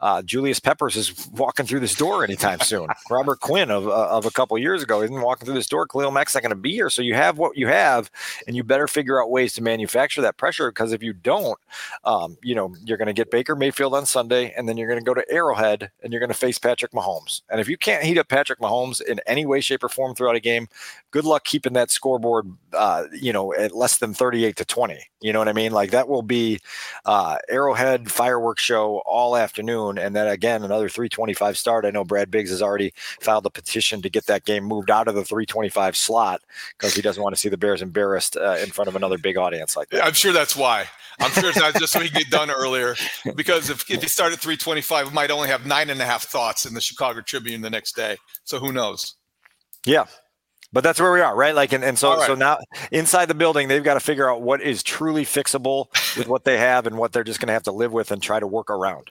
uh, 0.00 0.22
Julius 0.22 0.60
Peppers 0.60 0.96
is 0.96 1.28
walking 1.32 1.66
through 1.66 1.80
this 1.80 1.94
door 1.94 2.24
anytime 2.24 2.60
soon. 2.60 2.88
Robert 3.10 3.40
Quinn 3.40 3.70
of, 3.70 3.88
uh, 3.88 4.08
of 4.08 4.26
a 4.26 4.30
couple 4.30 4.56
years 4.58 4.82
ago 4.82 5.02
isn't 5.02 5.20
walking 5.20 5.46
through 5.46 5.54
this 5.54 5.66
door. 5.66 5.86
Khalil 5.86 6.10
Mack's 6.10 6.34
not 6.34 6.42
going 6.42 6.50
to 6.50 6.56
be 6.56 6.72
here. 6.72 6.90
So 6.90 7.02
you 7.02 7.14
have 7.14 7.38
what 7.38 7.56
you 7.56 7.66
have, 7.66 8.10
and 8.46 8.56
you 8.56 8.62
better 8.62 8.86
figure 8.86 9.22
out 9.22 9.30
ways 9.30 9.54
to 9.54 9.62
manufacture 9.62 10.20
that 10.22 10.36
pressure 10.36 10.70
because 10.70 10.92
if 10.92 11.02
you 11.02 11.12
don't, 11.12 11.58
um, 12.04 12.36
you 12.42 12.54
know, 12.54 12.74
you're 12.84 12.98
going 12.98 13.06
to 13.06 13.12
get 13.12 13.30
Baker 13.30 13.56
Mayfield 13.56 13.94
on 13.94 14.06
Sunday, 14.06 14.52
and 14.56 14.68
then 14.68 14.76
you're 14.76 14.88
going 14.88 15.00
to 15.00 15.04
go 15.04 15.14
to 15.14 15.24
Arrowhead 15.30 15.90
and 16.02 16.12
you're 16.12 16.20
going 16.20 16.28
to 16.28 16.34
face 16.34 16.58
Patrick 16.58 16.92
Mahomes. 16.92 17.42
And 17.50 17.60
if 17.60 17.68
you 17.68 17.76
can't 17.76 18.04
heat 18.04 18.18
up 18.18 18.28
Patrick 18.28 18.60
Mahomes 18.60 19.02
in 19.02 19.20
any 19.26 19.46
way, 19.46 19.60
shape, 19.60 19.82
or 19.82 19.88
form 19.88 20.14
throughout 20.14 20.36
a 20.36 20.40
game, 20.40 20.68
good 21.10 21.24
luck 21.24 21.44
keeping 21.44 21.72
that 21.74 21.90
scoreboard, 21.90 22.50
uh, 22.72 23.04
you 23.12 23.32
know, 23.32 23.54
at 23.54 23.74
less 23.74 23.98
than 23.98 24.14
38 24.14 24.56
to 24.56 24.64
20. 24.64 24.98
You 25.20 25.32
know 25.32 25.38
what 25.38 25.48
I 25.48 25.52
mean? 25.52 25.72
Like 25.72 25.90
that 25.90 26.08
will 26.08 26.22
be 26.22 26.60
uh, 27.04 27.38
Arrowhead 27.48 28.10
fireworks 28.10 28.62
show 28.62 29.02
all 29.06 29.36
afternoon, 29.36 29.87
and 29.96 30.14
then 30.14 30.26
again 30.26 30.64
another 30.64 30.88
325 30.88 31.56
start. 31.56 31.84
I 31.84 31.90
know 31.90 32.04
Brad 32.04 32.30
Biggs 32.30 32.50
has 32.50 32.60
already 32.60 32.92
filed 33.20 33.46
a 33.46 33.50
petition 33.50 34.02
to 34.02 34.10
get 34.10 34.26
that 34.26 34.44
game 34.44 34.64
moved 34.64 34.90
out 34.90 35.08
of 35.08 35.14
the 35.14 35.24
325 35.24 35.96
slot 35.96 36.42
because 36.76 36.94
he 36.94 37.00
doesn't 37.00 37.22
want 37.22 37.34
to 37.34 37.40
see 37.40 37.48
the 37.48 37.56
Bears 37.56 37.80
embarrassed 37.80 38.36
uh, 38.36 38.58
in 38.60 38.70
front 38.70 38.88
of 38.88 38.96
another 38.96 39.16
big 39.16 39.38
audience 39.38 39.76
like 39.76 39.88
that. 39.90 40.04
I'm 40.04 40.12
sure 40.12 40.32
that's 40.32 40.56
why. 40.56 40.86
I'm 41.20 41.30
sure 41.30 41.48
it's 41.48 41.58
not 41.58 41.74
just 41.74 41.92
so 41.92 42.00
he 42.00 42.08
can 42.08 42.22
get 42.22 42.30
done 42.30 42.50
earlier 42.50 42.94
because 43.34 43.70
if, 43.70 43.90
if 43.90 44.02
he 44.02 44.08
started 44.08 44.38
325, 44.38 45.08
we 45.08 45.12
might 45.12 45.30
only 45.30 45.48
have 45.48 45.66
nine 45.66 45.90
and 45.90 46.00
a 46.00 46.04
half 46.04 46.24
thoughts 46.24 46.66
in 46.66 46.74
the 46.74 46.80
Chicago 46.80 47.20
Tribune 47.20 47.60
the 47.60 47.70
next 47.70 47.96
day. 47.96 48.16
So 48.44 48.58
who 48.58 48.72
knows? 48.72 49.14
Yeah, 49.84 50.06
but 50.72 50.84
that's 50.84 51.00
where 51.00 51.12
we 51.12 51.20
are, 51.20 51.34
right? 51.34 51.54
Like, 51.54 51.72
and, 51.72 51.82
and 51.82 51.98
so, 51.98 52.16
right. 52.16 52.26
so 52.26 52.34
now 52.34 52.58
inside 52.92 53.26
the 53.26 53.34
building, 53.34 53.68
they've 53.68 53.82
got 53.82 53.94
to 53.94 54.00
figure 54.00 54.30
out 54.30 54.42
what 54.42 54.60
is 54.60 54.82
truly 54.82 55.24
fixable 55.24 55.86
with 56.16 56.28
what 56.28 56.44
they 56.44 56.58
have 56.58 56.86
and 56.86 56.98
what 56.98 57.12
they're 57.12 57.24
just 57.24 57.40
going 57.40 57.46
to 57.46 57.54
have 57.54 57.62
to 57.64 57.72
live 57.72 57.92
with 57.92 58.10
and 58.10 58.22
try 58.22 58.38
to 58.38 58.46
work 58.46 58.70
around. 58.70 59.10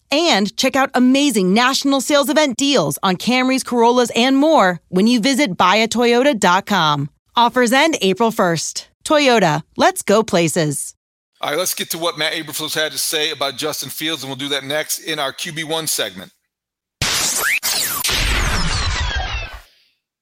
and 0.11 0.55
check 0.57 0.75
out 0.75 0.91
amazing 0.93 1.53
national 1.53 2.01
sales 2.01 2.29
event 2.29 2.57
deals 2.57 2.99
on 3.01 3.15
Camrys, 3.15 3.65
Corollas, 3.65 4.11
and 4.15 4.37
more 4.37 4.81
when 4.89 5.07
you 5.07 5.19
visit 5.19 5.57
buyatoyota.com. 5.57 7.09
Offers 7.35 7.71
end 7.71 7.97
April 8.01 8.31
1st. 8.31 8.87
Toyota, 9.03 9.63
let's 9.77 10.01
go 10.01 10.23
places. 10.23 10.95
All 11.39 11.49
right, 11.49 11.57
let's 11.57 11.73
get 11.73 11.89
to 11.91 11.97
what 11.97 12.19
Matt 12.19 12.33
Eberflus 12.33 12.75
had 12.75 12.91
to 12.91 12.99
say 12.99 13.31
about 13.31 13.57
Justin 13.57 13.89
Fields, 13.89 14.23
and 14.23 14.29
we'll 14.29 14.37
do 14.37 14.49
that 14.49 14.63
next 14.63 14.99
in 14.99 15.17
our 15.17 15.33
QB1 15.33 15.89
segment. 15.89 16.31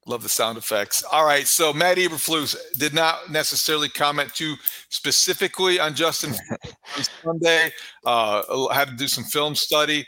Love 0.10 0.24
the 0.24 0.30
sound 0.30 0.58
effects. 0.58 1.04
All 1.04 1.24
right, 1.24 1.46
so 1.46 1.72
Matt 1.72 1.98
Eberflus 1.98 2.56
did 2.80 2.96
not 2.96 3.30
necessarily 3.30 3.90
comment 3.90 4.34
too 4.34 4.56
specifically 4.90 5.80
on 5.80 5.94
Justin 5.94 6.34
Sunday. 7.24 7.72
Uh, 8.04 8.68
had 8.74 8.88
to 8.88 8.96
do 8.96 9.08
some 9.08 9.24
film 9.24 9.54
study. 9.54 10.08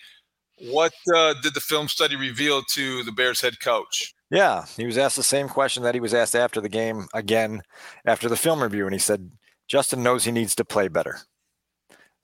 What 0.71 0.91
uh, 1.15 1.35
did 1.43 1.53
the 1.53 1.59
film 1.59 1.87
study 1.87 2.15
reveal 2.15 2.63
to 2.63 3.03
the 3.03 3.11
Bears 3.11 3.41
head 3.41 3.59
coach? 3.59 4.15
Yeah, 4.31 4.65
he 4.75 4.87
was 4.87 4.97
asked 4.97 5.17
the 5.17 5.23
same 5.23 5.47
question 5.47 5.83
that 5.83 5.93
he 5.93 6.01
was 6.01 6.15
asked 6.15 6.35
after 6.35 6.59
the 6.59 6.69
game 6.69 7.05
again 7.13 7.61
after 8.07 8.27
the 8.27 8.35
film 8.35 8.63
review, 8.63 8.85
and 8.85 8.93
he 8.93 8.99
said 8.99 9.29
Justin 9.67 10.01
knows 10.01 10.23
he 10.23 10.31
needs 10.31 10.55
to 10.55 10.65
play 10.65 10.87
better. 10.87 11.19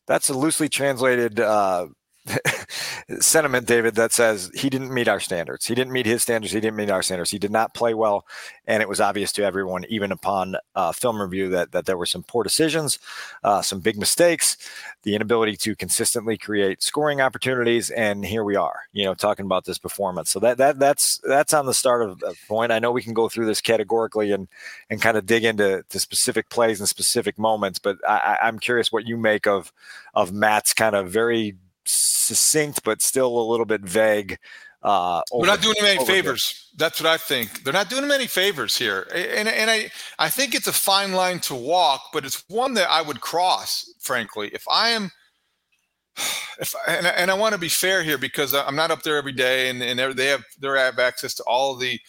That's 0.08 0.30
a 0.30 0.34
loosely 0.34 0.68
translated 0.68 1.40
uh, 1.40 1.90
sentiment, 3.20 3.68
David, 3.68 3.96
that 3.96 4.12
says 4.12 4.52
he 4.54 4.70
didn't 4.70 4.94
meet 4.94 5.08
our 5.08 5.20
standards. 5.20 5.66
He 5.66 5.76
didn't 5.76 5.94
meet 5.94 6.06
his 6.06 6.22
standards. 6.22 6.54
He 6.54 6.60
didn't 6.60 6.78
meet 6.78 6.90
our 6.90 7.02
standards. 7.02 7.32
He 7.32 7.40
did 7.40 7.52
not 7.52 7.74
play 7.74 7.94
well, 7.94 8.26
and 8.66 8.82
it 8.82 8.90
was 8.90 9.00
obvious 9.00 9.32
to 9.34 9.44
everyone, 9.44 9.86
even 9.90 10.12
upon 10.12 10.56
uh, 10.76 10.92
film 10.92 11.22
review, 11.22 11.50
that 11.50 11.72
that 11.72 11.86
there 11.86 11.98
were 11.98 12.06
some 12.06 12.24
poor 12.24 12.44
decisions, 12.44 13.00
uh, 13.44 13.62
some 13.62 13.80
big 13.80 13.98
mistakes, 13.98 14.58
the 15.04 15.16
inability 15.16 15.56
to 15.58 15.76
consistently 15.76 16.38
create 16.38 16.84
scoring 16.84 17.22
opportunities, 17.22 17.90
and 17.92 18.26
here 18.26 18.44
we 18.44 18.56
are, 18.56 18.82
you 18.94 19.06
know, 19.06 19.14
talking 19.14 19.46
about 19.46 19.66
this 19.66 19.78
performance. 19.78 20.30
So 20.30 20.40
that 20.40 20.58
that 20.58 20.80
that's 20.80 21.20
that's 21.24 21.54
on 21.54 21.66
the 21.66 21.74
start 21.74 22.04
of 22.04 22.20
the 22.20 22.36
point. 22.48 22.72
I 22.72 22.80
know 22.80 22.92
we 22.92 23.04
can 23.04 23.14
go 23.14 23.30
through 23.30 23.46
this 23.46 23.62
categorically 23.62 24.32
and 24.32 24.48
and 24.90 25.02
kind 25.02 25.18
of 25.18 25.26
dig 25.26 25.44
into 25.44 25.84
to 25.90 26.00
specific 26.00 26.50
plays 26.50 26.80
and 26.80 26.90
specific 26.90 27.38
moments, 27.40 27.80
but 27.80 27.98
I, 28.08 28.38
I'm 28.44 28.60
curious 28.60 28.92
what 28.92 29.08
you 29.08 29.18
make 29.18 29.48
of 29.48 29.72
of 30.14 30.34
Matt's 30.34 30.74
kind 30.74 30.96
of 30.96 31.10
very 31.10 31.56
succinct 31.88 32.84
but 32.84 33.02
still 33.02 33.38
a 33.38 33.46
little 33.50 33.66
bit 33.66 33.82
vague. 33.82 34.38
Uh, 34.84 35.22
over, 35.32 35.42
We're 35.42 35.48
not 35.48 35.62
doing 35.62 35.76
him 35.78 35.86
any 35.86 36.06
favors. 36.06 36.72
That's 36.78 37.02
what 37.02 37.08
I 37.08 37.18
think. 37.18 37.64
They're 37.64 37.74
not 37.74 37.90
doing 37.90 38.04
him 38.04 38.12
any 38.12 38.28
favors 38.28 38.78
here, 38.78 39.08
and 39.14 39.48
and 39.48 39.72
I 39.72 39.90
I 40.20 40.30
think 40.30 40.54
it's 40.54 40.68
a 40.68 40.74
fine 40.74 41.14
line 41.14 41.40
to 41.42 41.56
walk, 41.56 42.10
but 42.14 42.26
it's 42.26 42.44
one 42.48 42.76
that 42.76 42.90
I 42.90 43.02
would 43.02 43.20
cross. 43.20 43.92
Frankly, 44.00 44.50
if 44.54 44.64
I 44.72 44.90
am, 44.90 45.12
if 46.60 46.76
and, 46.88 47.08
and 47.08 47.32
I 47.32 47.34
want 47.34 47.54
to 47.54 47.60
be 47.60 47.70
fair 47.70 48.04
here 48.04 48.20
because 48.20 48.54
I'm 48.54 48.76
not 48.76 48.92
up 48.92 49.02
there 49.02 49.18
every 49.18 49.32
day, 49.32 49.70
and 49.70 49.82
and 49.82 50.00
they 50.16 50.28
have 50.28 50.44
they 50.60 50.68
have 50.68 51.00
access 51.00 51.34
to 51.36 51.44
all 51.44 51.76
the 51.76 52.00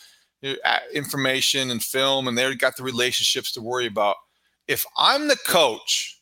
information 0.95 1.71
and 1.71 1.83
film, 1.83 2.29
and 2.29 2.37
they've 2.37 2.59
got 2.59 2.77
the 2.77 2.83
relationships 2.83 3.51
to 3.53 3.63
worry 3.63 3.87
about. 3.87 4.17
If 4.67 4.85
I'm 4.99 5.29
the 5.29 5.39
coach, 5.47 6.21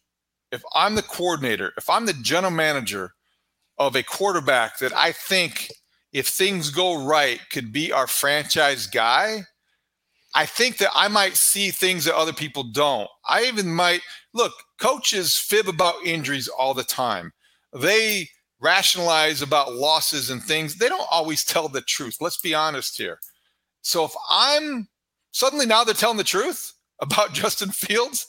if 0.53 0.62
I'm 0.77 0.95
the 0.95 1.03
coordinator, 1.03 1.73
if 1.77 1.90
I'm 1.90 2.07
the 2.07 2.12
general 2.14 2.53
manager 2.53 3.15
of 3.79 3.97
a 3.97 4.03
quarterback 4.03 4.79
that 4.79 4.93
I 4.95 5.12
think, 5.12 5.71
if 6.12 6.29
things 6.29 6.71
go 6.71 7.05
right, 7.05 7.41
could 7.51 7.73
be 7.73 7.93
our 7.93 8.07
franchise 8.07 8.87
guy. 8.87 9.41
I 10.35 10.47
think 10.47 10.79
that 10.79 10.91
I 10.95 11.09
might 11.09 11.37
see 11.37 11.71
things 11.71 12.05
that 12.05 12.17
other 12.17 12.33
people 12.33 12.62
don't. 12.62 13.09
I 13.27 13.45
even 13.45 13.73
might 13.73 14.03
look, 14.35 14.53
coaches 14.79 15.37
fib 15.37 15.69
about 15.69 16.05
injuries 16.05 16.49
all 16.49 16.75
the 16.75 16.85
time. 16.85 17.33
They 17.73 18.29
rationalize 18.61 19.43
about 19.43 19.75
losses 19.75 20.31
and 20.31 20.43
things. 20.43 20.77
They 20.77 20.89
don't 20.89 21.09
always 21.11 21.45
tell 21.45 21.69
the 21.69 21.83
truth. 21.83 22.17
Let's 22.21 22.41
be 22.41 22.55
honest 22.55 22.97
here. 22.97 23.19
So 23.83 24.05
if 24.05 24.12
I'm 24.31 24.89
suddenly 25.33 25.67
now 25.67 25.85
they're 25.85 25.95
telling 25.95 26.17
the 26.17 26.25
truth 26.25 26.73
about 27.01 27.33
Justin 27.33 27.71
Fields, 27.71 28.27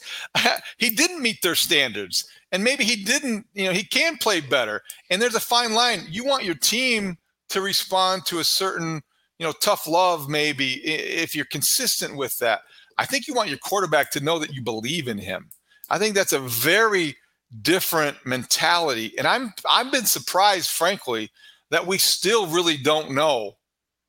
he 0.78 0.90
didn't 0.90 1.22
meet 1.22 1.42
their 1.42 1.54
standards 1.54 2.28
and 2.52 2.64
maybe 2.64 2.84
he 2.84 3.02
didn't, 3.04 3.46
you 3.54 3.66
know, 3.66 3.72
he 3.72 3.84
can 3.84 4.16
play 4.16 4.40
better. 4.40 4.82
And 5.10 5.20
there's 5.20 5.34
a 5.34 5.40
fine 5.40 5.74
line. 5.74 6.06
You 6.08 6.24
want 6.24 6.44
your 6.44 6.54
team 6.54 7.18
to 7.50 7.60
respond 7.60 8.24
to 8.26 8.38
a 8.38 8.44
certain, 8.44 9.02
you 9.38 9.46
know, 9.46 9.52
tough 9.52 9.86
love, 9.86 10.28
maybe 10.28 10.74
if 10.84 11.34
you're 11.34 11.44
consistent 11.46 12.16
with 12.16 12.38
that. 12.38 12.60
I 12.96 13.06
think 13.06 13.28
you 13.28 13.34
want 13.34 13.50
your 13.50 13.58
quarterback 13.58 14.10
to 14.12 14.24
know 14.24 14.38
that 14.38 14.54
you 14.54 14.62
believe 14.62 15.08
in 15.08 15.18
him. 15.18 15.50
I 15.90 15.98
think 15.98 16.14
that's 16.14 16.32
a 16.32 16.40
very 16.40 17.16
different 17.62 18.16
mentality. 18.26 19.14
And 19.16 19.26
I'm 19.26 19.52
I've 19.68 19.92
been 19.92 20.04
surprised, 20.04 20.70
frankly, 20.70 21.30
that 21.70 21.86
we 21.86 21.98
still 21.98 22.46
really 22.46 22.76
don't 22.76 23.12
know 23.12 23.56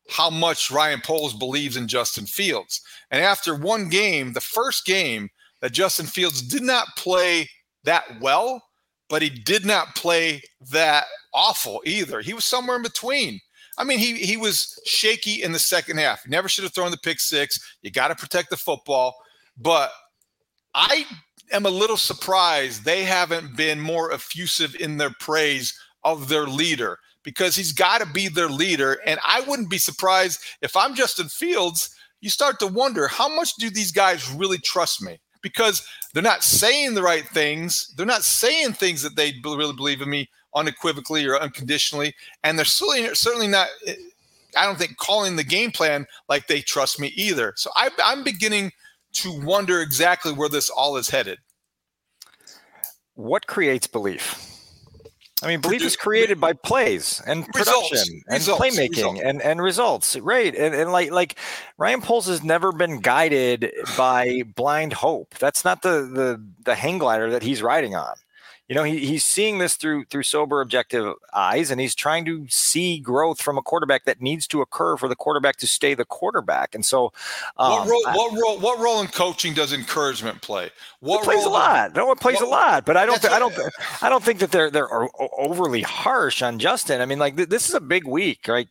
how 0.09 0.29
much 0.29 0.71
Ryan 0.71 1.01
Poles 1.01 1.33
believes 1.33 1.77
in 1.77 1.87
Justin 1.87 2.25
Fields. 2.25 2.81
And 3.11 3.23
after 3.23 3.55
one 3.55 3.89
game, 3.89 4.33
the 4.33 4.41
first 4.41 4.85
game 4.85 5.29
that 5.61 5.71
Justin 5.71 6.05
Fields 6.05 6.41
did 6.41 6.63
not 6.63 6.87
play 6.97 7.47
that 7.83 8.03
well, 8.19 8.63
but 9.07 9.21
he 9.21 9.29
did 9.29 9.65
not 9.65 9.95
play 9.95 10.41
that 10.71 11.05
awful 11.33 11.81
either. 11.85 12.21
He 12.21 12.33
was 12.33 12.45
somewhere 12.45 12.77
in 12.77 12.83
between. 12.83 13.39
I 13.77 13.83
mean, 13.83 13.99
he 13.99 14.15
he 14.15 14.35
was 14.35 14.77
shaky 14.85 15.41
in 15.41 15.53
the 15.53 15.59
second 15.59 15.99
half. 15.99 16.23
He 16.23 16.29
never 16.29 16.49
should 16.49 16.65
have 16.65 16.73
thrown 16.73 16.91
the 16.91 16.97
pick 16.97 17.19
six. 17.19 17.57
You 17.81 17.91
got 17.91 18.09
to 18.09 18.15
protect 18.15 18.49
the 18.49 18.57
football. 18.57 19.15
But 19.57 19.91
I 20.73 21.05
am 21.51 21.65
a 21.65 21.69
little 21.69 21.97
surprised 21.97 22.83
they 22.83 23.03
haven't 23.03 23.55
been 23.55 23.79
more 23.79 24.11
effusive 24.11 24.75
in 24.75 24.97
their 24.97 25.11
praise 25.19 25.77
of 26.03 26.27
their 26.27 26.45
leader 26.45 26.99
because 27.23 27.55
he's 27.55 27.73
got 27.73 27.99
to 27.99 28.07
be 28.07 28.27
their 28.27 28.49
leader. 28.49 28.99
And 29.05 29.19
I 29.25 29.41
wouldn't 29.41 29.69
be 29.69 29.77
surprised 29.77 30.41
if 30.61 30.75
I'm 30.75 30.95
Justin 30.95 31.27
Fields. 31.27 31.95
You 32.21 32.29
start 32.29 32.59
to 32.59 32.67
wonder 32.67 33.07
how 33.07 33.33
much 33.33 33.55
do 33.55 33.69
these 33.69 33.91
guys 33.91 34.31
really 34.31 34.57
trust 34.57 35.01
me? 35.01 35.19
because 35.41 35.87
they're 36.13 36.23
not 36.23 36.43
saying 36.43 36.93
the 36.93 37.03
right 37.03 37.27
things. 37.27 37.93
They're 37.95 38.05
not 38.05 38.23
saying 38.23 38.73
things 38.73 39.01
that 39.01 39.15
they 39.15 39.33
really 39.43 39.73
believe 39.73 40.01
in 40.01 40.09
me 40.09 40.29
unequivocally 40.55 41.25
or 41.25 41.39
unconditionally, 41.39 42.13
and 42.43 42.57
they're 42.57 42.65
certainly 42.65 43.13
certainly 43.15 43.47
not. 43.47 43.67
Eh, 43.85 43.95
I 44.57 44.65
don't 44.65 44.79
think 44.79 44.97
calling 44.97 45.35
the 45.35 45.43
game 45.43 45.71
plan 45.71 46.07
like 46.27 46.47
they 46.47 46.61
trust 46.61 46.99
me 46.99 47.09
either. 47.15 47.53
So 47.55 47.69
I, 47.75 47.91
I'm 48.03 48.23
beginning 48.23 48.71
to 49.13 49.31
wonder 49.41 49.81
exactly 49.81 50.33
where 50.33 50.49
this 50.49 50.71
all 50.71 50.97
is 50.97 51.07
headed. 51.09 51.37
What 53.13 53.45
creates 53.45 53.85
belief? 53.85 54.58
I 55.41 55.47
mean, 55.47 55.61
belief 55.61 55.81
is 55.81 55.95
created 55.95 56.39
by 56.41 56.53
plays 56.53 57.21
and 57.25 57.47
Results. 57.55 57.89
production 57.89 58.23
and 58.27 58.37
Results. 58.39 58.61
playmaking 58.61 58.89
Results. 58.89 59.21
and, 59.23 59.41
and 59.41 59.61
results. 59.61 60.15
Right. 60.17 60.53
And, 60.55 60.75
and 60.75 60.91
like 60.91 61.11
like 61.11 61.37
Ryan 61.77 62.01
Poles 62.01 62.27
has 62.27 62.43
never 62.43 62.71
been 62.71 62.99
guided 62.99 63.71
by 63.97 64.43
blind 64.55 64.93
hope. 64.93 65.35
That's 65.35 65.63
not 65.63 65.81
the 65.81 66.01
the 66.01 66.43
the 66.65 66.75
hang 66.75 66.97
glider 66.97 67.29
that 67.31 67.43
he's 67.43 67.61
riding 67.61 67.95
on. 67.95 68.15
You 68.69 68.75
know, 68.75 68.83
he, 68.83 68.99
he's 68.99 69.25
seeing 69.25 69.57
this 69.57 69.75
through 69.75 70.05
through 70.05 70.21
sober, 70.21 70.61
objective 70.61 71.15
eyes, 71.33 71.71
and 71.71 71.81
he's 71.81 71.95
trying 71.95 72.23
to 72.25 72.45
see 72.49 72.99
growth 72.99 73.41
from 73.41 73.57
a 73.57 73.63
quarterback 73.63 74.05
that 74.05 74.21
needs 74.21 74.45
to 74.47 74.61
occur 74.61 74.95
for 74.95 75.07
the 75.09 75.15
quarterback 75.15 75.57
to 75.57 75.67
stay 75.67 75.95
the 75.95 76.05
quarterback. 76.05 76.75
And 76.75 76.85
so, 76.85 77.11
um, 77.57 77.71
what 77.71 77.87
role? 77.89 78.03
I- 78.07 78.15
what 78.15 78.39
role? 78.39 78.59
What 78.59 78.79
role 78.79 79.01
in 79.01 79.07
coaching 79.07 79.55
does 79.55 79.73
encouragement 79.73 80.43
play? 80.43 80.69
What 80.99 81.21
it 81.21 81.25
plays 81.25 81.45
a 81.45 81.49
lot. 81.49 81.95
No, 81.95 82.11
it 82.11 82.19
plays 82.19 82.35
what- 82.35 82.45
a 82.45 82.49
lot. 82.49 82.85
But 82.85 82.95
I 82.95 83.07
don't. 83.07 83.19
Th- 83.19 83.33
I 83.33 83.39
don't. 83.39 83.55
I 84.03 84.07
don't 84.09 84.23
think 84.23 84.37
that 84.39 84.51
they're 84.51 84.69
they're 84.69 84.87
overly 85.39 85.81
harsh 85.81 86.43
on 86.43 86.59
Justin. 86.59 87.01
I 87.01 87.07
mean, 87.07 87.17
like 87.17 87.37
th- 87.37 87.49
this 87.49 87.67
is 87.67 87.73
a 87.73 87.81
big 87.81 88.05
week, 88.07 88.47
right? 88.47 88.67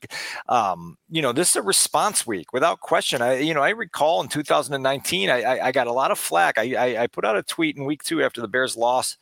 Um, 0.48 0.96
you 1.10 1.22
know, 1.22 1.32
this 1.32 1.50
is 1.50 1.56
a 1.56 1.62
response 1.62 2.24
week 2.24 2.52
without 2.52 2.78
question. 2.78 3.20
I, 3.20 3.38
you 3.38 3.52
know, 3.52 3.62
I 3.62 3.70
recall 3.70 4.20
in 4.22 4.28
2019, 4.28 5.28
I, 5.28 5.42
I, 5.42 5.66
I 5.66 5.72
got 5.72 5.88
a 5.88 5.92
lot 5.92 6.12
of 6.12 6.20
flack. 6.20 6.56
I, 6.56 6.74
I, 6.76 7.02
I 7.02 7.06
put 7.08 7.24
out 7.24 7.36
a 7.36 7.42
tweet 7.42 7.76
in 7.76 7.84
week 7.84 8.04
two 8.04 8.22
after 8.22 8.40
the 8.40 8.46
Bears 8.48 8.76
loss 8.76 9.16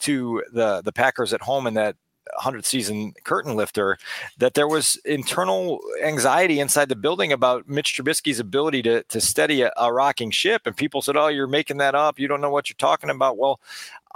to 0.00 0.42
the 0.52 0.82
the 0.82 0.92
Packers 0.92 1.32
at 1.32 1.42
home 1.42 1.66
in 1.66 1.74
that 1.74 1.96
100th 2.40 2.64
season 2.64 3.12
curtain 3.24 3.54
lifter 3.54 3.98
that 4.38 4.54
there 4.54 4.66
was 4.66 4.96
internal 5.04 5.78
anxiety 6.02 6.58
inside 6.58 6.88
the 6.88 6.96
building 6.96 7.32
about 7.32 7.68
Mitch 7.68 7.94
Trubisky's 7.94 8.40
ability 8.40 8.82
to 8.82 9.02
to 9.04 9.20
steady 9.20 9.62
a, 9.62 9.72
a 9.76 9.92
rocking 9.92 10.30
ship. 10.30 10.62
And 10.64 10.76
people 10.76 11.02
said 11.02 11.16
oh 11.16 11.28
you're 11.28 11.46
making 11.46 11.76
that 11.78 11.94
up. 11.94 12.18
You 12.18 12.28
don't 12.28 12.40
know 12.40 12.50
what 12.50 12.68
you're 12.68 12.76
talking 12.78 13.10
about. 13.10 13.36
Well 13.36 13.60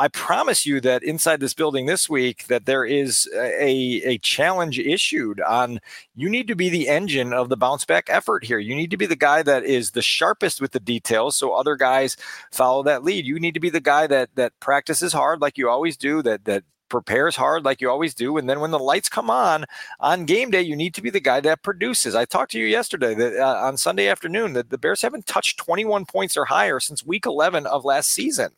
I 0.00 0.06
promise 0.08 0.64
you 0.64 0.80
that 0.82 1.02
inside 1.02 1.40
this 1.40 1.54
building 1.54 1.86
this 1.86 2.08
week 2.08 2.46
that 2.46 2.66
there 2.66 2.84
is 2.84 3.28
a 3.34 4.00
a 4.04 4.18
challenge 4.18 4.78
issued 4.78 5.40
on 5.40 5.80
you 6.14 6.28
need 6.28 6.46
to 6.48 6.54
be 6.54 6.68
the 6.68 6.88
engine 6.88 7.32
of 7.32 7.48
the 7.48 7.56
bounce 7.56 7.84
back 7.84 8.08
effort 8.08 8.44
here. 8.44 8.58
You 8.58 8.76
need 8.76 8.92
to 8.92 8.96
be 8.96 9.06
the 9.06 9.16
guy 9.16 9.42
that 9.42 9.64
is 9.64 9.90
the 9.90 10.02
sharpest 10.02 10.60
with 10.60 10.70
the 10.70 10.80
details 10.80 11.36
so 11.36 11.52
other 11.52 11.74
guys 11.74 12.16
follow 12.52 12.82
that 12.84 13.02
lead. 13.02 13.26
You 13.26 13.40
need 13.40 13.54
to 13.54 13.60
be 13.60 13.70
the 13.70 13.80
guy 13.80 14.06
that 14.06 14.30
that 14.36 14.58
practices 14.60 15.12
hard 15.12 15.40
like 15.40 15.58
you 15.58 15.68
always 15.68 15.96
do 15.96 16.22
that 16.22 16.44
that 16.44 16.62
prepares 16.88 17.36
hard 17.36 17.64
like 17.64 17.80
you 17.80 17.90
always 17.90 18.14
do 18.14 18.38
and 18.38 18.48
then 18.48 18.60
when 18.60 18.70
the 18.70 18.78
lights 18.78 19.08
come 19.08 19.28
on 19.28 19.64
on 20.00 20.24
game 20.24 20.50
day 20.50 20.62
you 20.62 20.74
need 20.74 20.94
to 20.94 21.02
be 21.02 21.10
the 21.10 21.20
guy 21.20 21.38
that 21.38 21.62
produces 21.62 22.14
i 22.14 22.24
talked 22.24 22.52
to 22.52 22.58
you 22.58 22.66
yesterday 22.66 23.14
that 23.14 23.36
uh, 23.36 23.60
on 23.66 23.76
sunday 23.76 24.08
afternoon 24.08 24.54
that 24.54 24.70
the 24.70 24.78
bears 24.78 25.02
haven't 25.02 25.26
touched 25.26 25.58
21 25.58 26.06
points 26.06 26.36
or 26.36 26.46
higher 26.46 26.80
since 26.80 27.04
week 27.04 27.26
11 27.26 27.66
of 27.66 27.84
last 27.84 28.08
season 28.08 28.50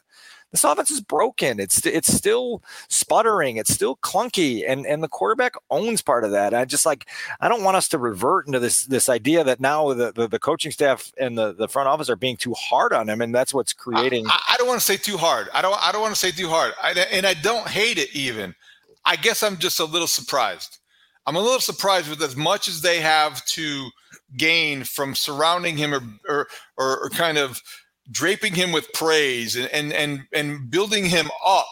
this 0.51 0.65
offense 0.65 0.91
is 0.91 1.01
broken. 1.01 1.61
It's 1.61 1.85
it's 1.87 2.13
still 2.13 2.63
sputtering. 2.89 3.57
It's 3.57 3.73
still 3.73 3.97
clunky, 3.97 4.65
and 4.67 4.85
and 4.85 5.03
the 5.03 5.09
quarterback 5.09 5.55
owns 5.71 6.03
part 6.03 6.25
of 6.25 6.33
that. 6.33 6.55
I 6.55 6.65
just 6.65 6.85
like 6.85 7.09
I 7.41 7.49
don't 7.49 7.63
want 7.63 7.77
us 7.77 7.87
to 7.89 7.99
revert 7.99 8.47
into 8.47 8.59
this 8.59 8.85
this 8.85 9.09
idea 9.09 9.45
that 9.45 9.61
now 9.61 9.93
the 9.95 10.13
the, 10.13 10.27
the 10.27 10.39
coaching 10.39 10.73
staff 10.73 11.13
and 11.19 11.39
the, 11.39 11.53
the 11.53 11.69
front 11.69 11.89
office 11.89 12.11
are 12.11 12.17
being 12.17 12.37
too 12.37 12.55
hard 12.55 12.93
on 12.93 13.09
him, 13.09 13.21
and 13.21 13.35
that's 13.35 13.55
what's 13.55 13.73
creating. 13.73 14.27
I, 14.27 14.41
I 14.51 14.57
don't 14.57 14.67
want 14.67 14.81
to 14.81 14.87
say 14.87 14.97
too 14.97 15.17
hard. 15.17 15.49
I 15.55 15.63
don't. 15.63 15.77
I 15.81 15.93
don't 15.93 16.03
want 16.03 16.15
to 16.15 16.21
say 16.21 16.33
too 16.33 16.49
hard. 16.49 16.73
I, 16.83 16.93
and 17.13 17.27
I 17.27 17.35
don't 17.35 17.69
hate 17.69 17.99
it 17.99 18.15
even. 18.15 18.55
I 19.05 19.17
guess 19.17 19.43
I'm 19.43 19.57
just 19.57 19.79
a 19.79 19.85
little 19.85 20.09
surprised. 20.09 20.79
I'm 21.27 21.37
a 21.37 21.41
little 21.41 21.61
surprised 21.61 22.11
with 22.11 22.23
as 22.23 22.35
much 22.35 22.67
as 22.67 22.81
they 22.81 23.01
have 23.01 23.45
to 23.47 23.89
gain 24.37 24.83
from 24.83 25.15
surrounding 25.15 25.77
him 25.77 25.95
or 25.95 26.01
or, 26.29 26.49
or, 26.77 27.05
or 27.05 27.11
kind 27.11 27.39
of 27.39 27.63
draping 28.11 28.55
him 28.55 28.73
with 28.73 28.93
praise 28.93 29.57
and, 29.57 29.69
and 29.73 29.93
and 29.93 30.23
and 30.33 30.71
building 30.71 31.05
him 31.05 31.31
up 31.45 31.67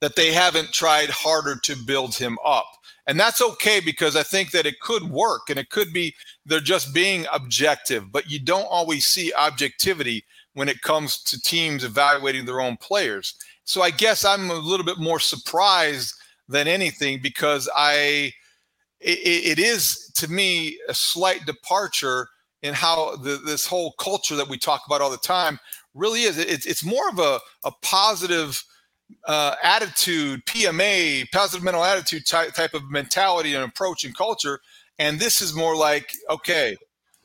that 0.00 0.16
they 0.16 0.32
haven't 0.32 0.72
tried 0.72 1.08
harder 1.10 1.56
to 1.64 1.76
build 1.86 2.14
him 2.14 2.38
up. 2.44 2.66
And 3.06 3.18
that's 3.18 3.40
okay 3.40 3.80
because 3.80 4.16
I 4.16 4.22
think 4.22 4.50
that 4.50 4.66
it 4.66 4.80
could 4.80 5.04
work 5.04 5.48
and 5.48 5.58
it 5.58 5.70
could 5.70 5.92
be 5.92 6.14
they're 6.44 6.60
just 6.60 6.92
being 6.92 7.26
objective, 7.32 8.10
but 8.10 8.28
you 8.30 8.40
don't 8.40 8.66
always 8.68 9.06
see 9.06 9.32
objectivity 9.32 10.24
when 10.54 10.68
it 10.68 10.82
comes 10.82 11.22
to 11.22 11.40
teams 11.40 11.84
evaluating 11.84 12.46
their 12.46 12.60
own 12.60 12.76
players. 12.78 13.34
So 13.64 13.82
I 13.82 13.90
guess 13.90 14.24
I'm 14.24 14.50
a 14.50 14.54
little 14.54 14.86
bit 14.86 14.98
more 14.98 15.20
surprised 15.20 16.14
than 16.48 16.66
anything 16.66 17.20
because 17.22 17.68
I 17.76 18.32
it, 19.00 19.18
it 19.18 19.58
is 19.58 20.10
to 20.16 20.30
me 20.30 20.78
a 20.88 20.94
slight 20.94 21.46
departure 21.46 22.28
in 22.62 22.74
how 22.74 23.16
the, 23.16 23.36
this 23.44 23.66
whole 23.66 23.92
culture 23.92 24.34
that 24.36 24.48
we 24.48 24.58
talk 24.58 24.82
about 24.86 25.00
all 25.00 25.10
the 25.10 25.16
time 25.18 25.58
really 25.96 26.22
is. 26.22 26.38
It's 26.38 26.66
it's 26.66 26.84
more 26.84 27.08
of 27.08 27.18
a 27.18 27.40
a 27.64 27.72
positive 27.82 28.62
uh, 29.26 29.54
attitude, 29.62 30.44
PMA, 30.46 31.30
positive 31.32 31.62
mental 31.64 31.84
attitude 31.84 32.26
type, 32.26 32.52
type 32.54 32.74
of 32.74 32.90
mentality 32.90 33.54
and 33.54 33.64
approach 33.64 34.04
and 34.04 34.16
culture. 34.16 34.58
And 34.98 35.18
this 35.20 35.40
is 35.40 35.54
more 35.54 35.76
like, 35.76 36.12
okay, 36.30 36.76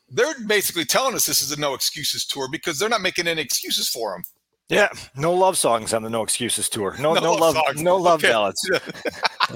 they're 0.09 0.33
basically 0.47 0.85
telling 0.85 1.15
us 1.15 1.25
this 1.25 1.41
is 1.41 1.51
a 1.51 1.59
no 1.59 1.73
excuses 1.73 2.25
tour 2.25 2.47
because 2.51 2.77
they're 2.77 2.89
not 2.89 3.01
making 3.01 3.27
any 3.27 3.41
excuses 3.41 3.89
for 3.89 4.11
them. 4.13 4.23
Yeah, 4.69 4.87
no 5.17 5.33
love 5.33 5.57
songs 5.57 5.93
on 5.93 6.01
the 6.01 6.09
No 6.09 6.23
Excuses 6.23 6.69
tour. 6.69 6.95
No, 6.97 7.13
No 7.13 7.19
no, 7.19 7.31
love 7.33 7.55
love, 7.55 7.65
songs. 7.65 7.81
no 7.81 7.97
love 7.97 8.19
Okay. 8.23 8.29
ballads. 8.31 8.69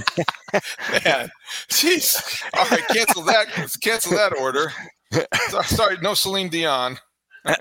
Man, 1.05 1.29
jeez. 1.69 2.41
All 2.53 2.65
right, 2.69 2.85
cancel 2.89 3.21
that. 3.23 3.47
Cancel 3.81 4.11
that 4.13 4.35
order. 4.37 4.73
Sorry, 5.67 5.97
no 6.01 6.15
Celine 6.15 6.49
Dion. 6.49 6.97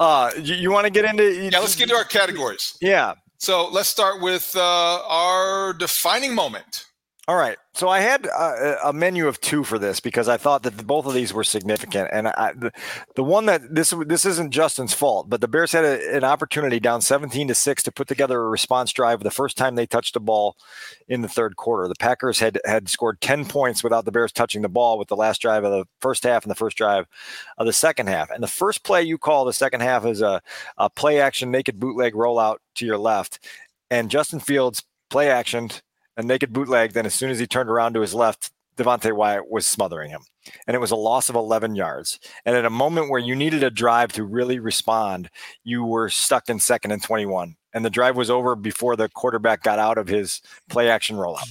Uh, 0.00 0.30
you, 0.40 0.54
you 0.54 0.70
want 0.72 0.84
to 0.86 0.90
get 0.90 1.04
into? 1.04 1.24
You, 1.24 1.50
Yeah, 1.50 1.58
let's 1.58 1.76
get 1.76 1.84
into 1.84 1.96
our 1.96 2.04
categories. 2.04 2.76
Yeah. 2.80 3.14
So 3.38 3.68
let's 3.68 3.88
start 3.88 4.22
with 4.22 4.54
uh, 4.56 5.02
our 5.06 5.72
defining 5.74 6.34
moment. 6.34 6.86
All 7.26 7.36
right. 7.36 7.56
So 7.72 7.88
I 7.88 8.00
had 8.00 8.26
uh, 8.26 8.76
a, 8.84 8.88
a 8.90 8.92
menu 8.92 9.26
of 9.26 9.40
two 9.40 9.64
for 9.64 9.78
this 9.78 9.98
because 9.98 10.28
I 10.28 10.36
thought 10.36 10.62
that 10.64 10.86
both 10.86 11.06
of 11.06 11.14
these 11.14 11.32
were 11.32 11.42
significant, 11.42 12.10
and 12.12 12.28
I, 12.28 12.52
the, 12.54 12.70
the 13.16 13.24
one 13.24 13.46
that 13.46 13.74
this 13.74 13.94
this 14.06 14.26
isn't 14.26 14.52
Justin's 14.52 14.92
fault, 14.92 15.30
but 15.30 15.40
the 15.40 15.48
Bears 15.48 15.72
had 15.72 15.86
a, 15.86 16.16
an 16.16 16.22
opportunity 16.22 16.78
down 16.78 17.00
seventeen 17.00 17.48
to 17.48 17.54
six 17.54 17.82
to 17.84 17.92
put 17.92 18.08
together 18.08 18.42
a 18.42 18.48
response 18.50 18.92
drive 18.92 19.20
the 19.20 19.30
first 19.30 19.56
time 19.56 19.74
they 19.74 19.86
touched 19.86 20.12
the 20.12 20.20
ball 20.20 20.56
in 21.08 21.22
the 21.22 21.28
third 21.28 21.56
quarter. 21.56 21.88
The 21.88 21.94
Packers 21.94 22.40
had 22.40 22.60
had 22.66 22.90
scored 22.90 23.22
ten 23.22 23.46
points 23.46 23.82
without 23.82 24.04
the 24.04 24.12
Bears 24.12 24.30
touching 24.30 24.60
the 24.60 24.68
ball 24.68 24.98
with 24.98 25.08
the 25.08 25.16
last 25.16 25.40
drive 25.40 25.64
of 25.64 25.72
the 25.72 25.86
first 26.02 26.24
half 26.24 26.44
and 26.44 26.50
the 26.50 26.54
first 26.54 26.76
drive 26.76 27.06
of 27.56 27.64
the 27.64 27.72
second 27.72 28.08
half. 28.08 28.30
And 28.30 28.42
the 28.42 28.48
first 28.48 28.84
play 28.84 29.02
you 29.02 29.16
call 29.16 29.46
the 29.46 29.54
second 29.54 29.80
half 29.80 30.04
is 30.04 30.20
a, 30.20 30.42
a 30.76 30.90
play 30.90 31.20
action 31.20 31.50
naked 31.50 31.80
bootleg 31.80 32.12
rollout 32.12 32.56
to 32.74 32.84
your 32.84 32.98
left, 32.98 33.38
and 33.90 34.10
Justin 34.10 34.40
Fields 34.40 34.84
play 35.08 35.28
actioned 35.28 35.80
a 36.16 36.22
naked 36.22 36.52
bootleg. 36.52 36.92
Then, 36.92 37.06
as 37.06 37.14
soon 37.14 37.30
as 37.30 37.38
he 37.38 37.46
turned 37.46 37.70
around 37.70 37.94
to 37.94 38.00
his 38.00 38.14
left, 38.14 38.52
Devonte 38.76 39.12
Wyatt 39.12 39.50
was 39.50 39.66
smothering 39.66 40.10
him. 40.10 40.22
And 40.66 40.74
it 40.74 40.80
was 40.80 40.90
a 40.90 40.96
loss 40.96 41.28
of 41.28 41.36
11 41.36 41.74
yards. 41.74 42.18
And 42.44 42.56
at 42.56 42.64
a 42.64 42.70
moment 42.70 43.10
where 43.10 43.20
you 43.20 43.34
needed 43.34 43.62
a 43.62 43.70
drive 43.70 44.12
to 44.12 44.24
really 44.24 44.58
respond, 44.58 45.30
you 45.62 45.84
were 45.84 46.08
stuck 46.08 46.48
in 46.48 46.58
second 46.58 46.90
and 46.90 47.02
21. 47.02 47.56
And 47.74 47.84
the 47.84 47.90
drive 47.90 48.16
was 48.16 48.30
over 48.30 48.54
before 48.54 48.96
the 48.96 49.08
quarterback 49.08 49.62
got 49.62 49.78
out 49.78 49.98
of 49.98 50.08
his 50.08 50.40
play 50.68 50.88
action 50.88 51.16
rollout. 51.16 51.48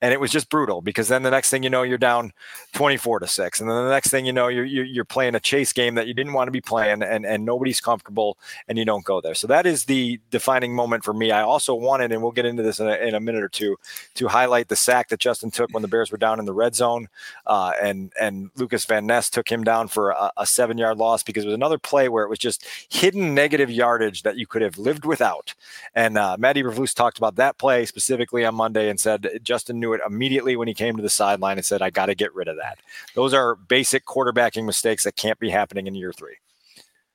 And 0.00 0.12
it 0.12 0.20
was 0.20 0.30
just 0.30 0.50
brutal 0.50 0.82
because 0.82 1.08
then 1.08 1.22
the 1.22 1.30
next 1.30 1.50
thing 1.50 1.62
you 1.62 1.70
know, 1.70 1.82
you're 1.82 1.98
down 1.98 2.32
24 2.74 3.20
to 3.20 3.26
six. 3.26 3.60
And 3.60 3.70
then 3.70 3.76
the 3.76 3.90
next 3.90 4.10
thing 4.10 4.26
you 4.26 4.32
know, 4.32 4.48
you're, 4.48 4.64
you're, 4.64 5.04
playing 5.04 5.34
a 5.34 5.40
chase 5.40 5.72
game 5.72 5.94
that 5.94 6.06
you 6.06 6.14
didn't 6.14 6.32
want 6.32 6.48
to 6.48 6.52
be 6.52 6.60
playing 6.60 7.02
and, 7.02 7.24
and 7.24 7.44
nobody's 7.44 7.80
comfortable 7.80 8.36
and 8.68 8.76
you 8.78 8.84
don't 8.84 9.04
go 9.04 9.20
there. 9.20 9.34
So 9.34 9.46
that 9.46 9.64
is 9.64 9.84
the 9.84 10.18
defining 10.30 10.74
moment 10.74 11.04
for 11.04 11.14
me. 11.14 11.30
I 11.30 11.42
also 11.42 11.74
wanted, 11.74 12.10
and 12.10 12.22
we'll 12.22 12.32
get 12.32 12.46
into 12.46 12.62
this 12.62 12.80
in 12.80 12.88
a, 12.88 12.94
in 12.96 13.14
a 13.14 13.20
minute 13.20 13.42
or 13.42 13.48
two, 13.48 13.76
to 14.14 14.28
highlight 14.28 14.68
the 14.68 14.76
sack 14.76 15.08
that 15.08 15.20
Justin 15.20 15.50
took 15.50 15.70
when 15.72 15.82
the 15.82 15.88
Bears 15.88 16.10
were 16.10 16.18
down 16.18 16.38
in 16.38 16.46
the 16.46 16.52
red 16.52 16.74
zone. 16.74 17.08
Uh, 17.46 17.72
and, 17.80 18.12
and 18.20 18.50
Lucas 18.56 18.84
Van 18.86 19.06
Ness 19.06 19.30
took 19.30 19.48
him 19.48 19.62
down 19.62 19.88
for 19.88 20.10
a, 20.10 20.32
a 20.38 20.46
seven 20.46 20.78
yard 20.78 20.98
loss 20.98 21.22
because 21.22 21.44
it 21.44 21.48
was 21.48 21.54
another 21.54 21.78
play 21.78 22.08
where 22.08 22.24
it 22.24 22.30
was 22.30 22.38
just 22.38 22.66
hidden 22.88 23.34
negative 23.34 23.70
yardage 23.70 24.22
that 24.22 24.36
you 24.36 24.46
could 24.46 24.62
have 24.62 24.78
lived 24.78 25.04
without. 25.04 25.53
And 25.94 26.18
uh, 26.18 26.36
Matt 26.38 26.56
Eberflus 26.56 26.94
talked 26.94 27.18
about 27.18 27.36
that 27.36 27.58
play 27.58 27.86
specifically 27.86 28.44
on 28.44 28.54
Monday 28.54 28.88
and 28.88 28.98
said 28.98 29.40
Justin 29.42 29.80
knew 29.80 29.92
it 29.92 30.00
immediately 30.06 30.56
when 30.56 30.68
he 30.68 30.74
came 30.74 30.96
to 30.96 31.02
the 31.02 31.10
sideline 31.10 31.56
and 31.56 31.64
said, 31.64 31.82
I 31.82 31.90
got 31.90 32.06
to 32.06 32.14
get 32.14 32.34
rid 32.34 32.48
of 32.48 32.56
that. 32.56 32.78
Those 33.14 33.34
are 33.34 33.54
basic 33.54 34.06
quarterbacking 34.06 34.64
mistakes 34.64 35.04
that 35.04 35.16
can't 35.16 35.38
be 35.38 35.50
happening 35.50 35.86
in 35.86 35.94
year 35.94 36.12
three. 36.12 36.36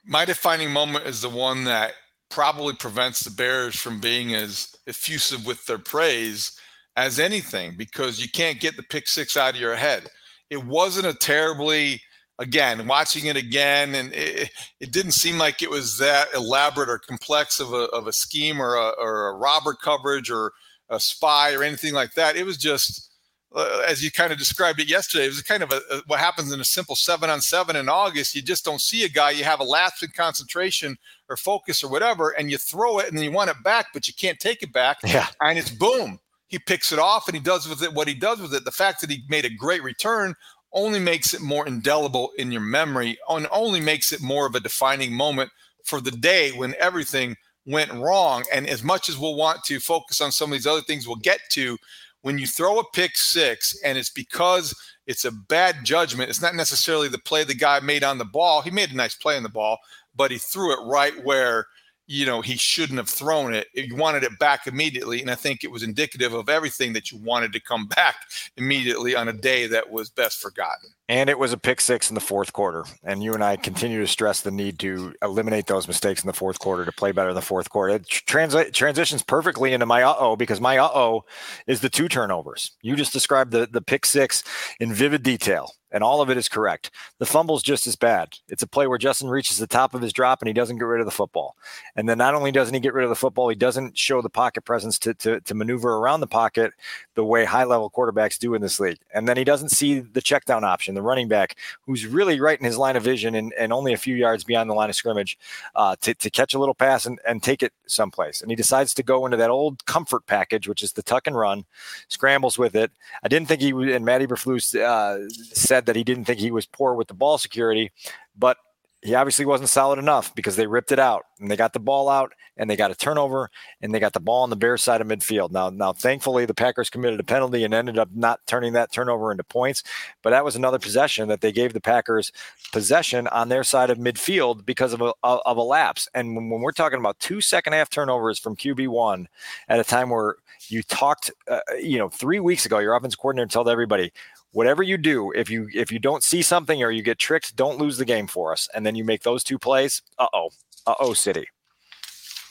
My 0.06 0.26
defining 0.26 0.72
moment 0.72 1.06
is 1.06 1.22
the 1.22 1.30
one 1.30 1.66
that 1.66 1.94
probably 2.30 2.74
prevents 2.74 3.22
the 3.22 3.32
Bears 3.32 3.76
from 3.76 4.00
being 4.00 4.36
as 4.36 4.76
effusive 4.88 5.46
with 5.46 5.66
their 5.66 5.78
praise 5.78 6.60
as 6.96 7.20
anything 7.20 7.76
because 7.78 8.20
you 8.20 8.30
can't 8.30 8.60
get 8.60 8.76
the 8.76 8.84
pick 8.84 9.08
six 9.08 9.38
out 9.38 9.56
of 9.56 9.60
your 9.60 9.76
head. 9.76 10.08
It 10.50 10.64
wasn't 10.64 11.08
a 11.08 11.14
terribly, 11.14 12.02
again, 12.40 12.88
watching 12.88 13.26
it 13.26 13.36
again, 13.36 13.94
and 13.96 14.14
it, 14.14 14.50
it 14.80 14.92
didn't 14.92 15.12
seem 15.12 15.38
like 15.38 15.62
it 15.62 15.70
was 15.70 15.98
that 15.98 16.34
elaborate 16.34 16.90
or 16.90 16.98
complex 16.98 17.60
of 17.60 17.74
a, 17.74 17.84
of 17.90 18.08
a 18.08 18.14
scheme 18.14 18.62
or 18.62 18.76
a, 18.76 18.90
or 18.98 19.28
a 19.28 19.34
robber 19.36 19.74
coverage 19.74 20.32
or 20.32 20.54
a 20.90 21.00
spy 21.00 21.54
or 21.54 21.64
anything 21.64 21.94
like 21.94 22.14
that. 22.14 22.38
It 22.38 22.46
was 22.46 22.58
just, 22.58 23.12
uh, 23.54 23.84
as 23.86 24.02
you 24.02 24.10
kind 24.10 24.32
of 24.32 24.40
described 24.40 24.80
it 24.80 24.88
yesterday, 24.88 25.26
it 25.26 25.30
was 25.30 25.42
kind 25.42 25.64
of 25.64 25.72
a, 25.74 25.82
a, 25.92 26.02
what 26.08 26.20
happens 26.20 26.54
in 26.54 26.62
a 26.62 26.64
simple 26.64 26.96
seven 26.96 27.30
on 27.30 27.42
seven 27.42 27.76
in 27.76 27.90
August. 27.90 28.34
You 28.34 28.42
just 28.42 28.64
don't 28.64 28.82
see 28.82 29.04
a 29.04 29.10
guy, 29.10 29.32
you 29.32 29.44
have 29.44 29.60
a 29.60 29.66
lapse 29.66 30.02
in 30.02 30.10
concentration 30.16 30.98
or 31.30 31.36
focus 31.36 31.84
or 31.84 31.92
whatever, 31.92 32.30
and 32.30 32.50
you 32.50 32.58
throw 32.58 33.00
it 33.00 33.10
and 33.10 33.18
then 33.18 33.24
you 33.26 33.34
want 33.34 33.50
it 33.50 33.62
back, 33.66 33.88
but 33.94 34.08
you 34.08 34.14
can't 34.14 34.40
take 34.40 34.64
it 34.64 34.72
back. 34.72 34.98
Yeah. 35.04 35.28
And 35.42 35.60
it's 35.60 35.72
boom. 35.72 36.20
he 36.50 36.58
picks 36.58 36.92
it 36.92 37.00
off 37.00 37.28
and 37.28 37.36
he 37.36 37.42
does 37.42 37.70
with 37.70 37.82
it 37.84 37.94
what 37.94 38.08
he 38.08 38.14
does 38.16 38.42
with 38.42 38.54
it. 38.54 38.66
The 38.66 38.72
fact 38.72 39.02
that 39.02 39.10
he 39.10 39.24
made 39.30 39.46
a 39.46 39.50
great 39.50 39.84
return 39.84 40.34
only 40.72 41.00
makes 41.00 41.34
it 41.34 41.42
more 41.42 41.68
indelible 41.68 42.32
in 42.38 42.52
your 42.52 42.62
memory 42.62 43.18
and 43.30 43.48
only 43.52 43.80
makes 43.80 44.12
it 44.14 44.22
more 44.22 44.46
of 44.46 44.56
a 44.56 44.60
defining 44.60 45.14
moment 45.14 45.50
for 45.84 46.00
the 46.00 46.12
day 46.12 46.52
when 46.52 46.76
everything 46.80 47.36
went 47.66 47.92
wrong. 47.94 48.44
And 48.54 48.68
as 48.68 48.84
much 48.84 49.10
as 49.10 49.18
we'll 49.18 49.36
want 49.36 49.64
to 49.66 49.80
focus 49.80 50.22
on 50.22 50.32
some 50.32 50.52
of 50.52 50.58
these 50.58 50.68
other 50.68 50.82
things 50.82 51.08
we'll 51.08 51.18
get 51.18 51.40
to, 51.52 51.78
when 52.22 52.38
you 52.38 52.48
throw 52.48 52.80
a 52.80 52.92
pick 52.92 53.16
six 53.16 53.76
and 53.84 53.98
it's 53.98 54.10
because 54.10 54.76
it's 55.08 55.26
a 55.26 55.32
bad 55.32 55.78
judgment, 55.84 56.30
it's 56.30 56.42
not 56.42 56.56
necessarily 56.56 57.08
the 57.08 57.18
play 57.20 57.44
the 57.44 57.56
guy 57.56 57.80
made 57.80 58.04
on 58.04 58.18
the 58.18 58.26
ball. 58.26 58.62
He 58.62 58.72
made 58.72 58.92
a 58.92 58.96
nice 58.96 59.16
play 59.16 59.38
on 59.38 59.44
the 59.44 59.50
ball, 59.50 59.78
but 60.16 60.32
he 60.32 60.38
threw 60.38 60.74
it 60.74 60.86
right 60.86 61.14
where 61.24 61.66
you 62.10 62.26
know 62.26 62.42
he 62.42 62.58
shouldn't 62.58 62.98
have 62.98 63.08
thrown 63.08 63.54
it. 63.54 63.68
You 63.76 63.96
wanted 63.96 64.24
it 64.24 64.38
back 64.40 64.66
immediately, 64.66 65.22
and 65.22 65.30
I 65.30 65.36
think 65.36 65.64
it 65.64 65.70
was 65.70 65.84
indicative 65.84 66.34
of 66.34 66.50
everything 66.50 66.92
that 66.94 67.12
you 67.12 67.20
wanted 67.20 67.54
to 67.54 67.60
come 67.60 67.86
back 67.96 68.16
immediately 68.58 69.16
on 69.16 69.28
a 69.28 69.34
day 69.34 69.68
that 69.68 69.92
was 69.92 70.10
best 70.10 70.42
forgotten. 70.42 70.90
And 71.08 71.30
it 71.30 71.38
was 71.38 71.54
a 71.54 71.58
pick 71.58 71.80
six 71.82 72.10
in 72.10 72.16
the 72.16 72.22
fourth 72.22 72.52
quarter. 72.52 72.84
And 73.04 73.24
you 73.24 73.34
and 73.34 73.44
I 73.44 73.58
continue 73.58 74.00
to 74.00 74.08
stress 74.08 74.42
the 74.42 74.52
need 74.52 74.80
to 74.80 75.14
eliminate 75.22 75.68
those 75.68 75.88
mistakes 75.88 76.24
in 76.24 76.28
the 76.28 76.34
fourth 76.34 76.60
quarter 76.60 76.84
to 76.84 76.92
play 76.92 77.12
better 77.12 77.30
in 77.30 77.36
the 77.36 77.42
fourth 77.42 77.70
quarter. 77.70 77.96
It 77.96 78.08
translate 78.08 78.74
transitions 78.74 79.22
perfectly 79.22 79.74
into 79.74 79.86
my 79.86 80.02
uh 80.02 80.16
oh 80.18 80.36
because 80.36 80.60
my 80.60 80.78
uh 80.78 80.90
oh 80.94 81.26
is 81.68 81.82
the 81.82 81.90
two 81.90 82.08
turnovers. 82.08 82.72
You 82.82 82.96
just 82.96 83.14
described 83.14 83.52
the 83.52 83.68
the 83.72 83.82
pick 83.82 84.06
six 84.06 84.44
in 84.80 84.94
vivid 84.94 85.22
detail 85.22 85.74
and 85.92 86.04
all 86.04 86.22
of 86.22 86.30
it 86.30 86.38
is 86.38 86.50
correct. 86.50 86.92
The 87.18 87.26
fumble's 87.26 87.64
just 87.64 87.88
as 87.88 87.96
bad. 87.96 88.38
It's 88.48 88.64
a 88.64 88.68
play 88.68 88.88
where 88.88 88.98
Justin 88.98 89.30
reaches 89.30 89.58
the 89.58 89.68
top 89.68 89.94
of 89.94 90.02
his 90.02 90.14
drop 90.14 90.42
and 90.42 90.48
he 90.48 90.54
doesn't 90.54 90.78
get 90.78 90.86
rid 90.86 91.00
of 91.00 91.06
the 91.06 91.12
football. 91.12 91.56
And 91.96 92.08
then 92.08 92.18
not 92.18 92.36
only 92.36 92.52
doesn't 92.52 92.74
he 92.74 92.80
get 92.80 92.94
rid 92.94 93.04
of 93.04 93.10
the 93.10 93.16
football, 93.16 93.50
he 93.50 93.56
doesn't 93.56 93.98
show 93.98 94.22
the 94.22 94.30
pocket 94.30 94.66
presence 94.66 95.00
to, 95.00 95.14
to, 95.16 95.42
to 95.42 95.56
maneuver 95.56 95.96
around 95.96 96.20
the 96.20 96.28
pocket 96.28 96.74
the 97.20 97.26
way 97.26 97.44
high 97.44 97.66
level 97.66 97.90
quarterbacks 97.90 98.40
do 98.40 98.54
in 98.54 98.62
this 98.62 98.80
league. 98.80 98.98
And 99.14 99.28
then 99.28 99.36
he 99.36 99.44
doesn't 99.44 99.72
see 99.72 100.00
the 100.00 100.22
check 100.22 100.46
down 100.46 100.64
option, 100.64 100.96
the 100.96 101.02
running 101.02 101.28
back 101.28 101.58
who's 101.86 102.08
really 102.08 102.40
right 102.40 102.58
in 102.58 102.64
his 102.64 102.78
line 102.78 102.96
of 102.96 103.04
vision 103.04 103.36
and, 103.36 103.52
and 103.60 103.74
only 103.74 103.92
a 103.92 103.98
few 103.98 104.16
yards 104.16 104.46
beyond 104.46 104.70
the 104.70 104.74
line 104.74 104.90
of 104.90 104.96
scrimmage 104.96 105.38
uh, 105.76 105.98
to, 106.00 106.14
to 106.14 106.30
catch 106.30 106.54
a 106.54 106.60
little 106.60 106.74
pass 106.74 107.06
and, 107.06 107.20
and 107.28 107.44
take 107.44 107.62
it 107.62 107.74
someplace. 107.88 108.42
And 108.42 108.50
he 108.50 108.56
decides 108.56 108.94
to 108.94 109.04
go 109.04 109.26
into 109.26 109.36
that 109.36 109.50
old 109.50 109.86
comfort 109.86 110.28
package, 110.28 110.66
which 110.66 110.82
is 110.82 110.94
the 110.94 111.04
tuck 111.04 111.28
and 111.28 111.36
run, 111.36 111.66
scrambles 112.08 112.58
with 112.58 112.74
it. 112.74 112.90
I 113.22 113.28
didn't 113.28 113.50
think 113.50 113.60
he 113.60 113.72
and 113.94 114.06
Matt 114.06 114.22
Eberflus 114.22 114.80
uh, 114.80 115.30
said 115.30 115.88
that 115.88 115.98
he 115.98 116.06
didn't 116.06 116.24
think 116.24 116.40
he 116.40 116.52
was 116.52 116.66
poor 116.66 116.94
with 116.94 117.10
the 117.10 117.14
ball 117.14 117.38
security, 117.38 117.92
but 118.38 118.56
he 119.02 119.16
obviously 119.16 119.46
wasn't 119.46 119.70
solid 119.70 119.98
enough 119.98 120.36
because 120.36 120.58
they 120.58 120.68
ripped 120.68 120.92
it 120.92 121.00
out 121.00 121.26
and 121.40 121.50
they 121.50 121.56
got 121.56 121.72
the 121.72 121.80
ball 121.80 122.10
out 122.10 122.34
and 122.58 122.70
they 122.70 122.76
got 122.76 122.92
a 122.92 122.96
turnover 122.96 123.50
and 123.82 123.94
they 123.94 124.00
got 124.00 124.12
the 124.12 124.20
ball 124.20 124.44
on 124.44 124.50
the 124.50 124.58
Bears 124.58 124.84
side 124.84 125.00
of 125.00 125.08
midfield. 125.08 125.52
Now, 125.52 125.70
now, 125.70 125.94
thankfully, 125.94 126.46
the 126.46 126.54
Packers 126.54 126.90
committed 126.90 127.20
a 127.20 127.24
penalty 127.24 127.64
and 127.64 127.74
ended 127.74 127.98
up 127.98 128.10
not 128.14 128.42
turning 128.46 128.74
that 128.74 128.92
turnover 128.92 129.32
into 129.32 129.44
points. 129.46 129.84
But 130.22 130.32
that 130.32 130.44
was 130.44 130.58
another 130.58 130.80
possession 130.80 131.30
that 131.30 131.40
they 131.40 131.54
gave 131.54 131.72
the 131.72 131.80
Packers 131.80 132.34
possession 132.74 133.28
on 133.28 133.48
their 133.48 133.64
side 133.64 133.90
of 133.90 133.98
midfield 133.98 134.66
because 134.66 134.92
of 134.92 135.02
a, 135.02 135.14
of 135.24 135.56
a 135.56 135.64
lapse. 135.64 136.10
And 136.14 136.36
when, 136.36 136.50
when 136.50 136.62
we're 136.62 136.74
talking 136.74 137.00
about 137.00 137.20
two 137.20 137.40
second 137.40 137.74
half 137.74 137.90
turnovers 137.90 138.38
from 138.38 138.58
QB 138.58 138.90
one 138.90 139.30
at 139.70 139.80
a 139.80 139.84
time 139.86 140.10
where 140.10 140.36
you 140.68 140.84
talked, 140.84 141.32
uh, 141.48 141.62
you 141.82 141.98
know, 141.98 142.10
three 142.10 142.42
weeks 142.42 142.66
ago, 142.66 142.80
your 142.80 142.96
offense 142.96 143.16
coordinator 143.16 143.48
told 143.48 143.70
everybody 143.70 144.12
whatever 144.52 144.84
you 144.84 144.98
do, 144.98 145.32
if 145.32 145.50
you 145.50 145.68
if 145.74 145.92
you 145.92 146.00
don't 146.00 146.24
see 146.24 146.42
something 146.42 146.84
or 146.84 146.92
you 146.92 147.02
get 147.02 147.20
tricked, 147.20 147.56
don't 147.56 147.78
lose 147.78 147.98
the 147.98 148.06
game 148.06 148.28
for 148.28 148.52
us. 148.52 148.68
And 148.74 148.86
then 148.86 148.96
you 148.96 149.04
make 149.04 149.24
those 149.24 149.44
two 149.44 149.60
plays. 149.60 150.02
Uh 150.18 150.28
oh, 150.34 150.50
uh 150.86 150.96
oh, 151.00 151.14
City. 151.14 151.48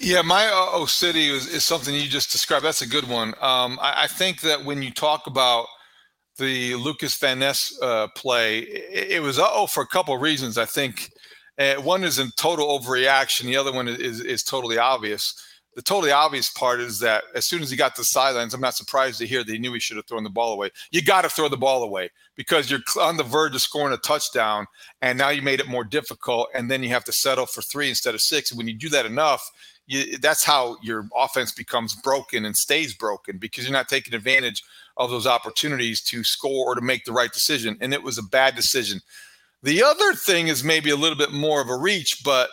Yeah, 0.00 0.22
my 0.22 0.46
uh 0.46 0.68
oh 0.72 0.86
city 0.86 1.28
is, 1.28 1.48
is 1.48 1.64
something 1.64 1.92
you 1.92 2.08
just 2.08 2.30
described. 2.30 2.64
That's 2.64 2.82
a 2.82 2.88
good 2.88 3.08
one. 3.08 3.34
Um, 3.40 3.78
I, 3.82 4.04
I, 4.04 4.06
think 4.06 4.42
that 4.42 4.64
when 4.64 4.80
you 4.80 4.92
talk 4.92 5.26
about 5.26 5.66
the 6.36 6.76
Lucas 6.76 7.16
Van 7.16 7.40
Ness 7.40 7.76
uh, 7.82 8.06
play, 8.14 8.60
it, 8.60 9.10
it 9.10 9.22
was 9.22 9.40
uh 9.40 9.48
oh 9.50 9.66
for 9.66 9.82
a 9.82 9.86
couple 9.88 10.14
of 10.14 10.22
reasons. 10.22 10.56
I 10.56 10.66
think 10.66 11.10
uh, 11.58 11.74
one 11.76 12.04
is 12.04 12.20
in 12.20 12.30
total 12.36 12.78
overreaction. 12.78 13.46
The 13.46 13.56
other 13.56 13.72
one 13.72 13.88
is, 13.88 13.98
is, 13.98 14.20
is 14.20 14.42
totally 14.44 14.78
obvious 14.78 15.34
the 15.78 15.82
totally 15.82 16.10
obvious 16.10 16.50
part 16.50 16.80
is 16.80 16.98
that 16.98 17.22
as 17.36 17.46
soon 17.46 17.62
as 17.62 17.70
he 17.70 17.76
got 17.76 17.94
to 17.94 18.00
the 18.00 18.04
sidelines, 18.04 18.52
I'm 18.52 18.60
not 18.60 18.74
surprised 18.74 19.20
to 19.20 19.28
hear 19.28 19.44
that 19.44 19.52
he 19.52 19.60
knew 19.60 19.72
he 19.72 19.78
should 19.78 19.96
have 19.96 20.06
thrown 20.06 20.24
the 20.24 20.28
ball 20.28 20.52
away. 20.52 20.70
You 20.90 21.04
got 21.04 21.22
to 21.22 21.28
throw 21.28 21.48
the 21.48 21.56
ball 21.56 21.84
away 21.84 22.10
because 22.34 22.68
you're 22.68 22.80
on 23.00 23.16
the 23.16 23.22
verge 23.22 23.54
of 23.54 23.62
scoring 23.62 23.94
a 23.94 23.96
touchdown, 23.98 24.66
and 25.02 25.16
now 25.16 25.28
you 25.28 25.40
made 25.40 25.60
it 25.60 25.68
more 25.68 25.84
difficult, 25.84 26.48
and 26.52 26.68
then 26.68 26.82
you 26.82 26.88
have 26.88 27.04
to 27.04 27.12
settle 27.12 27.46
for 27.46 27.62
three 27.62 27.88
instead 27.88 28.16
of 28.16 28.20
six. 28.20 28.50
And 28.50 28.58
when 28.58 28.66
you 28.66 28.74
do 28.74 28.88
that 28.88 29.06
enough, 29.06 29.48
you, 29.86 30.18
that's 30.18 30.42
how 30.42 30.78
your 30.82 31.08
offense 31.16 31.52
becomes 31.52 31.94
broken 31.94 32.44
and 32.44 32.56
stays 32.56 32.92
broken 32.92 33.38
because 33.38 33.62
you're 33.62 33.72
not 33.72 33.88
taking 33.88 34.14
advantage 34.14 34.64
of 34.96 35.10
those 35.10 35.28
opportunities 35.28 36.00
to 36.00 36.24
score 36.24 36.66
or 36.66 36.74
to 36.74 36.80
make 36.80 37.04
the 37.04 37.12
right 37.12 37.32
decision. 37.32 37.78
And 37.80 37.94
it 37.94 38.02
was 38.02 38.18
a 38.18 38.24
bad 38.24 38.56
decision. 38.56 39.00
The 39.62 39.84
other 39.84 40.14
thing 40.14 40.48
is 40.48 40.64
maybe 40.64 40.90
a 40.90 40.96
little 40.96 41.16
bit 41.16 41.30
more 41.30 41.60
of 41.60 41.68
a 41.68 41.76
reach, 41.76 42.24
but 42.24 42.50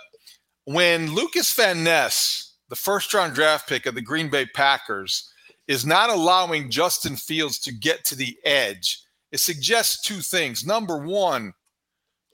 when 0.65 1.11
Lucas 1.15 1.51
Van 1.53 1.83
Ness 1.83 2.44
the 2.69 2.75
first 2.75 3.13
round 3.13 3.33
draft 3.33 3.67
pick 3.67 3.85
of 3.85 3.95
the 3.95 4.01
Green 4.01 4.29
Bay 4.29 4.45
Packers, 4.45 5.31
is 5.67 5.85
not 5.85 6.09
allowing 6.09 6.69
Justin 6.69 7.15
Fields 7.15 7.59
to 7.59 7.73
get 7.73 8.05
to 8.05 8.15
the 8.15 8.37
edge, 8.45 9.01
it 9.31 9.39
suggests 9.39 10.01
two 10.01 10.19
things. 10.21 10.65
Number 10.65 10.97
one, 10.97 11.53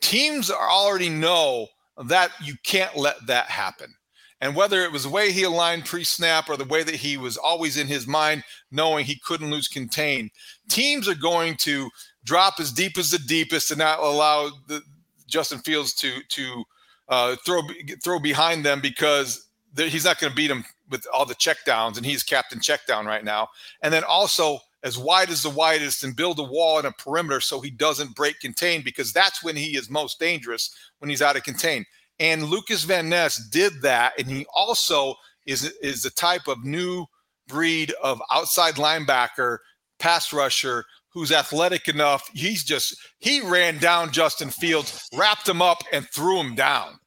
teams 0.02 0.52
already 0.52 1.10
know 1.10 1.68
that 2.06 2.32
you 2.42 2.56
can't 2.64 2.96
let 2.98 3.26
that 3.28 3.46
happen. 3.48 3.94
And 4.42 4.56
whether 4.56 4.82
it 4.82 4.92
was 4.92 5.04
the 5.04 5.10
way 5.10 5.32
he 5.32 5.44
aligned 5.44 5.86
pre 5.86 6.04
snap 6.04 6.50
or 6.50 6.58
the 6.58 6.66
way 6.66 6.84
that 6.84 6.96
he 6.96 7.16
was 7.16 7.38
always 7.38 7.78
in 7.78 7.88
his 7.88 8.08
mind, 8.08 8.44
knowing 8.72 9.06
he 9.06 9.22
couldn't 9.24 9.52
lose 9.52 9.68
contain, 9.68 10.30
teams 10.70 11.08
are 11.08 11.16
going 11.16 11.56
to 11.58 11.90
drop 12.24 12.60
as 12.60 12.72
deep 12.72 12.98
as 12.98 13.12
the 13.12 13.20
deepest 13.20 13.70
and 13.70 13.78
not 13.78 14.00
allow 14.00 14.50
the, 14.68 14.82
Justin 15.28 15.60
Fields 15.60 15.94
to 15.94 16.22
to 16.30 16.64
uh, 17.08 17.36
throw 17.46 17.62
throw 18.04 18.20
behind 18.20 18.66
them 18.66 18.82
because 18.82 19.48
he's 19.76 20.06
not 20.06 20.20
going 20.20 20.32
to 20.32 20.36
beat 20.36 20.52
him 20.52 20.66
with 20.90 21.06
all 21.14 21.26
the 21.26 21.36
checkdowns, 21.36 21.98
and 21.98 22.06
he's 22.06 22.24
captain 22.24 22.60
checkdown 22.60 23.06
right 23.06 23.24
now. 23.24 23.48
And 23.82 23.94
then 23.94 24.04
also 24.04 24.60
as 24.84 24.98
wide 24.98 25.30
as 25.30 25.44
the 25.44 25.50
widest 25.50 26.04
and 26.04 26.16
build 26.16 26.40
a 26.40 26.44
wall 26.44 26.80
and 26.80 26.88
a 26.88 26.92
perimeter 26.92 27.40
so 27.40 27.62
he 27.62 27.70
doesn't 27.70 28.16
break 28.16 28.40
contain 28.40 28.82
because 28.84 29.14
that's 29.14 29.44
when 29.44 29.56
he 29.56 29.78
is 29.78 29.90
most 29.90 30.20
dangerous 30.20 30.74
when 31.00 31.10
he's 31.10 31.22
out 31.22 31.36
of 31.36 31.44
contain. 31.44 31.86
And 32.20 32.46
Lucas 32.46 32.84
Van 32.84 33.10
Ness 33.10 33.38
did 33.50 33.82
that, 33.82 34.14
and 34.20 34.28
he 34.28 34.46
also 34.56 35.16
is 35.46 35.72
is 35.82 36.04
the 36.04 36.10
type 36.12 36.48
of 36.48 36.64
new 36.64 37.06
breed 37.48 37.94
of 38.04 38.22
outside 38.32 38.76
linebacker, 38.76 39.58
pass 40.00 40.32
rusher 40.32 40.86
who's 41.14 41.32
athletic 41.32 41.88
enough. 41.88 42.30
He's 42.34 42.64
just 42.64 42.96
he 43.20 43.42
ran 43.42 43.78
down 43.80 44.12
Justin 44.12 44.50
Fields, 44.50 45.08
wrapped 45.14 45.48
him 45.48 45.62
up, 45.62 45.84
and 45.92 46.08
threw 46.10 46.40
him 46.40 46.56
down. 46.56 47.00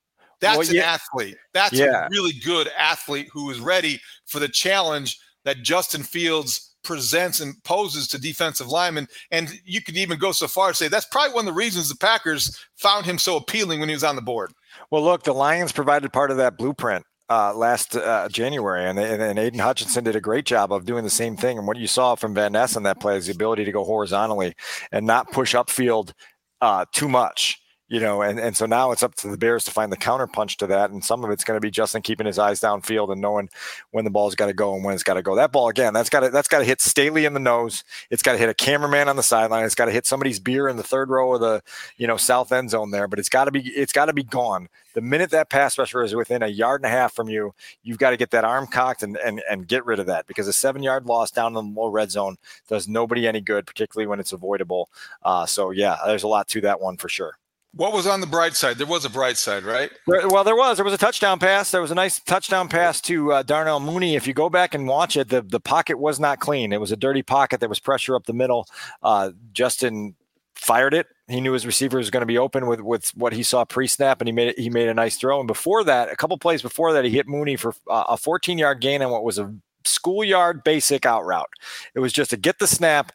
That's 0.44 0.58
well, 0.58 0.76
yeah. 0.76 0.82
an 0.82 0.88
athlete. 0.88 1.36
That's 1.52 1.72
yeah. 1.72 2.06
a 2.06 2.08
really 2.10 2.32
good 2.44 2.68
athlete 2.78 3.28
who 3.32 3.50
is 3.50 3.60
ready 3.60 4.00
for 4.26 4.38
the 4.38 4.48
challenge 4.48 5.18
that 5.44 5.62
Justin 5.62 6.02
Fields 6.02 6.74
presents 6.82 7.40
and 7.40 7.54
poses 7.64 8.06
to 8.08 8.20
defensive 8.20 8.68
linemen. 8.68 9.08
And 9.30 9.50
you 9.64 9.82
could 9.82 9.96
even 9.96 10.18
go 10.18 10.32
so 10.32 10.46
far 10.46 10.70
as 10.70 10.78
say 10.78 10.88
that's 10.88 11.06
probably 11.06 11.34
one 11.34 11.48
of 11.48 11.54
the 11.54 11.58
reasons 11.58 11.88
the 11.88 11.96
Packers 11.96 12.58
found 12.76 13.06
him 13.06 13.18
so 13.18 13.36
appealing 13.36 13.80
when 13.80 13.88
he 13.88 13.94
was 13.94 14.04
on 14.04 14.16
the 14.16 14.22
board. 14.22 14.52
Well, 14.90 15.02
look, 15.02 15.24
the 15.24 15.32
Lions 15.32 15.72
provided 15.72 16.12
part 16.12 16.30
of 16.30 16.36
that 16.36 16.58
blueprint 16.58 17.04
uh, 17.30 17.54
last 17.54 17.96
uh, 17.96 18.28
January, 18.28 18.84
and, 18.84 18.98
and 18.98 19.38
Aidan 19.38 19.60
Hutchinson 19.60 20.04
did 20.04 20.14
a 20.14 20.20
great 20.20 20.44
job 20.44 20.72
of 20.72 20.84
doing 20.84 21.04
the 21.04 21.10
same 21.10 21.36
thing. 21.36 21.56
And 21.56 21.66
what 21.66 21.78
you 21.78 21.86
saw 21.86 22.14
from 22.14 22.34
Van 22.34 22.52
Ness 22.52 22.76
in 22.76 22.82
that 22.82 23.00
play 23.00 23.16
is 23.16 23.26
the 23.26 23.32
ability 23.32 23.64
to 23.64 23.72
go 23.72 23.82
horizontally 23.82 24.54
and 24.92 25.06
not 25.06 25.32
push 25.32 25.54
upfield 25.54 26.12
uh, 26.60 26.84
too 26.92 27.08
much 27.08 27.60
you 27.94 28.00
know, 28.00 28.22
and, 28.22 28.40
and 28.40 28.56
so 28.56 28.66
now 28.66 28.90
it's 28.90 29.04
up 29.04 29.14
to 29.14 29.28
the 29.28 29.38
Bears 29.38 29.62
to 29.62 29.70
find 29.70 29.92
the 29.92 29.96
counterpunch 29.96 30.56
to 30.56 30.66
that. 30.66 30.90
And 30.90 31.04
some 31.04 31.22
of 31.22 31.30
it's 31.30 31.44
going 31.44 31.56
to 31.56 31.60
be 31.60 31.70
Justin 31.70 32.02
keeping 32.02 32.26
his 32.26 32.40
eyes 32.40 32.58
downfield 32.58 33.12
and 33.12 33.20
knowing 33.20 33.48
when 33.92 34.04
the 34.04 34.10
ball's 34.10 34.34
got 34.34 34.46
to 34.46 34.52
go 34.52 34.74
and 34.74 34.82
when 34.82 34.94
it's 34.94 35.04
got 35.04 35.14
to 35.14 35.22
go. 35.22 35.36
That 35.36 35.52
ball 35.52 35.68
again, 35.68 35.94
that's 35.94 36.10
got 36.10 36.20
to 36.20 36.30
that's 36.30 36.48
got 36.48 36.58
to 36.58 36.64
hit 36.64 36.80
Staley 36.80 37.24
in 37.24 37.34
the 37.34 37.38
nose. 37.38 37.84
It's 38.10 38.20
got 38.20 38.32
to 38.32 38.38
hit 38.38 38.48
a 38.48 38.54
cameraman 38.54 39.08
on 39.08 39.14
the 39.14 39.22
sideline. 39.22 39.64
It's 39.64 39.76
got 39.76 39.84
to 39.84 39.92
hit 39.92 40.06
somebody's 40.06 40.40
beer 40.40 40.66
in 40.66 40.76
the 40.76 40.82
third 40.82 41.08
row 41.08 41.34
of 41.34 41.40
the 41.40 41.62
you 41.96 42.08
know 42.08 42.16
south 42.16 42.50
end 42.50 42.70
zone 42.70 42.90
there. 42.90 43.06
But 43.06 43.20
it's 43.20 43.28
got 43.28 43.44
to 43.44 43.52
be 43.52 43.60
it's 43.60 43.92
got 43.92 44.06
to 44.06 44.12
be 44.12 44.24
gone. 44.24 44.68
The 44.94 45.00
minute 45.00 45.30
that 45.30 45.48
pass 45.48 45.78
rusher 45.78 46.02
is 46.02 46.16
within 46.16 46.42
a 46.42 46.48
yard 46.48 46.80
and 46.80 46.92
a 46.92 46.96
half 46.96 47.14
from 47.14 47.28
you, 47.28 47.54
you've 47.84 47.98
got 47.98 48.10
to 48.10 48.16
get 48.16 48.32
that 48.32 48.42
arm 48.42 48.66
cocked 48.66 49.04
and 49.04 49.16
and 49.18 49.40
and 49.48 49.68
get 49.68 49.86
rid 49.86 50.00
of 50.00 50.06
that 50.06 50.26
because 50.26 50.48
a 50.48 50.52
seven 50.52 50.82
yard 50.82 51.06
loss 51.06 51.30
down 51.30 51.56
in 51.56 51.72
the 51.72 51.80
low 51.80 51.86
red 51.86 52.10
zone 52.10 52.38
does 52.68 52.88
nobody 52.88 53.28
any 53.28 53.40
good, 53.40 53.68
particularly 53.68 54.08
when 54.08 54.18
it's 54.18 54.32
avoidable. 54.32 54.88
Uh, 55.22 55.46
so 55.46 55.70
yeah, 55.70 55.96
there's 56.06 56.24
a 56.24 56.28
lot 56.28 56.48
to 56.48 56.60
that 56.62 56.80
one 56.80 56.96
for 56.96 57.08
sure. 57.08 57.38
What 57.76 57.92
was 57.92 58.06
on 58.06 58.20
the 58.20 58.26
bright 58.26 58.54
side? 58.54 58.78
There 58.78 58.86
was 58.86 59.04
a 59.04 59.10
bright 59.10 59.36
side, 59.36 59.64
right? 59.64 59.90
Well, 60.06 60.44
there 60.44 60.54
was. 60.54 60.76
There 60.76 60.84
was 60.84 60.94
a 60.94 60.98
touchdown 60.98 61.40
pass. 61.40 61.72
There 61.72 61.80
was 61.80 61.90
a 61.90 61.96
nice 61.96 62.20
touchdown 62.20 62.68
pass 62.68 63.00
to 63.02 63.32
uh, 63.32 63.42
Darnell 63.42 63.80
Mooney. 63.80 64.14
If 64.14 64.28
you 64.28 64.34
go 64.34 64.48
back 64.48 64.74
and 64.74 64.86
watch 64.86 65.16
it, 65.16 65.28
the, 65.28 65.42
the 65.42 65.58
pocket 65.58 65.98
was 65.98 66.20
not 66.20 66.38
clean. 66.38 66.72
It 66.72 66.80
was 66.80 66.92
a 66.92 66.96
dirty 66.96 67.22
pocket. 67.22 67.58
There 67.58 67.68
was 67.68 67.80
pressure 67.80 68.14
up 68.14 68.26
the 68.26 68.32
middle. 68.32 68.68
Uh, 69.02 69.32
Justin 69.52 70.14
fired 70.54 70.94
it. 70.94 71.08
He 71.26 71.40
knew 71.40 71.52
his 71.52 71.66
receiver 71.66 71.98
was 71.98 72.10
going 72.10 72.20
to 72.22 72.26
be 72.26 72.38
open 72.38 72.66
with 72.66 72.80
with 72.80 73.10
what 73.16 73.32
he 73.32 73.42
saw 73.42 73.64
pre-snap, 73.64 74.20
and 74.20 74.28
he 74.28 74.32
made 74.32 74.48
it, 74.48 74.58
he 74.58 74.70
made 74.70 74.88
a 74.88 74.94
nice 74.94 75.16
throw. 75.16 75.40
And 75.40 75.48
before 75.48 75.82
that, 75.84 76.12
a 76.12 76.16
couple 76.16 76.38
plays 76.38 76.62
before 76.62 76.92
that, 76.92 77.04
he 77.04 77.10
hit 77.10 77.26
Mooney 77.26 77.56
for 77.56 77.74
uh, 77.90 78.04
a 78.08 78.16
14 78.16 78.56
yard 78.56 78.80
gain 78.80 79.02
on 79.02 79.10
what 79.10 79.24
was 79.24 79.38
a 79.38 79.52
schoolyard 79.84 80.64
basic 80.64 81.06
out 81.06 81.24
route. 81.24 81.50
It 81.94 82.00
was 82.00 82.12
just 82.12 82.30
to 82.30 82.36
get 82.36 82.58
the 82.58 82.66
snap. 82.66 83.12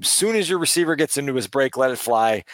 As 0.00 0.08
soon 0.08 0.36
as 0.36 0.48
your 0.48 0.58
receiver 0.58 0.96
gets 0.96 1.16
into 1.18 1.34
his 1.34 1.46
break, 1.46 1.76
let 1.76 1.90
it 1.90 1.98
fly. 1.98 2.44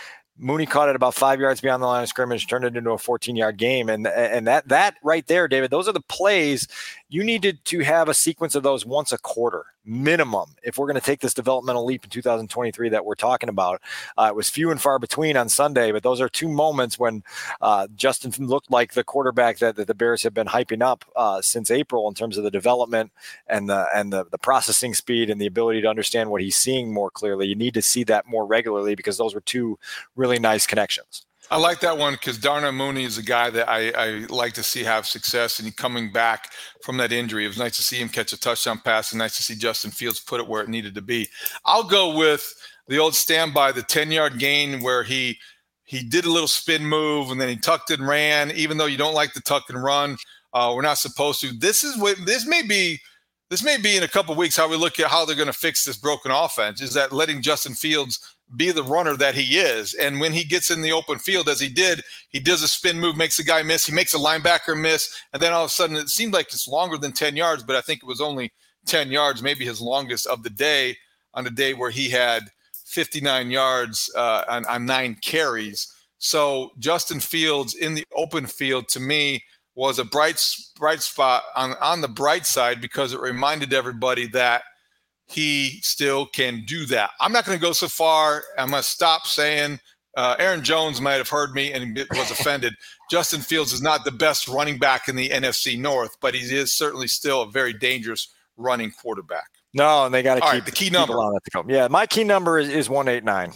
Mooney 0.40 0.66
caught 0.66 0.88
it 0.88 0.96
about 0.96 1.14
five 1.14 1.38
yards 1.38 1.61
beyond 1.61 1.83
the 1.83 1.87
line 1.87 2.03
of 2.03 2.09
scrimmage, 2.09 2.46
turned 2.46 2.64
it 2.64 2.76
into 2.76 2.90
a 2.90 2.98
14 2.98 3.37
yard 3.37 3.57
game. 3.59 3.88
And, 3.88 4.07
and 4.07 4.46
that, 4.46 4.66
that 4.68 4.96
right 5.03 5.26
there, 5.26 5.46
David, 5.48 5.70
those 5.70 5.87
are 5.87 5.92
the 5.92 6.00
plays 6.00 6.66
you 7.11 7.25
needed 7.25 7.64
to 7.66 7.81
have 7.81 8.09
a 8.09 8.14
sequence 8.14 8.55
of 8.55 8.62
those 8.62 8.87
once 8.87 9.12
a 9.12 9.18
quarter 9.18 9.66
minimum 9.85 10.55
if 10.62 10.79
we're 10.79 10.87
going 10.87 10.94
to 10.94 11.05
take 11.05 11.20
this 11.20 11.35
developmental 11.35 11.85
leap 11.85 12.05
in 12.05 12.11
2023 12.11 12.90
that 12.90 13.05
we're 13.05 13.14
talking 13.16 13.49
about. 13.49 13.83
Uh, 14.16 14.27
it 14.29 14.37
was 14.37 14.49
few 14.49 14.70
and 14.70 14.81
far 14.81 14.99
between 15.01 15.37
on 15.37 15.49
Sunday, 15.49 15.90
but 15.90 16.05
those 16.05 16.20
are 16.20 16.29
two 16.29 16.49
moments 16.49 16.99
when 16.99 17.25
uh, 17.61 17.88
Justin 17.96 18.33
looked 18.46 18.70
like 18.70 18.92
the 18.94 19.03
quarterback 19.03 19.59
that, 19.59 19.75
that, 19.75 19.88
the 19.88 19.94
Bears 19.94 20.23
have 20.23 20.33
been 20.33 20.46
hyping 20.46 20.83
up 20.83 21.05
uh, 21.16 21.42
since 21.42 21.70
April 21.70 22.07
in 22.07 22.14
terms 22.14 22.38
of 22.38 22.44
the 22.44 22.51
development 22.51 23.11
and 23.49 23.68
the 23.68 23.88
and 23.92 24.13
the, 24.13 24.25
the 24.31 24.38
processing 24.38 24.94
speed 24.94 25.31
and 25.31 25.40
the 25.40 25.46
ability 25.46 25.83
to 25.83 25.88
understand 25.88 26.31
what 26.31 26.40
he's 26.40 26.56
seeing 26.56 26.92
more 26.92 27.11
clearly. 27.11 27.48
You 27.48 27.56
need 27.56 27.75
to 27.75 27.83
see 27.83 28.04
that 28.04 28.27
more 28.29 28.46
regularly 28.46 28.94
because 28.94 29.19
those 29.19 29.35
were 29.35 29.40
two 29.40 29.79
really 30.15 30.38
nice 30.38 30.67
connections. 30.67 31.27
I 31.51 31.57
like 31.57 31.81
that 31.81 31.98
one 31.98 32.13
because 32.13 32.38
Darnell 32.38 32.71
Mooney 32.71 33.03
is 33.03 33.19
a 33.19 33.23
guy 33.23 33.51
that 33.51 33.69
I, 33.69 33.90
I, 33.90 34.09
like 34.29 34.53
to 34.53 34.63
see 34.63 34.85
have 34.85 35.05
success, 35.05 35.59
and 35.59 35.67
he 35.67 35.73
coming 35.73 36.13
back 36.13 36.53
from 36.83 36.96
that 36.98 37.11
injury. 37.11 37.44
It 37.44 37.48
was 37.48 37.59
nice 37.59 37.77
to 37.77 37.83
see 37.83 37.96
him 37.96 38.09
catch 38.09 38.33
a 38.33 38.38
touchdown 38.38 38.81
pass, 38.85 39.11
and 39.11 39.19
nice 39.19 39.37
to 39.37 39.42
see 39.42 39.57
Justin 39.57 39.90
Fields 39.90 40.21
put 40.21 40.40
it 40.40 40.46
where 40.46 40.63
it 40.63 40.69
needed 40.69 40.94
to 40.94 41.03
be. 41.03 41.29
I'll 41.65 41.83
go 41.83 42.17
with 42.17 42.55
the 42.87 42.98
old 42.98 43.17
standby, 43.17 43.73
the 43.73 43.83
ten 43.83 44.13
yard 44.13 44.38
gain 44.38 44.81
where 44.81 45.03
he 45.03 45.38
he 45.90 46.05
did 46.05 46.25
a 46.25 46.31
little 46.31 46.46
spin 46.46 46.87
move 46.87 47.33
and 47.33 47.40
then 47.40 47.48
he 47.48 47.57
tucked 47.57 47.90
and 47.90 48.07
ran. 48.07 48.53
Even 48.53 48.79
though 48.79 48.87
you 48.87 48.96
don't 48.96 49.15
like 49.15 49.35
the 49.35 49.40
tuck 49.40 49.65
and 49.71 49.83
run, 49.83 50.17
uh, 50.53 50.73
we're 50.75 50.83
not 50.83 50.98
supposed 50.98 51.40
to. 51.40 51.53
This 51.53 51.83
is 51.83 51.98
what 51.98 52.17
this 52.27 52.46
may 52.46 52.63
be. 52.63 53.01
This 53.48 53.65
may 53.65 53.77
be 53.77 53.96
in 53.96 54.05
a 54.05 54.09
couple 54.09 54.33
weeks 54.37 54.57
how 54.57 54.69
we 54.69 54.77
look 54.77 55.01
at 55.01 55.11
how 55.11 55.25
they're 55.25 55.35
going 55.35 55.48
to 55.48 55.53
fix 55.53 55.85
this 55.85 55.96
broken 55.96 56.31
offense. 56.31 56.81
Is 56.81 56.94
that 56.94 57.13
letting 57.13 57.42
Justin 57.42 57.75
Fields 57.75 58.21
be 58.57 58.71
the 58.71 58.83
runner 58.83 59.17
that 59.17 59.35
he 59.35 59.59
is. 59.59 59.94
And 59.94 60.21
when 60.21 60.33
he 60.33 60.44
gets 60.44 60.71
in 60.71 60.83
the 60.83 60.92
open 60.92 61.19
field, 61.19 61.48
as 61.48 61.61
he 61.61 61.69
did, 61.69 62.03
he 62.31 62.40
does 62.40 62.63
a 62.63 62.69
spin 62.69 62.98
move, 62.98 63.17
makes 63.17 63.38
a 63.38 63.44
guy 63.44 63.63
miss, 63.63 63.87
he 63.87 63.94
makes 63.94 64.15
a 64.15 64.19
linebacker 64.19 64.79
miss, 64.79 65.15
and 65.33 65.40
then 65.40 65.53
all 65.53 65.65
of 65.65 65.71
a 65.71 65.73
sudden 65.73 65.96
it 65.96 66.09
seemed 66.09 66.33
like 66.33 66.46
it's 66.48 66.69
longer 66.69 66.98
than 66.98 67.13
10 67.13 67.37
yards, 67.37 67.63
but 67.63 67.77
I 67.77 67.81
think 67.81 68.03
it 68.03 68.07
was 68.07 68.21
only 68.21 68.53
10 68.87 69.11
yards, 69.11 69.42
maybe 69.42 69.65
his 69.65 69.81
longest 69.81 70.27
of 70.27 70.42
the 70.42 70.51
day 70.51 70.96
on 71.35 71.46
a 71.46 71.51
day 71.51 71.75
where 71.75 71.90
he 71.90 72.11
had 72.11 72.44
59 72.87 73.51
yards 73.51 74.11
uh, 74.17 74.44
on, 74.48 74.67
on 74.67 74.87
nine 74.87 75.17
carries. 75.23 75.94
So 76.19 76.73
Justin 76.79 77.21
Fields 77.21 77.75
in 77.75 77.94
the 77.94 78.05
open 78.15 78.46
field 78.46 78.88
to 78.88 79.01
me 79.01 79.44
was 79.75 79.98
a 79.98 80.05
bright 80.05 80.44
bright 80.77 81.01
spot 81.01 81.44
on, 81.57 81.75
on 81.81 82.01
the 82.01 82.09
bright 82.09 82.44
side 82.44 82.81
because 82.81 83.13
it 83.13 83.21
reminded 83.21 83.73
everybody 83.73 84.27
that 84.29 84.63
he 85.31 85.78
still 85.83 86.26
can 86.26 86.64
do 86.66 86.87
that. 86.87 87.10
I'm 87.20 87.33
not 87.33 87.44
going 87.44 87.56
to 87.56 87.62
go 87.62 87.72
so 87.72 87.88
far. 87.88 88.42
I'm 88.58 88.70
going 88.70 88.83
to 88.83 88.88
stop 88.88 89.26
saying 89.26 89.78
uh, 90.16 90.35
Aaron 90.38 90.64
Jones 90.64 91.00
might 91.00 91.14
have 91.14 91.28
heard 91.28 91.52
me 91.52 91.72
and 91.72 91.96
was 92.10 92.31
offended. 92.31 92.74
Justin 93.10 93.40
Fields 93.40 93.72
is 93.72 93.81
not 93.81 94.04
the 94.04 94.10
best 94.10 94.48
running 94.48 94.78
back 94.78 95.08
in 95.08 95.14
the 95.14 95.28
NFC 95.28 95.78
North, 95.78 96.16
but 96.20 96.35
he 96.35 96.40
is 96.54 96.72
certainly 96.72 97.06
still 97.06 97.42
a 97.42 97.50
very 97.50 97.72
dangerous 97.72 98.28
running 98.56 98.90
quarterback. 98.90 99.60
No, 99.73 100.04
and 100.04 100.12
they 100.12 100.23
got 100.23 100.35
to 100.35 100.40
keep 100.40 100.50
right, 100.50 100.64
the 100.64 100.73
key 100.73 100.90
number. 100.90 101.14
On 101.14 101.33
to 101.33 101.50
come. 101.50 101.71
Yeah, 101.71 101.87
my 101.87 102.04
key 102.04 102.25
number 102.25 102.58
is, 102.58 102.68
is 102.68 102.90
189, 102.90 103.52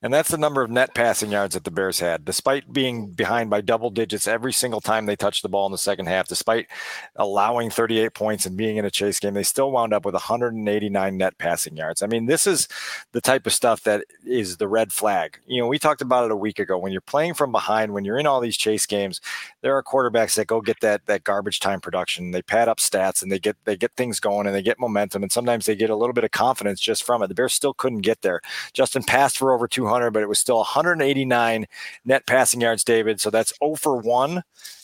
and 0.00 0.14
that's 0.14 0.28
the 0.28 0.38
number 0.38 0.62
of 0.62 0.70
net 0.70 0.94
passing 0.94 1.32
yards 1.32 1.54
that 1.54 1.64
the 1.64 1.72
Bears 1.72 1.98
had, 1.98 2.24
despite 2.24 2.72
being 2.72 3.08
behind 3.10 3.50
by 3.50 3.62
double 3.62 3.90
digits 3.90 4.28
every 4.28 4.52
single 4.52 4.80
time 4.80 5.06
they 5.06 5.16
touched 5.16 5.42
the 5.42 5.48
ball 5.48 5.66
in 5.66 5.72
the 5.72 5.78
second 5.78 6.06
half. 6.06 6.28
Despite 6.28 6.68
allowing 7.16 7.70
38 7.70 8.14
points 8.14 8.46
and 8.46 8.56
being 8.56 8.76
in 8.76 8.84
a 8.84 8.92
chase 8.92 9.18
game, 9.18 9.34
they 9.34 9.42
still 9.42 9.72
wound 9.72 9.92
up 9.92 10.04
with 10.04 10.14
189 10.14 11.16
net 11.16 11.36
passing 11.38 11.76
yards. 11.76 12.00
I 12.00 12.06
mean, 12.06 12.26
this 12.26 12.46
is 12.46 12.68
the 13.10 13.20
type 13.20 13.44
of 13.44 13.52
stuff 13.52 13.82
that 13.82 14.04
is 14.24 14.58
the 14.58 14.68
red 14.68 14.92
flag. 14.92 15.40
You 15.46 15.60
know, 15.60 15.66
we 15.66 15.80
talked 15.80 16.00
about 16.00 16.26
it 16.26 16.30
a 16.30 16.36
week 16.36 16.60
ago. 16.60 16.78
When 16.78 16.92
you're 16.92 17.00
playing 17.00 17.34
from 17.34 17.50
behind, 17.50 17.92
when 17.92 18.04
you're 18.04 18.18
in 18.18 18.26
all 18.26 18.40
these 18.40 18.56
chase 18.56 18.86
games, 18.86 19.20
there 19.62 19.76
are 19.76 19.82
quarterbacks 19.82 20.36
that 20.36 20.46
go 20.46 20.60
get 20.60 20.78
that 20.82 21.06
that 21.06 21.24
garbage 21.24 21.58
time 21.58 21.80
production. 21.80 22.30
They 22.30 22.42
pad 22.42 22.68
up 22.68 22.78
stats 22.78 23.20
and 23.20 23.32
they 23.32 23.40
get 23.40 23.56
they 23.64 23.76
get 23.76 23.90
things 23.96 24.20
going 24.20 24.46
and 24.46 24.54
they 24.54 24.62
get 24.62 24.78
momentum, 24.78 25.24
and 25.24 25.32
sometimes 25.32 25.55
sometimes 25.56 25.66
they 25.66 25.76
get 25.76 25.90
a 25.90 25.96
little 25.96 26.12
bit 26.12 26.24
of 26.24 26.30
confidence 26.32 26.80
just 26.80 27.02
from 27.02 27.22
it. 27.22 27.28
The 27.28 27.34
Bears 27.34 27.54
still 27.54 27.72
couldn't 27.72 28.02
get 28.02 28.20
there. 28.22 28.40
Justin 28.74 29.02
passed 29.02 29.38
for 29.38 29.52
over 29.52 29.66
200, 29.66 30.10
but 30.10 30.22
it 30.22 30.28
was 30.28 30.38
still 30.38 30.58
189 30.58 31.66
net 32.04 32.26
passing 32.26 32.60
yards, 32.60 32.84
David. 32.84 33.20
So 33.20 33.30
that's 33.30 33.54
0 33.62 33.76
for 33.76 33.96
1 33.96 34.42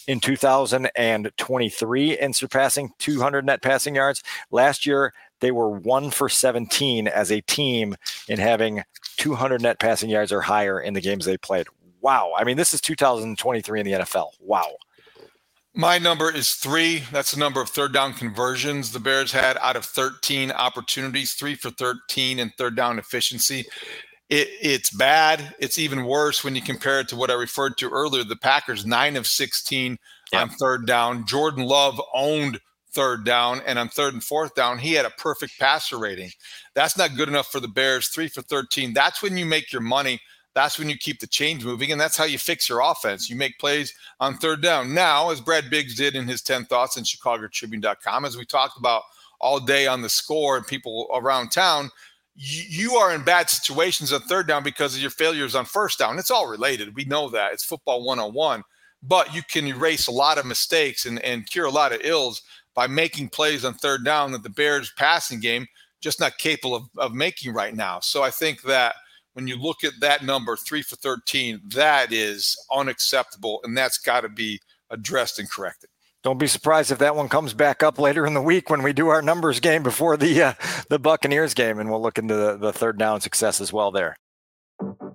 in 0.08 0.20
2023 0.20 2.18
in 2.18 2.32
surpassing 2.32 2.90
200 2.98 3.44
net 3.44 3.60
passing 3.60 3.94
yards. 3.94 4.22
Last 4.50 4.86
year, 4.86 5.12
they 5.40 5.50
were 5.50 5.70
1 5.70 6.10
for 6.10 6.28
17 6.28 7.06
as 7.06 7.30
a 7.30 7.42
team 7.42 7.94
in 8.28 8.38
having 8.38 8.82
200 9.18 9.60
net 9.60 9.78
passing 9.78 10.08
yards 10.08 10.32
or 10.32 10.40
higher 10.40 10.80
in 10.80 10.94
the 10.94 11.00
games 11.02 11.26
they 11.26 11.36
played. 11.36 11.66
Wow. 12.00 12.32
I 12.36 12.44
mean, 12.44 12.56
this 12.56 12.72
is 12.72 12.80
2023 12.80 13.80
in 13.80 13.86
the 13.86 13.92
NFL. 13.92 14.30
Wow. 14.40 14.76
My 15.74 15.98
number 15.98 16.30
is 16.30 16.52
three. 16.52 17.02
That's 17.12 17.32
the 17.32 17.38
number 17.38 17.60
of 17.60 17.70
third 17.70 17.94
down 17.94 18.12
conversions 18.12 18.92
the 18.92 19.00
Bears 19.00 19.32
had 19.32 19.56
out 19.58 19.76
of 19.76 19.86
13 19.86 20.52
opportunities, 20.52 21.32
three 21.32 21.54
for 21.54 21.70
13 21.70 22.38
in 22.38 22.50
third 22.58 22.76
down 22.76 22.98
efficiency. 22.98 23.64
It, 24.28 24.48
it's 24.60 24.90
bad. 24.90 25.54
It's 25.58 25.78
even 25.78 26.04
worse 26.04 26.44
when 26.44 26.54
you 26.54 26.60
compare 26.60 27.00
it 27.00 27.08
to 27.08 27.16
what 27.16 27.30
I 27.30 27.34
referred 27.34 27.78
to 27.78 27.88
earlier. 27.88 28.22
The 28.22 28.36
Packers, 28.36 28.84
nine 28.84 29.16
of 29.16 29.26
16 29.26 29.96
yeah. 30.32 30.42
on 30.42 30.50
third 30.50 30.86
down. 30.86 31.26
Jordan 31.26 31.64
Love 31.64 31.98
owned 32.12 32.60
third 32.92 33.24
down, 33.24 33.62
and 33.66 33.78
on 33.78 33.88
third 33.88 34.12
and 34.12 34.22
fourth 34.22 34.54
down, 34.54 34.78
he 34.78 34.92
had 34.92 35.06
a 35.06 35.10
perfect 35.10 35.58
passer 35.58 35.98
rating. 35.98 36.30
That's 36.74 36.98
not 36.98 37.16
good 37.16 37.28
enough 37.28 37.50
for 37.50 37.60
the 37.60 37.68
Bears. 37.68 38.08
Three 38.08 38.28
for 38.28 38.42
13. 38.42 38.92
That's 38.92 39.22
when 39.22 39.38
you 39.38 39.46
make 39.46 39.72
your 39.72 39.82
money 39.82 40.20
that's 40.54 40.78
when 40.78 40.88
you 40.90 40.96
keep 40.96 41.20
the 41.20 41.26
chains 41.26 41.64
moving, 41.64 41.92
and 41.92 42.00
that's 42.00 42.16
how 42.16 42.24
you 42.24 42.38
fix 42.38 42.68
your 42.68 42.80
offense. 42.80 43.30
You 43.30 43.36
make 43.36 43.58
plays 43.58 43.94
on 44.20 44.36
third 44.36 44.62
down. 44.62 44.92
Now, 44.92 45.30
as 45.30 45.40
Brad 45.40 45.70
Biggs 45.70 45.96
did 45.96 46.14
in 46.14 46.28
his 46.28 46.42
10 46.42 46.66
thoughts 46.66 46.96
in 46.96 47.04
ChicagoTribune.com, 47.04 48.24
as 48.24 48.36
we 48.36 48.44
talked 48.44 48.78
about 48.78 49.02
all 49.40 49.58
day 49.58 49.86
on 49.86 50.02
the 50.02 50.08
score 50.08 50.56
and 50.56 50.66
people 50.66 51.08
around 51.14 51.50
town, 51.50 51.90
you 52.34 52.94
are 52.96 53.14
in 53.14 53.24
bad 53.24 53.48
situations 53.48 54.12
on 54.12 54.20
third 54.22 54.46
down 54.46 54.62
because 54.62 54.94
of 54.94 55.00
your 55.00 55.10
failures 55.10 55.54
on 55.54 55.64
first 55.64 55.98
down. 55.98 56.18
It's 56.18 56.30
all 56.30 56.48
related. 56.48 56.94
We 56.94 57.04
know 57.04 57.28
that. 57.30 57.52
It's 57.52 57.64
football 57.64 58.04
101. 58.04 58.62
But 59.02 59.34
you 59.34 59.42
can 59.42 59.66
erase 59.66 60.06
a 60.06 60.12
lot 60.12 60.38
of 60.38 60.46
mistakes 60.46 61.06
and, 61.06 61.18
and 61.20 61.48
cure 61.50 61.66
a 61.66 61.70
lot 61.70 61.92
of 61.92 62.00
ills 62.04 62.42
by 62.74 62.86
making 62.86 63.30
plays 63.30 63.64
on 63.64 63.74
third 63.74 64.04
down 64.04 64.32
that 64.32 64.42
the 64.42 64.50
Bears 64.50 64.92
passing 64.96 65.40
game 65.40 65.66
just 66.00 66.20
not 66.20 66.38
capable 66.38 66.74
of, 66.74 66.84
of 66.98 67.14
making 67.14 67.52
right 67.52 67.74
now. 67.74 68.00
So 68.00 68.22
I 68.22 68.30
think 68.30 68.62
that– 68.62 68.94
when 69.34 69.46
you 69.46 69.56
look 69.56 69.84
at 69.84 69.94
that 70.00 70.22
number, 70.24 70.56
three 70.56 70.82
for 70.82 70.96
13, 70.96 71.60
that 71.74 72.12
is 72.12 72.56
unacceptable. 72.70 73.60
And 73.64 73.76
that's 73.76 73.98
got 73.98 74.22
to 74.22 74.28
be 74.28 74.60
addressed 74.90 75.38
and 75.38 75.50
corrected. 75.50 75.90
Don't 76.22 76.38
be 76.38 76.46
surprised 76.46 76.92
if 76.92 76.98
that 76.98 77.16
one 77.16 77.28
comes 77.28 77.52
back 77.52 77.82
up 77.82 77.98
later 77.98 78.24
in 78.26 78.34
the 78.34 78.42
week 78.42 78.70
when 78.70 78.84
we 78.84 78.92
do 78.92 79.08
our 79.08 79.22
numbers 79.22 79.58
game 79.58 79.82
before 79.82 80.16
the 80.16 80.40
uh, 80.40 80.52
the 80.88 81.00
Buccaneers 81.00 81.52
game, 81.52 81.80
and 81.80 81.90
we'll 81.90 82.00
look 82.00 82.16
into 82.16 82.36
the, 82.36 82.56
the 82.56 82.72
third 82.72 82.96
down 82.96 83.20
success 83.20 83.60
as 83.60 83.72
well 83.72 83.90
there. 83.90 84.14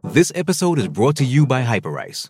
This 0.04 0.34
episode 0.36 0.80
is 0.80 0.90
brought 0.90 1.16
to 1.18 1.24
you 1.24 1.46
by 1.46 1.64
Hyperice, 1.64 2.30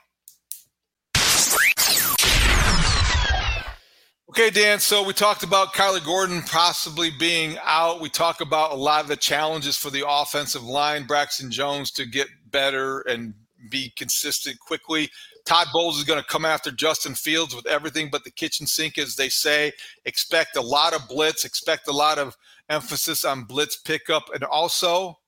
Okay, 4.31 4.49
Dan. 4.49 4.79
So 4.79 5.03
we 5.03 5.11
talked 5.11 5.43
about 5.43 5.73
Kyler 5.73 6.03
Gordon 6.05 6.41
possibly 6.43 7.09
being 7.19 7.57
out. 7.65 7.99
We 7.99 8.07
talk 8.07 8.39
about 8.39 8.71
a 8.71 8.75
lot 8.75 9.01
of 9.01 9.09
the 9.09 9.17
challenges 9.17 9.75
for 9.75 9.89
the 9.89 10.07
offensive 10.07 10.63
line, 10.63 11.05
Braxton 11.05 11.51
Jones 11.51 11.91
to 11.91 12.05
get 12.05 12.29
better 12.49 13.01
and 13.01 13.33
be 13.69 13.91
consistent 13.97 14.57
quickly. 14.61 15.09
Todd 15.45 15.67
Bowles 15.73 15.97
is 15.97 16.05
going 16.05 16.21
to 16.21 16.29
come 16.29 16.45
after 16.45 16.71
Justin 16.71 17.13
Fields 17.13 17.53
with 17.53 17.67
everything 17.67 18.07
but 18.09 18.23
the 18.23 18.31
kitchen 18.31 18.65
sink, 18.65 18.97
as 18.97 19.17
they 19.17 19.27
say. 19.27 19.73
Expect 20.05 20.55
a 20.55 20.61
lot 20.61 20.93
of 20.93 21.09
blitz, 21.09 21.43
expect 21.43 21.89
a 21.89 21.91
lot 21.91 22.17
of 22.17 22.37
emphasis 22.69 23.25
on 23.25 23.43
blitz 23.43 23.75
pickup. 23.75 24.33
And 24.33 24.45
also, 24.45 25.19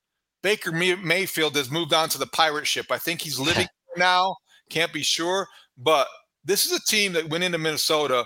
Baker 0.44 0.72
Mayfield 0.72 1.58
has 1.58 1.70
moved 1.70 1.92
on 1.94 2.08
to 2.08 2.18
the 2.18 2.28
pirate 2.28 2.68
ship. 2.68 2.86
I 2.90 3.00
think 3.00 3.20
he's 3.20 3.38
living 3.38 3.68
now. 3.98 4.38
Can't 4.70 4.94
be 4.94 5.04
sure. 5.04 5.50
But 5.78 6.08
this 6.46 6.66
is 6.66 6.72
a 6.72 6.86
team 6.86 7.12
that 7.14 7.28
went 7.28 7.44
into 7.44 7.58
Minnesota 7.58 8.24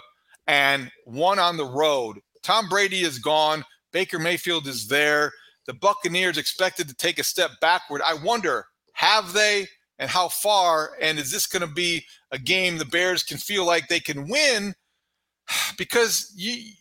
and 0.48 0.91
one 1.06 1.39
on 1.39 1.58
the 1.58 1.66
road. 1.66 2.20
Tom 2.43 2.70
Brady 2.70 3.02
is 3.02 3.20
gone. 3.20 3.66
Baker 3.91 4.20
Mayfield 4.20 4.68
is 4.68 4.88
there. 4.88 5.32
The 5.66 5.74
Buccaneers 5.74 6.38
expected 6.38 6.88
to 6.88 6.95
take 6.95 7.20
a 7.20 7.24
step 7.24 7.52
backward. 7.60 8.02
I 8.06 8.14
wonder, 8.14 8.66
have 8.93 9.34
they 9.34 9.68
and 10.00 10.10
how 10.10 10.30
far? 10.30 10.91
And 11.02 11.20
is 11.20 11.32
this 11.32 11.45
going 11.45 11.68
to 11.68 11.74
be 11.74 12.06
a 12.32 12.39
game 12.39 12.78
the 12.78 12.86
Bears 12.86 13.24
can 13.24 13.38
feel 13.38 13.66
like 13.66 13.88
they 13.88 14.00
can 14.00 14.28
win? 14.30 14.74
Because 15.78 16.34
you 16.36 16.74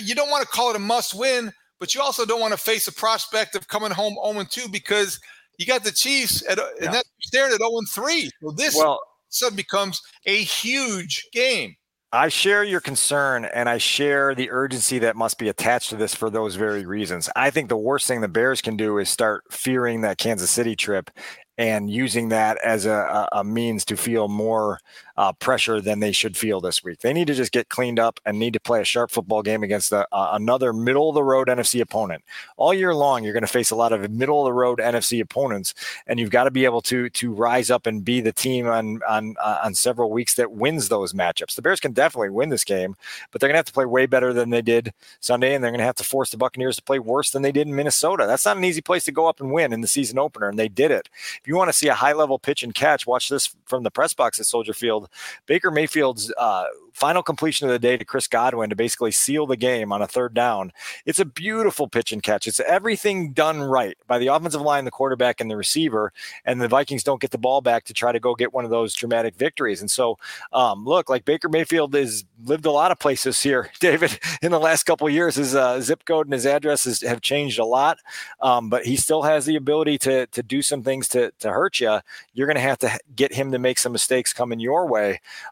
you 0.00 0.14
don't 0.14 0.30
want 0.30 0.42
to 0.42 0.48
call 0.48 0.70
it 0.70 0.76
a 0.76 0.80
must 0.80 1.14
win, 1.14 1.52
but 1.78 1.94
you 1.94 2.00
also 2.00 2.26
don't 2.26 2.40
want 2.40 2.52
to 2.52 2.58
face 2.58 2.86
the 2.86 2.92
prospect 2.92 3.54
of 3.54 3.68
coming 3.68 3.92
home 3.92 4.16
0 4.24 4.44
2 4.50 4.68
because 4.68 5.20
you 5.56 5.66
got 5.66 5.84
the 5.84 5.92
Chiefs 5.92 6.42
at 6.48 6.58
yeah. 6.58 6.64
Oh 6.64 6.84
and 6.84 6.94
that's 6.94 7.08
staring 7.22 7.52
at 7.52 7.58
0 7.58 7.80
3. 7.88 8.30
So 8.42 8.50
this 8.50 8.76
well, 8.76 9.00
suddenly 9.28 9.62
becomes 9.62 10.02
a 10.26 10.36
huge 10.36 11.26
game. 11.32 11.76
I 12.14 12.28
share 12.28 12.62
your 12.62 12.80
concern 12.80 13.46
and 13.46 13.70
I 13.70 13.78
share 13.78 14.34
the 14.34 14.50
urgency 14.50 14.98
that 14.98 15.16
must 15.16 15.38
be 15.38 15.48
attached 15.48 15.88
to 15.90 15.96
this 15.96 16.14
for 16.14 16.28
those 16.28 16.56
very 16.56 16.84
reasons. 16.84 17.30
I 17.34 17.48
think 17.48 17.70
the 17.70 17.76
worst 17.76 18.06
thing 18.06 18.20
the 18.20 18.28
Bears 18.28 18.60
can 18.60 18.76
do 18.76 18.98
is 18.98 19.08
start 19.08 19.44
fearing 19.50 20.02
that 20.02 20.18
Kansas 20.18 20.50
City 20.50 20.76
trip 20.76 21.10
and 21.56 21.88
using 21.88 22.28
that 22.28 22.58
as 22.62 22.84
a, 22.84 23.28
a 23.32 23.42
means 23.42 23.86
to 23.86 23.96
feel 23.96 24.28
more 24.28 24.78
uh, 25.16 25.32
pressure 25.32 25.80
than 25.80 26.00
they 26.00 26.12
should 26.12 26.36
feel 26.36 26.60
this 26.60 26.82
week. 26.82 27.00
They 27.00 27.12
need 27.12 27.26
to 27.26 27.34
just 27.34 27.52
get 27.52 27.68
cleaned 27.68 27.98
up 27.98 28.20
and 28.24 28.38
need 28.38 28.52
to 28.54 28.60
play 28.60 28.80
a 28.80 28.84
sharp 28.84 29.10
football 29.10 29.42
game 29.42 29.62
against 29.62 29.92
uh, 29.92 30.06
another 30.12 30.72
middle 30.72 31.08
of 31.08 31.14
the 31.14 31.24
road 31.24 31.48
NFC 31.48 31.80
opponent. 31.80 32.24
All 32.56 32.72
year 32.74 32.94
long, 32.94 33.24
you're 33.24 33.32
going 33.32 33.42
to 33.42 33.46
face 33.46 33.70
a 33.70 33.76
lot 33.76 33.92
of 33.92 34.10
middle 34.10 34.40
of 34.40 34.46
the 34.46 34.52
road 34.52 34.78
NFC 34.78 35.20
opponents, 35.20 35.74
and 36.06 36.18
you've 36.18 36.30
got 36.30 36.44
to 36.44 36.50
be 36.50 36.64
able 36.64 36.80
to 36.82 37.10
to 37.10 37.32
rise 37.32 37.70
up 37.70 37.86
and 37.86 38.04
be 38.04 38.20
the 38.20 38.32
team 38.32 38.66
on 38.66 39.00
on 39.08 39.34
uh, 39.42 39.58
on 39.64 39.74
several 39.74 40.10
weeks 40.10 40.34
that 40.34 40.52
wins 40.52 40.88
those 40.88 41.12
matchups. 41.12 41.54
The 41.54 41.62
Bears 41.62 41.80
can 41.80 41.92
definitely 41.92 42.30
win 42.30 42.48
this 42.48 42.64
game, 42.64 42.96
but 43.30 43.40
they're 43.40 43.48
going 43.48 43.54
to 43.54 43.58
have 43.58 43.66
to 43.66 43.72
play 43.72 43.84
way 43.84 44.06
better 44.06 44.32
than 44.32 44.50
they 44.50 44.62
did 44.62 44.92
Sunday, 45.20 45.54
and 45.54 45.62
they're 45.62 45.70
going 45.70 45.78
to 45.78 45.84
have 45.84 45.96
to 45.96 46.04
force 46.04 46.30
the 46.30 46.36
Buccaneers 46.36 46.76
to 46.76 46.82
play 46.82 46.98
worse 46.98 47.30
than 47.30 47.42
they 47.42 47.52
did 47.52 47.66
in 47.66 47.74
Minnesota. 47.74 48.26
That's 48.26 48.44
not 48.44 48.56
an 48.56 48.64
easy 48.64 48.80
place 48.80 49.04
to 49.04 49.12
go 49.12 49.26
up 49.26 49.40
and 49.40 49.52
win 49.52 49.72
in 49.72 49.80
the 49.80 49.88
season 49.88 50.18
opener, 50.18 50.48
and 50.48 50.58
they 50.58 50.68
did 50.68 50.90
it. 50.90 51.08
If 51.40 51.46
you 51.46 51.56
want 51.56 51.68
to 51.68 51.76
see 51.76 51.88
a 51.88 51.94
high 51.94 52.12
level 52.12 52.38
pitch 52.38 52.62
and 52.62 52.74
catch, 52.74 53.06
watch 53.06 53.28
this 53.28 53.54
from 53.66 53.82
the 53.82 53.90
press 53.90 54.14
box 54.14 54.38
at 54.38 54.46
Soldier 54.46 54.74
Field. 54.74 55.01
Baker 55.46 55.70
Mayfield's 55.70 56.32
uh, 56.36 56.66
final 56.92 57.22
completion 57.22 57.66
of 57.66 57.72
the 57.72 57.78
day 57.78 57.96
to 57.96 58.04
Chris 58.04 58.26
Godwin 58.26 58.70
to 58.70 58.76
basically 58.76 59.12
seal 59.12 59.46
the 59.46 59.56
game 59.56 59.92
on 59.92 60.02
a 60.02 60.06
third 60.06 60.34
down. 60.34 60.72
It's 61.06 61.18
a 61.18 61.24
beautiful 61.24 61.88
pitch 61.88 62.12
and 62.12 62.22
catch. 62.22 62.46
It's 62.46 62.60
everything 62.60 63.32
done 63.32 63.62
right 63.62 63.96
by 64.06 64.18
the 64.18 64.26
offensive 64.26 64.60
line, 64.60 64.84
the 64.84 64.90
quarterback, 64.90 65.40
and 65.40 65.50
the 65.50 65.56
receiver. 65.56 66.12
And 66.44 66.60
the 66.60 66.68
Vikings 66.68 67.04
don't 67.04 67.20
get 67.20 67.30
the 67.30 67.38
ball 67.38 67.60
back 67.60 67.84
to 67.84 67.94
try 67.94 68.12
to 68.12 68.20
go 68.20 68.34
get 68.34 68.52
one 68.52 68.64
of 68.64 68.70
those 68.70 68.94
dramatic 68.94 69.36
victories. 69.36 69.80
And 69.80 69.90
so, 69.90 70.18
um, 70.52 70.84
look, 70.84 71.08
like 71.08 71.24
Baker 71.24 71.48
Mayfield 71.48 71.94
has 71.94 72.24
lived 72.44 72.66
a 72.66 72.70
lot 72.72 72.90
of 72.90 72.98
places 72.98 73.42
here, 73.42 73.70
David, 73.80 74.18
in 74.42 74.50
the 74.50 74.60
last 74.60 74.82
couple 74.84 75.08
years. 75.08 75.36
His 75.36 75.54
uh, 75.54 75.80
zip 75.80 76.04
code 76.04 76.26
and 76.26 76.34
his 76.34 76.46
address 76.46 76.72
addresses 76.72 77.02
have 77.02 77.20
changed 77.20 77.58
a 77.58 77.64
lot, 77.64 77.98
um, 78.40 78.68
but 78.68 78.84
he 78.84 78.96
still 78.96 79.22
has 79.22 79.46
the 79.46 79.56
ability 79.56 79.98
to 79.98 80.26
to 80.28 80.42
do 80.42 80.62
some 80.62 80.82
things 80.82 81.08
to 81.08 81.32
to 81.38 81.50
hurt 81.50 81.80
you. 81.80 82.00
You're 82.32 82.46
going 82.46 82.56
to 82.56 82.62
have 82.62 82.78
to 82.78 82.98
get 83.14 83.32
him 83.32 83.52
to 83.52 83.58
make 83.58 83.78
some 83.78 83.92
mistakes 83.92 84.32
coming 84.32 84.60
your 84.60 84.86
way. 84.86 84.91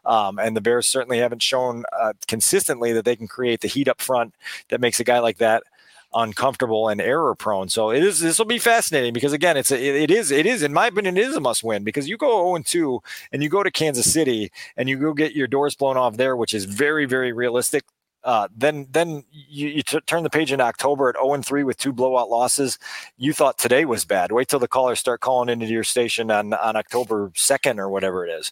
Um, 0.05 0.37
and 0.37 0.55
the 0.55 0.61
Bears 0.61 0.87
certainly 0.87 1.17
have 1.17 1.31
haven't 1.31 1.41
shown 1.41 1.85
uh, 1.97 2.11
consistently 2.27 2.91
that 2.91 3.05
they 3.05 3.15
can 3.15 3.27
create 3.27 3.61
the 3.61 3.69
heat 3.69 3.87
up 3.87 4.01
front 4.01 4.35
that 4.67 4.81
makes 4.81 4.99
a 4.99 5.05
guy 5.05 5.19
like 5.19 5.37
that 5.37 5.63
uncomfortable 6.13 6.89
and 6.89 6.99
error 6.99 7.33
prone. 7.35 7.69
So 7.69 7.89
it 7.89 8.03
is 8.03 8.19
this 8.19 8.37
will 8.37 8.45
be 8.45 8.59
fascinating 8.59 9.13
because 9.13 9.31
again 9.31 9.55
it's 9.55 9.71
a, 9.71 9.81
it 9.81 10.11
is 10.11 10.29
it 10.29 10.45
is 10.45 10.61
in 10.61 10.73
my 10.73 10.87
opinion 10.87 11.15
it 11.15 11.25
is 11.25 11.37
a 11.37 11.39
must 11.39 11.63
win 11.63 11.85
because 11.85 12.09
you 12.09 12.17
go 12.17 12.27
0 12.27 12.55
and 12.55 12.65
2 12.65 13.01
and 13.31 13.41
you 13.41 13.47
go 13.47 13.63
to 13.63 13.71
Kansas 13.71 14.11
City 14.11 14.51
and 14.75 14.89
you 14.89 14.97
go 14.97 15.13
get 15.13 15.33
your 15.33 15.47
doors 15.47 15.73
blown 15.73 15.95
off 15.95 16.17
there 16.17 16.35
which 16.35 16.53
is 16.53 16.65
very 16.65 17.05
very 17.05 17.31
realistic. 17.31 17.85
Uh, 18.25 18.49
then 18.55 18.87
then 18.91 19.23
you, 19.31 19.69
you 19.69 19.83
t- 19.83 20.01
turn 20.05 20.23
the 20.23 20.29
page 20.29 20.51
in 20.51 20.59
October 20.59 21.07
at 21.07 21.15
0 21.15 21.33
and 21.33 21.45
3 21.45 21.63
with 21.63 21.77
two 21.77 21.93
blowout 21.93 22.29
losses. 22.29 22.77
You 23.17 23.31
thought 23.31 23.57
today 23.57 23.85
was 23.85 24.03
bad. 24.03 24.33
Wait 24.33 24.49
till 24.49 24.59
the 24.59 24.67
callers 24.67 24.99
start 24.99 25.21
calling 25.21 25.47
into 25.47 25.65
your 25.65 25.85
station 25.85 26.29
on 26.29 26.53
on 26.53 26.75
October 26.75 27.29
2nd 27.35 27.79
or 27.79 27.89
whatever 27.89 28.27
it 28.27 28.31
is. 28.31 28.51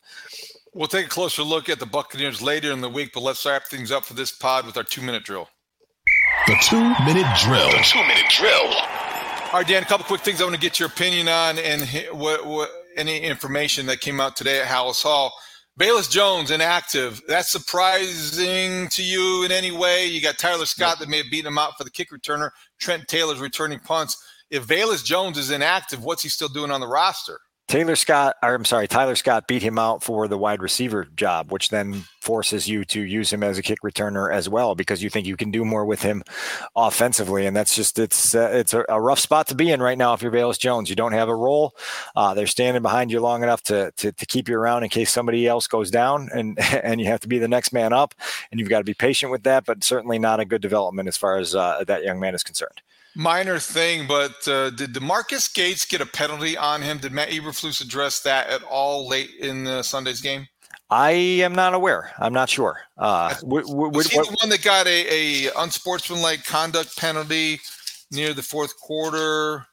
We'll 0.74 0.88
take 0.88 1.08
a 1.08 1.10
closer 1.10 1.44
look 1.44 1.68
at 1.68 1.80
the 1.80 1.86
Buccaneers 1.86 2.42
later 2.42 2.72
in 2.72 2.82
the 2.82 2.90
week, 2.90 3.12
but 3.14 3.22
let's 3.22 3.46
wrap 3.46 3.66
things 3.66 3.92
up 3.92 4.06
for 4.06 4.14
this 4.14 4.32
pod 4.32 4.66
with 4.66 4.78
our 4.78 4.84
two 4.84 5.02
minute 5.02 5.24
drill. 5.24 5.50
The 6.48 6.56
two 6.62 6.80
minute 7.06 7.28
drill. 7.42 7.70
The 7.72 7.84
two 7.84 8.02
minute 8.02 8.30
drill. 8.30 8.74
All 9.52 9.60
right, 9.60 9.68
Dan, 9.68 9.82
a 9.82 9.86
couple 9.86 10.06
quick 10.06 10.22
things 10.22 10.42
I 10.42 10.44
want 10.44 10.56
to 10.56 10.62
get 10.62 10.80
your 10.80 10.90
opinion 10.90 11.28
on 11.28 11.58
and 11.58 11.82
what, 12.12 12.46
what 12.46 12.70
any 12.96 13.20
information 13.22 13.88
that 13.88 14.00
came 14.00 14.20
out 14.20 14.36
today 14.36 14.62
at 14.62 14.68
Halas 14.68 15.02
Hall. 15.02 15.34
Velus 15.80 16.10
Jones 16.10 16.52
inactive. 16.52 17.22
That's 17.28 17.52
surprising 17.52 18.90
to 18.90 19.02
you 19.02 19.46
in 19.46 19.52
any 19.52 19.72
way? 19.72 20.06
You 20.06 20.22
got 20.22 20.38
Tyler 20.38 20.66
Scott 20.66 20.98
yep. 20.98 21.00
that 21.00 21.10
may 21.10 21.18
have 21.18 21.32
beaten 21.32 21.48
him 21.48 21.58
out 21.58 21.78
for 21.78 21.84
the 21.84 21.90
kick 21.90 22.10
returner. 22.12 22.52
Trent 22.80 23.08
Taylor's 23.08 23.40
returning 23.40 23.80
punts. 23.80 24.22
If 24.52 24.68
Velus 24.68 25.04
Jones 25.04 25.38
is 25.38 25.52
inactive, 25.52 26.04
what's 26.04 26.22
he 26.22 26.30
still 26.30 26.50
doing 26.50 26.70
on 26.70 26.82
the 26.82 26.88
roster? 26.88 27.40
Taylor 27.70 27.96
Scott, 27.96 28.36
or 28.42 28.56
I'm 28.56 28.66
sorry, 28.66 28.88
Tyler 28.88 29.16
Scott 29.16 29.48
beat 29.48 29.62
him 29.62 29.78
out 29.78 30.02
for 30.02 30.28
the 30.28 30.40
wide 30.40 30.60
receiver 30.60 31.06
job, 31.16 31.52
which 31.52 31.70
then 31.70 32.04
forces 32.20 32.68
you 32.68 32.84
to 32.86 33.00
use 33.00 33.32
him 33.32 33.44
as 33.44 33.60
a 33.60 33.62
kick 33.62 33.82
returner 33.84 34.34
as 34.34 34.50
well 34.50 34.74
because 34.74 35.04
you 35.04 35.10
think 35.12 35.28
you 35.28 35.38
can 35.38 35.52
do 35.52 35.64
more 35.64 35.86
with 35.86 36.02
him 36.02 36.24
offensively, 36.76 37.46
and 37.46 37.56
that's 37.56 37.76
just 37.76 38.00
it's 38.00 38.34
uh, 38.34 38.50
it's 38.52 38.74
a, 38.74 38.84
a, 38.90 39.00
rough 39.00 39.20
spot 39.20 39.46
to 39.50 39.56
be 39.56 39.72
in 39.72 39.84
right 39.84 40.00
now 40.00 40.16
if 40.16 40.24
you're 40.24 40.32
Velus 40.32 40.58
Jones. 40.58 40.90
You 40.90 40.96
don't 40.96 41.12
have 41.12 41.30
a 41.30 41.36
role; 41.36 41.76
uh, 42.16 42.34
they're 42.34 42.48
standing 42.48 42.82
behind 42.82 43.12
you 43.12 43.20
long 43.20 43.44
enough 43.44 43.62
to, 43.66 43.92
to 43.98 44.14
to 44.14 44.26
keep 44.26 44.50
you 44.50 44.58
around 44.58 44.82
in 44.82 44.90
case 44.90 45.12
somebody 45.12 45.46
else 45.46 45.68
goes 45.68 45.92
down, 45.92 46.28
and 46.34 46.58
and 46.84 47.00
you 47.00 47.06
have 47.06 47.20
to 47.20 47.28
be 47.28 47.38
the 47.38 47.48
next 47.48 47.72
man 47.72 47.94
up, 47.94 48.16
and 48.50 48.60
you've 48.60 48.70
got 48.70 48.80
to 48.80 48.84
be 48.84 48.96
patient 48.96 49.32
with 49.32 49.44
that. 49.44 49.66
But 49.66 49.84
certainly 49.84 50.18
not 50.18 50.40
a 50.40 50.46
good 50.46 50.64
development 50.64 51.08
as 51.08 51.18
far 51.18 51.38
as 51.38 51.54
uh, 51.54 51.84
that 51.86 52.04
young 52.04 52.20
man 52.20 52.34
is 52.34 52.42
concerned. 52.42 52.82
Minor 53.20 53.60
thing, 53.60 54.08
but 54.08 54.48
uh, 54.48 54.70
did 54.70 54.94
DeMarquis 54.94 55.54
Gates 55.54 55.84
get 55.86 56.00
a 56.00 56.06
penalty 56.06 56.56
on 56.56 56.82
him? 56.82 57.00
Did 57.00 57.12
Matt 57.12 57.28
Eberflus 57.28 57.82
address 57.82 58.22
that 58.22 58.48
at 58.48 58.64
all 58.64 59.10
late 59.10 59.32
in 59.42 59.66
the 59.66 59.84
Sunday's 59.84 60.22
game? 60.22 60.48
I 60.90 61.12
am 61.12 61.54
not 61.54 61.74
aware. 61.74 62.14
I'm 62.18 62.32
not 62.32 62.50
sure. 62.50 62.80
Uh, 62.98 63.34
w- 63.42 63.68
w- 63.68 63.92
was 63.92 64.08
he 64.08 64.18
what, 64.18 64.30
the 64.30 64.38
one 64.40 64.50
that 64.50 64.64
got 64.64 64.88
a, 64.88 65.48
a 65.48 65.52
unsportsmanlike 65.58 66.46
conduct 66.46 66.98
penalty 66.98 67.60
near 68.10 68.34
the 68.34 68.42
fourth 68.42 68.80
quarter? 68.80 69.66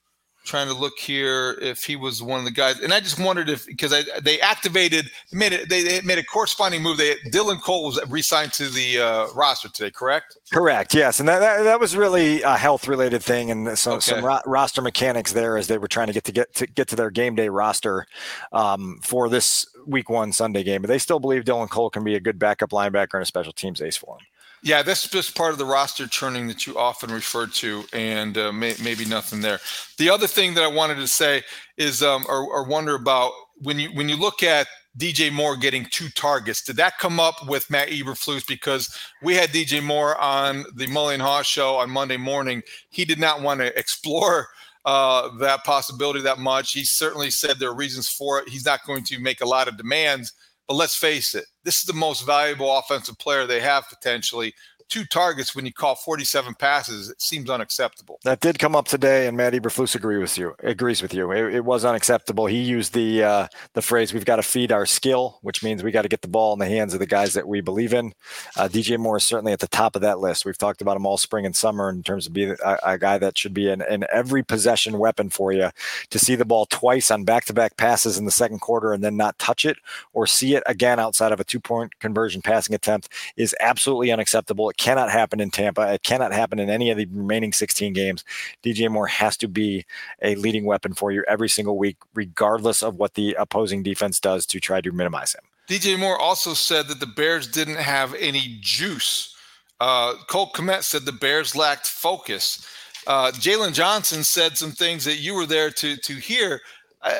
Trying 0.46 0.68
to 0.68 0.74
look 0.74 0.98
here 0.98 1.58
if 1.60 1.84
he 1.84 1.96
was 1.96 2.22
one 2.22 2.38
of 2.38 2.44
the 2.44 2.50
guys, 2.50 2.80
and 2.80 2.94
I 2.94 3.00
just 3.00 3.18
wondered 3.20 3.50
if 3.50 3.66
because 3.66 3.92
I, 3.92 4.04
they 4.20 4.40
activated 4.40 5.10
made 5.32 5.52
it 5.52 5.68
they, 5.68 5.82
they, 5.82 6.00
made 6.00 6.18
a 6.18 6.24
corresponding 6.24 6.82
move. 6.82 6.96
They 6.96 7.16
Dylan 7.30 7.60
Cole 7.60 7.84
was 7.84 8.00
re-signed 8.08 8.52
to 8.54 8.68
the 8.68 9.00
uh, 9.00 9.26
roster 9.34 9.68
today, 9.68 9.90
correct? 9.90 10.38
Correct. 10.52 10.94
Yes, 10.94 11.20
and 11.20 11.28
that, 11.28 11.40
that, 11.40 11.62
that 11.64 11.80
was 11.80 11.96
really 11.96 12.42
a 12.42 12.56
health 12.56 12.88
related 12.88 13.22
thing, 13.22 13.50
and 13.50 13.78
some, 13.78 13.94
okay. 13.94 14.00
some 14.00 14.24
ro- 14.24 14.40
roster 14.46 14.80
mechanics 14.80 15.32
there 15.32 15.58
as 15.58 15.66
they 15.66 15.78
were 15.78 15.88
trying 15.88 16.06
to 16.06 16.12
get 16.12 16.24
to 16.24 16.32
get 16.32 16.54
to 16.54 16.66
get 16.66 16.88
to 16.88 16.96
their 16.96 17.10
game 17.10 17.34
day 17.34 17.48
roster 17.48 18.06
um, 18.52 19.00
for 19.02 19.28
this 19.28 19.66
week 19.86 20.08
one 20.08 20.32
Sunday 20.32 20.62
game. 20.62 20.82
But 20.82 20.88
they 20.88 20.98
still 20.98 21.18
believe 21.18 21.44
Dylan 21.44 21.68
Cole 21.68 21.90
can 21.90 22.04
be 22.04 22.14
a 22.14 22.20
good 22.20 22.38
backup 22.38 22.70
linebacker 22.70 23.14
and 23.14 23.22
a 23.22 23.26
special 23.26 23.52
teams 23.52 23.82
ace 23.82 23.96
for 23.96 24.16
them. 24.16 24.26
Yeah, 24.62 24.82
that's 24.82 25.08
just 25.08 25.36
part 25.36 25.52
of 25.52 25.58
the 25.58 25.64
roster 25.64 26.06
churning 26.06 26.48
that 26.48 26.66
you 26.66 26.76
often 26.78 27.12
refer 27.12 27.46
to, 27.46 27.84
and 27.92 28.36
uh, 28.36 28.52
may, 28.52 28.74
maybe 28.82 29.04
nothing 29.04 29.40
there. 29.40 29.60
The 29.98 30.10
other 30.10 30.26
thing 30.26 30.54
that 30.54 30.64
I 30.64 30.68
wanted 30.68 30.96
to 30.96 31.06
say 31.06 31.42
is, 31.76 32.02
um, 32.02 32.24
or, 32.28 32.42
or 32.42 32.64
wonder 32.64 32.94
about 32.94 33.32
when 33.58 33.78
you 33.78 33.90
when 33.90 34.08
you 34.08 34.16
look 34.16 34.42
at 34.42 34.66
DJ 34.98 35.30
Moore 35.30 35.56
getting 35.56 35.86
two 35.90 36.08
targets. 36.08 36.62
Did 36.62 36.76
that 36.76 36.98
come 36.98 37.20
up 37.20 37.46
with 37.46 37.70
Matt 37.70 37.88
Eberflus? 37.88 38.46
Because 38.46 38.96
we 39.22 39.34
had 39.34 39.50
DJ 39.50 39.82
Moore 39.82 40.16
on 40.18 40.64
the 40.74 40.86
Mully 40.86 41.18
Haugh 41.18 41.44
show 41.44 41.76
on 41.76 41.90
Monday 41.90 42.16
morning. 42.16 42.62
He 42.88 43.04
did 43.04 43.18
not 43.18 43.42
want 43.42 43.60
to 43.60 43.78
explore 43.78 44.48
uh, 44.86 45.28
that 45.38 45.64
possibility 45.64 46.20
that 46.22 46.38
much. 46.38 46.72
He 46.72 46.84
certainly 46.84 47.30
said 47.30 47.58
there 47.58 47.70
are 47.70 47.74
reasons 47.74 48.08
for 48.08 48.38
it. 48.38 48.48
He's 48.48 48.64
not 48.64 48.86
going 48.86 49.04
to 49.04 49.18
make 49.18 49.42
a 49.42 49.46
lot 49.46 49.68
of 49.68 49.76
demands 49.76 50.32
but 50.68 50.74
let's 50.74 50.96
face 50.96 51.34
it, 51.34 51.46
this 51.64 51.78
is 51.78 51.84
the 51.84 51.92
most 51.92 52.26
valuable 52.26 52.76
offensive 52.78 53.18
player 53.18 53.46
they 53.46 53.60
have 53.60 53.88
potentially. 53.88 54.54
Two 54.88 55.04
targets 55.04 55.54
when 55.54 55.66
you 55.66 55.72
call 55.72 55.94
47 55.94 56.54
passes, 56.54 57.10
it 57.10 57.20
seems 57.20 57.50
unacceptable. 57.50 58.18
That 58.24 58.40
did 58.40 58.58
come 58.58 58.76
up 58.76 58.86
today, 58.88 59.26
and 59.26 59.36
Matt 59.36 59.52
Eberflus 59.52 59.94
agree 59.94 60.18
with 60.18 60.38
you. 60.38 60.54
Agrees 60.62 61.02
with 61.02 61.14
you. 61.14 61.30
It, 61.32 61.54
it 61.54 61.64
was 61.64 61.84
unacceptable. 61.84 62.46
He 62.46 62.60
used 62.60 62.94
the 62.94 63.22
uh, 63.22 63.48
the 63.74 63.82
phrase, 63.82 64.12
"We've 64.12 64.24
got 64.24 64.36
to 64.36 64.42
feed 64.42 64.72
our 64.72 64.86
skill," 64.86 65.38
which 65.42 65.62
means 65.62 65.82
we 65.82 65.90
got 65.90 66.02
to 66.02 66.08
get 66.08 66.22
the 66.22 66.28
ball 66.28 66.52
in 66.52 66.58
the 66.58 66.66
hands 66.66 66.94
of 66.94 67.00
the 67.00 67.06
guys 67.06 67.34
that 67.34 67.46
we 67.46 67.60
believe 67.60 67.92
in. 67.92 68.12
Uh, 68.56 68.68
DJ 68.68 68.98
Moore 68.98 69.18
is 69.18 69.24
certainly 69.24 69.52
at 69.52 69.60
the 69.60 69.68
top 69.68 69.96
of 69.96 70.02
that 70.02 70.20
list. 70.20 70.44
We've 70.44 70.58
talked 70.58 70.80
about 70.80 70.96
him 70.96 71.06
all 71.06 71.18
spring 71.18 71.46
and 71.46 71.56
summer 71.56 71.90
in 71.90 72.02
terms 72.02 72.26
of 72.26 72.32
being 72.32 72.56
a, 72.64 72.78
a 72.84 72.98
guy 72.98 73.18
that 73.18 73.38
should 73.38 73.54
be 73.54 73.68
an 73.68 74.04
every 74.12 74.42
possession 74.42 74.98
weapon 74.98 75.30
for 75.30 75.52
you. 75.52 75.70
To 76.10 76.18
see 76.18 76.34
the 76.34 76.44
ball 76.44 76.66
twice 76.66 77.10
on 77.10 77.24
back 77.24 77.44
to 77.46 77.52
back 77.52 77.76
passes 77.76 78.18
in 78.18 78.24
the 78.24 78.30
second 78.30 78.60
quarter 78.60 78.92
and 78.92 79.02
then 79.02 79.16
not 79.16 79.38
touch 79.38 79.64
it 79.64 79.76
or 80.12 80.26
see 80.26 80.54
it 80.54 80.62
again 80.66 80.98
outside 80.98 81.32
of 81.32 81.40
a 81.40 81.44
two 81.44 81.60
point 81.60 81.98
conversion 82.00 82.42
passing 82.42 82.74
attempt 82.74 83.08
is 83.36 83.54
absolutely 83.60 84.12
unacceptable. 84.12 84.70
Cannot 84.76 85.10
happen 85.10 85.40
in 85.40 85.50
Tampa. 85.50 85.94
It 85.94 86.02
cannot 86.02 86.32
happen 86.32 86.58
in 86.58 86.68
any 86.68 86.90
of 86.90 86.98
the 86.98 87.06
remaining 87.06 87.52
16 87.52 87.92
games. 87.92 88.24
DJ 88.62 88.90
Moore 88.90 89.06
has 89.06 89.36
to 89.38 89.48
be 89.48 89.84
a 90.22 90.34
leading 90.34 90.64
weapon 90.64 90.92
for 90.92 91.10
you 91.12 91.24
every 91.26 91.48
single 91.48 91.78
week, 91.78 91.96
regardless 92.14 92.82
of 92.82 92.96
what 92.96 93.14
the 93.14 93.34
opposing 93.38 93.82
defense 93.82 94.20
does 94.20 94.44
to 94.46 94.60
try 94.60 94.80
to 94.80 94.92
minimize 94.92 95.34
him. 95.34 95.42
DJ 95.68 95.98
Moore 95.98 96.18
also 96.18 96.54
said 96.54 96.88
that 96.88 97.00
the 97.00 97.06
Bears 97.06 97.48
didn't 97.48 97.76
have 97.76 98.14
any 98.14 98.58
juice. 98.60 99.34
Uh, 99.80 100.14
Cole 100.28 100.50
Kmet 100.52 100.82
said 100.82 101.04
the 101.04 101.12
Bears 101.12 101.56
lacked 101.56 101.86
focus. 101.86 102.66
Uh, 103.06 103.30
Jaylon 103.32 103.72
Johnson 103.72 104.24
said 104.24 104.56
some 104.58 104.72
things 104.72 105.04
that 105.04 105.16
you 105.16 105.34
were 105.34 105.46
there 105.46 105.70
to 105.70 105.96
to 105.96 106.14
hear. 106.14 106.60
Uh, 107.02 107.12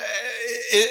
it, 0.72 0.90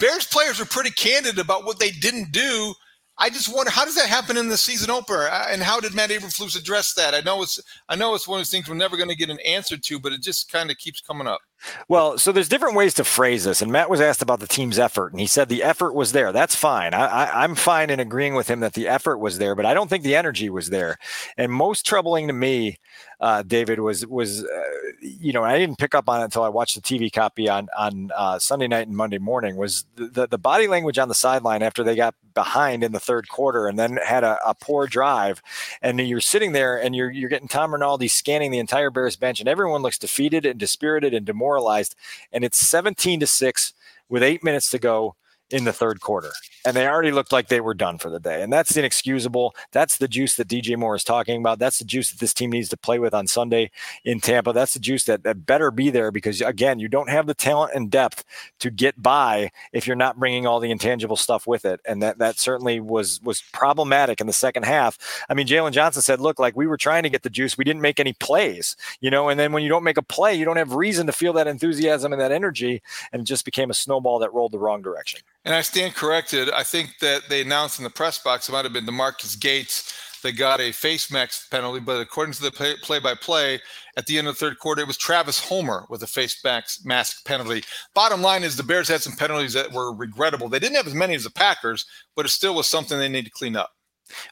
Bears 0.00 0.26
players 0.26 0.60
are 0.60 0.66
pretty 0.66 0.90
candid 0.90 1.38
about 1.38 1.64
what 1.64 1.78
they 1.78 1.90
didn't 1.90 2.32
do 2.32 2.74
I 3.22 3.28
just 3.28 3.54
wonder 3.54 3.70
how 3.70 3.84
does 3.84 3.96
that 3.96 4.08
happen 4.08 4.38
in 4.38 4.48
the 4.48 4.56
season 4.56 4.90
opener, 4.90 5.28
uh, 5.28 5.46
and 5.50 5.62
how 5.62 5.78
did 5.78 5.94
Matt 5.94 6.08
Eberflus 6.08 6.58
address 6.58 6.94
that? 6.94 7.14
I 7.14 7.20
know 7.20 7.42
it's 7.42 7.60
I 7.88 7.94
know 7.94 8.14
it's 8.14 8.26
one 8.26 8.38
of 8.38 8.40
those 8.40 8.50
things 8.50 8.66
we're 8.66 8.74
never 8.76 8.96
going 8.96 9.10
to 9.10 9.14
get 9.14 9.28
an 9.28 9.38
answer 9.40 9.76
to, 9.76 10.00
but 10.00 10.12
it 10.12 10.22
just 10.22 10.50
kind 10.50 10.70
of 10.70 10.78
keeps 10.78 11.02
coming 11.02 11.26
up. 11.26 11.42
Well, 11.88 12.18
so 12.18 12.32
there's 12.32 12.48
different 12.48 12.76
ways 12.76 12.94
to 12.94 13.04
phrase 13.04 13.44
this, 13.44 13.62
and 13.62 13.70
Matt 13.70 13.90
was 13.90 14.00
asked 14.00 14.22
about 14.22 14.40
the 14.40 14.46
team's 14.46 14.78
effort, 14.78 15.12
and 15.12 15.20
he 15.20 15.26
said 15.26 15.48
the 15.48 15.62
effort 15.62 15.94
was 15.94 16.12
there. 16.12 16.32
That's 16.32 16.54
fine. 16.54 16.94
I, 16.94 17.44
am 17.44 17.54
fine 17.54 17.90
in 17.90 18.00
agreeing 18.00 18.34
with 18.34 18.48
him 18.48 18.60
that 18.60 18.74
the 18.74 18.88
effort 18.88 19.18
was 19.18 19.38
there, 19.38 19.54
but 19.54 19.66
I 19.66 19.74
don't 19.74 19.88
think 19.88 20.04
the 20.04 20.16
energy 20.16 20.48
was 20.50 20.70
there. 20.70 20.98
And 21.36 21.52
most 21.52 21.84
troubling 21.84 22.26
to 22.28 22.32
me, 22.32 22.78
uh, 23.20 23.42
David, 23.42 23.80
was 23.80 24.06
was 24.06 24.44
uh, 24.44 24.62
you 25.00 25.32
know 25.32 25.44
I 25.44 25.58
didn't 25.58 25.78
pick 25.78 25.94
up 25.94 26.08
on 26.08 26.20
it 26.20 26.24
until 26.24 26.42
I 26.42 26.48
watched 26.48 26.74
the 26.74 26.80
TV 26.80 27.12
copy 27.12 27.48
on 27.48 27.68
on 27.76 28.10
uh, 28.16 28.38
Sunday 28.38 28.66
night 28.66 28.86
and 28.86 28.96
Monday 28.96 29.18
morning. 29.18 29.56
Was 29.56 29.84
the, 29.96 30.06
the, 30.06 30.26
the 30.28 30.38
body 30.38 30.66
language 30.66 30.98
on 30.98 31.08
the 31.08 31.14
sideline 31.14 31.62
after 31.62 31.84
they 31.84 31.96
got 31.96 32.14
behind 32.32 32.82
in 32.82 32.92
the 32.92 33.00
third 33.00 33.28
quarter 33.28 33.66
and 33.66 33.78
then 33.78 33.98
had 34.02 34.24
a, 34.24 34.38
a 34.46 34.54
poor 34.54 34.86
drive, 34.86 35.42
and 35.82 36.00
you're 36.00 36.20
sitting 36.20 36.52
there 36.52 36.80
and 36.80 36.96
you're 36.96 37.10
you're 37.10 37.28
getting 37.28 37.48
Tom 37.48 37.72
Rinaldi 37.74 38.08
scanning 38.08 38.50
the 38.50 38.58
entire 38.58 38.90
Bears 38.90 39.16
bench, 39.16 39.38
and 39.40 39.48
everyone 39.48 39.82
looks 39.82 39.98
defeated 39.98 40.46
and 40.46 40.58
dispirited 40.58 41.12
and 41.12 41.26
demoralized 41.26 41.49
demoralized. 41.50 41.94
And 42.32 42.44
it's 42.44 42.58
17 42.58 43.20
to 43.20 43.26
6 43.26 43.74
with 44.08 44.22
eight 44.22 44.42
minutes 44.42 44.70
to 44.70 44.78
go 44.78 45.14
in 45.50 45.64
the 45.64 45.72
third 45.72 46.00
quarter 46.00 46.32
and 46.64 46.76
they 46.76 46.86
already 46.86 47.10
looked 47.10 47.32
like 47.32 47.48
they 47.48 47.60
were 47.60 47.74
done 47.74 47.98
for 47.98 48.10
the 48.10 48.20
day. 48.20 48.42
And 48.42 48.52
that's 48.52 48.76
inexcusable. 48.76 49.54
That's 49.72 49.96
the 49.96 50.08
juice 50.08 50.36
that 50.36 50.48
DJ 50.48 50.76
Moore 50.76 50.94
is 50.94 51.04
talking 51.04 51.40
about. 51.40 51.58
That's 51.58 51.78
the 51.78 51.84
juice 51.84 52.10
that 52.10 52.20
this 52.20 52.34
team 52.34 52.50
needs 52.50 52.68
to 52.70 52.76
play 52.76 52.98
with 52.98 53.14
on 53.14 53.26
Sunday 53.26 53.70
in 54.04 54.20
Tampa. 54.20 54.52
That's 54.52 54.74
the 54.74 54.80
juice 54.80 55.04
that, 55.04 55.22
that 55.22 55.46
better 55.46 55.70
be 55.70 55.90
there 55.90 56.10
because, 56.10 56.40
again, 56.40 56.78
you 56.78 56.88
don't 56.88 57.08
have 57.08 57.26
the 57.26 57.34
talent 57.34 57.72
and 57.74 57.90
depth 57.90 58.24
to 58.58 58.70
get 58.70 59.00
by 59.02 59.50
if 59.72 59.86
you're 59.86 59.96
not 59.96 60.18
bringing 60.18 60.46
all 60.46 60.60
the 60.60 60.70
intangible 60.70 61.16
stuff 61.16 61.46
with 61.46 61.64
it. 61.64 61.80
And 61.86 62.02
that, 62.02 62.18
that 62.18 62.38
certainly 62.38 62.78
was, 62.80 63.22
was 63.22 63.42
problematic 63.52 64.20
in 64.20 64.26
the 64.26 64.32
second 64.32 64.64
half. 64.64 64.98
I 65.28 65.34
mean, 65.34 65.46
Jaylon 65.46 65.72
Johnson 65.72 66.02
said, 66.02 66.20
look, 66.20 66.38
like 66.38 66.56
we 66.56 66.66
were 66.66 66.76
trying 66.76 67.04
to 67.04 67.10
get 67.10 67.22
the 67.22 67.30
juice. 67.30 67.56
We 67.56 67.64
didn't 67.64 67.82
make 67.82 68.00
any 68.00 68.12
plays, 68.12 68.76
you 69.00 69.10
know, 69.10 69.30
and 69.30 69.40
then 69.40 69.52
when 69.52 69.62
you 69.62 69.68
don't 69.70 69.84
make 69.84 69.98
a 69.98 70.02
play, 70.02 70.34
you 70.34 70.44
don't 70.44 70.56
have 70.56 70.74
reason 70.74 71.06
to 71.06 71.12
feel 71.12 71.32
that 71.34 71.46
enthusiasm 71.46 72.12
and 72.12 72.20
that 72.20 72.32
energy. 72.32 72.82
And 73.12 73.22
it 73.22 73.24
just 73.24 73.44
became 73.44 73.70
a 73.70 73.74
snowball 73.74 74.18
that 74.18 74.34
rolled 74.34 74.52
the 74.52 74.58
wrong 74.58 74.82
direction. 74.82 75.20
And 75.44 75.54
I 75.54 75.62
stand 75.62 75.94
corrected. 75.94 76.50
I 76.50 76.62
think 76.62 76.98
that 77.00 77.22
they 77.28 77.40
announced 77.40 77.78
in 77.78 77.84
the 77.84 77.90
press 77.90 78.18
box 78.18 78.48
it 78.48 78.52
might 78.52 78.64
have 78.64 78.74
been 78.74 78.86
DeMarquis 78.86 79.40
Gates 79.40 79.94
that 80.22 80.36
got 80.36 80.60
a 80.60 80.70
face 80.70 81.10
mask 81.10 81.50
penalty, 81.50 81.80
but 81.80 81.98
according 81.98 82.34
to 82.34 82.42
the 82.42 82.76
play 82.82 82.98
by 82.98 83.14
play, 83.14 83.58
at 83.96 84.04
the 84.04 84.18
end 84.18 84.28
of 84.28 84.34
the 84.34 84.38
third 84.38 84.58
quarter, 84.58 84.82
it 84.82 84.86
was 84.86 84.98
Travis 84.98 85.40
Homer 85.40 85.86
with 85.88 86.02
a 86.02 86.06
face 86.06 86.44
mask 86.84 87.24
penalty. 87.24 87.64
Bottom 87.94 88.20
line 88.20 88.42
is 88.42 88.54
the 88.54 88.62
Bears 88.62 88.88
had 88.88 89.00
some 89.00 89.16
penalties 89.16 89.54
that 89.54 89.72
were 89.72 89.94
regrettable. 89.94 90.50
They 90.50 90.58
didn't 90.58 90.76
have 90.76 90.86
as 90.86 90.94
many 90.94 91.14
as 91.14 91.24
the 91.24 91.30
Packers, 91.30 91.86
but 92.16 92.26
it 92.26 92.30
still 92.30 92.54
was 92.54 92.68
something 92.68 92.98
they 92.98 93.08
need 93.08 93.24
to 93.24 93.30
clean 93.30 93.56
up. 93.56 93.70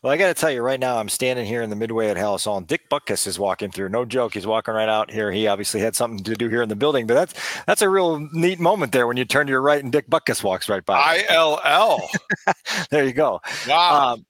Well, 0.03 0.13
I 0.13 0.17
got 0.17 0.29
to 0.29 0.35
tell 0.35 0.51
you 0.51 0.63
right 0.63 0.81
now, 0.81 0.99
I'm 0.99 1.09
standing 1.09 1.47
here 1.47 1.63
in 1.63 1.71
the 1.71 1.77
midway 1.77 2.09
at 2.09 2.17
Halas 2.17 2.45
Hall, 2.45 2.59
and 2.59 2.67
Dick 2.67 2.89
Butkus 2.91 3.27
is 3.27 3.39
walking 3.39 3.71
through. 3.71 3.89
No 3.89 4.05
joke, 4.05 4.35
he's 4.35 4.47
walking 4.47 4.75
right 4.75 4.89
out 4.89 5.11
here. 5.11 5.31
He 5.31 5.47
obviously 5.47 5.81
had 5.81 5.97
something 5.97 6.23
to 6.25 6.35
do 6.35 6.49
here 6.49 6.63
in 6.63 6.69
the 6.69 6.77
building, 6.77 7.07
but 7.07 7.15
that's 7.15 7.35
that's 7.67 7.83
a 7.83 7.89
real 7.89 8.19
neat 8.33 8.61
moment 8.61 8.93
there 8.93 9.07
when 9.07 9.17
you 9.17 9.25
turn 9.25 9.47
to 9.47 9.51
your 9.51 9.63
right 9.63 9.83
and 9.83 9.93
Dick 9.93 10.09
Butkus 10.09 10.43
walks 10.43 10.69
right 10.69 10.85
by. 10.85 10.99
I 10.99 11.25
L 11.29 11.61
L. 11.65 12.11
there 12.91 13.05
you 13.05 13.13
go. 13.13 13.41
Wow. 13.69 14.15
Um, 14.15 14.27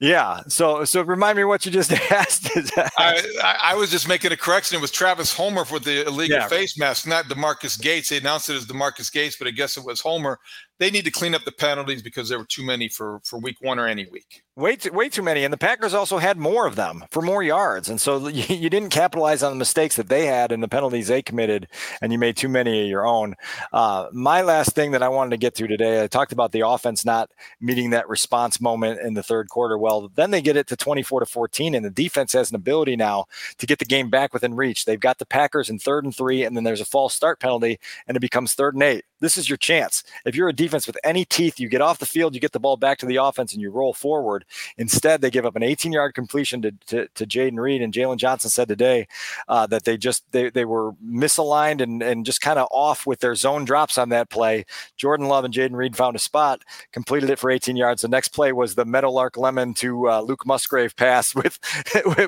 yeah. 0.00 0.40
So 0.48 0.84
so 0.84 1.02
remind 1.02 1.36
me 1.36 1.44
what 1.44 1.66
you 1.66 1.70
just 1.70 1.92
asked. 2.10 2.50
I, 2.98 3.58
I 3.62 3.74
was 3.74 3.90
just 3.90 4.08
making 4.08 4.32
a 4.32 4.36
correction. 4.36 4.78
It 4.78 4.80
was 4.80 4.90
Travis 4.90 5.32
Homer 5.32 5.66
for 5.66 5.78
the 5.78 6.06
illegal 6.06 6.38
yeah. 6.38 6.48
face 6.48 6.78
mask, 6.78 7.06
not 7.06 7.26
DeMarquis 7.26 7.80
Gates. 7.80 8.08
They 8.08 8.16
announced 8.16 8.48
it 8.48 8.56
as 8.56 8.66
DeMarquis 8.66 9.12
Gates, 9.12 9.36
but 9.36 9.46
I 9.46 9.50
guess 9.50 9.76
it 9.76 9.84
was 9.84 10.00
Homer 10.00 10.38
they 10.80 10.90
need 10.90 11.04
to 11.04 11.10
clean 11.10 11.34
up 11.34 11.44
the 11.44 11.52
penalties 11.52 12.02
because 12.02 12.30
there 12.30 12.38
were 12.38 12.46
too 12.46 12.64
many 12.64 12.88
for 12.88 13.20
for 13.22 13.38
week 13.38 13.58
one 13.60 13.78
or 13.78 13.86
any 13.86 14.06
week. 14.10 14.42
Way 14.56 14.76
too, 14.76 14.90
way 14.92 15.08
too 15.10 15.22
many, 15.22 15.44
and 15.44 15.52
the 15.52 15.58
Packers 15.58 15.94
also 15.94 16.18
had 16.18 16.38
more 16.38 16.66
of 16.66 16.74
them 16.74 17.04
for 17.10 17.22
more 17.22 17.42
yards, 17.42 17.88
and 17.88 18.00
so 18.00 18.28
you, 18.28 18.70
didn't 18.70 18.88
capitalize 18.88 19.42
on 19.42 19.52
the 19.52 19.58
mistakes 19.58 19.96
that 19.96 20.08
they 20.08 20.26
had 20.26 20.52
and 20.52 20.62
the 20.62 20.68
penalties 20.68 21.08
they 21.08 21.22
committed, 21.22 21.68
and 22.00 22.12
you 22.12 22.18
made 22.18 22.36
too 22.36 22.48
many 22.48 22.82
of 22.82 22.88
your 22.88 23.06
own. 23.06 23.34
Uh, 23.72 24.08
my 24.12 24.40
last 24.40 24.74
thing 24.74 24.90
that 24.92 25.02
I 25.02 25.08
wanted 25.08 25.30
to 25.30 25.36
get 25.36 25.54
through 25.54 25.68
today, 25.68 26.02
I 26.02 26.06
talked 26.06 26.32
about 26.32 26.52
the 26.52 26.66
offense 26.66 27.04
not 27.04 27.30
meeting 27.60 27.90
that 27.90 28.08
response 28.08 28.60
moment 28.60 29.00
in 29.00 29.14
the 29.14 29.22
third 29.22 29.50
quarter. 29.50 29.76
Well, 29.76 30.10
then 30.14 30.30
they 30.30 30.40
get 30.42 30.56
it 30.56 30.66
to 30.68 30.76
twenty 30.76 31.02
four 31.02 31.20
to 31.20 31.26
fourteen, 31.26 31.74
and 31.74 31.84
the 31.84 31.90
defense 31.90 32.32
has 32.32 32.50
an 32.50 32.56
ability 32.56 32.96
now 32.96 33.26
to 33.58 33.66
get 33.66 33.78
the 33.80 33.84
game 33.84 34.08
back 34.08 34.32
within 34.32 34.54
reach. 34.54 34.86
They've 34.86 34.98
got 34.98 35.18
the 35.18 35.26
Packers 35.26 35.68
in 35.68 35.78
third 35.78 36.04
and 36.04 36.16
three, 36.16 36.42
and 36.42 36.56
then 36.56 36.64
there's 36.64 36.80
a 36.80 36.86
false 36.86 37.14
start 37.14 37.38
penalty, 37.38 37.78
and 38.06 38.16
it 38.16 38.20
becomes 38.20 38.54
third 38.54 38.74
and 38.74 38.82
eight. 38.82 39.04
This 39.20 39.36
is 39.36 39.48
your 39.48 39.58
chance. 39.58 40.04
If 40.24 40.34
you're 40.34 40.48
a 40.48 40.52
defense 40.52 40.86
with 40.86 40.98
any 41.04 41.24
teeth. 41.24 41.58
You 41.58 41.68
get 41.68 41.80
off 41.80 41.98
the 41.98 42.06
field, 42.06 42.34
you 42.34 42.40
get 42.40 42.52
the 42.52 42.60
ball 42.60 42.76
back 42.76 42.98
to 42.98 43.06
the 43.06 43.16
offense, 43.16 43.52
and 43.52 43.62
you 43.62 43.70
roll 43.70 43.94
forward. 43.94 44.44
Instead, 44.76 45.20
they 45.20 45.30
give 45.30 45.46
up 45.46 45.56
an 45.56 45.62
18 45.62 45.92
yard 45.92 46.14
completion 46.14 46.60
to, 46.62 46.72
to, 46.86 47.08
to 47.14 47.26
Jayden 47.26 47.58
Reed. 47.58 47.82
And 47.82 47.92
Jaylon 47.92 48.18
Johnson 48.18 48.50
said 48.50 48.68
today 48.68 49.08
uh, 49.48 49.66
that 49.68 49.84
they 49.84 49.96
just 49.96 50.30
they, 50.32 50.50
they 50.50 50.64
were 50.64 50.92
misaligned 51.04 51.80
and, 51.80 52.02
and 52.02 52.26
just 52.26 52.40
kind 52.40 52.58
of 52.58 52.68
off 52.70 53.06
with 53.06 53.20
their 53.20 53.34
zone 53.34 53.64
drops 53.64 53.96
on 53.96 54.10
that 54.10 54.28
play. 54.28 54.64
Jordan 54.96 55.28
Love 55.28 55.44
and 55.44 55.54
Jayden 55.54 55.76
Reed 55.76 55.96
found 55.96 56.16
a 56.16 56.18
spot, 56.18 56.62
completed 56.92 57.30
it 57.30 57.38
for 57.38 57.50
18 57.50 57.76
yards. 57.76 58.02
The 58.02 58.08
next 58.08 58.28
play 58.28 58.52
was 58.52 58.74
the 58.74 58.84
Meadowlark 58.84 59.36
Lemon 59.36 59.74
to 59.74 60.10
uh, 60.10 60.20
Luke 60.20 60.46
Musgrave 60.46 60.96
pass 60.96 61.34
with 61.40 61.58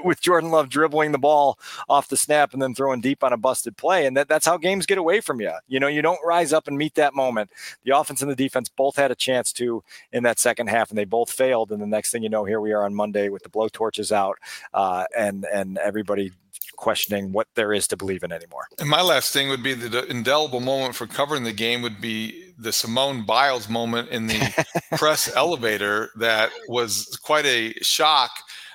with 0.05 0.21
Jordan 0.21 0.51
Love 0.51 0.69
dribbling 0.69 1.13
the 1.13 1.19
ball 1.19 1.59
off 1.89 2.09
the 2.09 2.17
snap 2.17 2.53
and 2.53 2.63
then 2.63 2.75
throwing 2.75 3.01
deep 3.01 3.23
on 3.25 3.33
a 3.33 3.37
busted 3.37 3.77
play. 3.77 4.07
And 4.07 4.17
that, 4.17 4.29
that's 4.29 4.47
how 4.47 4.57
games 4.57 4.87
get 4.87 4.99
away 4.99 5.21
from 5.21 5.41
you. 5.41 5.53
You 5.69 5.81
know, 5.81 5.89
you 5.89 6.03
don't 6.03 6.21
rise 6.25 6.53
up 6.53 6.69
and 6.69 6.79
meet 6.83 6.95
that 6.97 7.15
moment. 7.15 7.51
The 7.85 7.97
offense 7.97 8.23
and 8.23 8.31
the 8.31 8.37
defense 8.37 8.69
both 8.69 8.97
had 8.97 9.11
a 9.11 9.15
chance 9.15 9.53
to 9.55 9.83
in 10.13 10.23
that 10.25 10.39
second 10.39 10.69
half, 10.69 10.91
and 10.91 10.99
they 10.99 11.05
both 11.05 11.31
failed. 11.31 11.71
And 11.71 11.81
the 11.81 11.87
next 11.87 12.11
thing 12.11 12.23
you 12.23 12.29
know, 12.29 12.45
here 12.45 12.61
we 12.61 12.73
are 12.73 12.85
on 12.85 12.95
Monday 12.95 13.29
with 13.29 13.43
the 13.45 13.51
blowtorches 13.51 14.11
out, 14.11 14.39
uh, 14.75 15.05
and 15.17 15.45
and 15.53 15.79
everybody 15.79 16.33
questioning 16.77 17.33
what 17.33 17.47
there 17.55 17.73
is 17.73 17.87
to 17.87 17.97
believe 17.97 18.25
in 18.25 18.33
anymore. 18.33 18.67
And 18.81 18.89
my 18.89 19.03
last 19.03 19.33
thing 19.33 19.49
would 19.49 19.63
be 19.63 19.75
the 19.75 20.05
indelible 20.07 20.61
moment 20.61 20.97
for 20.97 21.07
covering 21.07 21.45
the 21.45 21.53
game 21.53 21.83
would 21.83 22.01
be 22.01 22.53
the 22.59 22.73
Simone 22.73 23.25
Biles 23.25 23.69
moment 23.69 24.09
in 24.09 24.27
the 24.27 24.67
press 24.97 25.33
elevator 25.37 26.11
that 26.17 26.51
was 26.69 27.17
quite 27.23 27.47
a 27.47 27.73
shock 27.83 28.31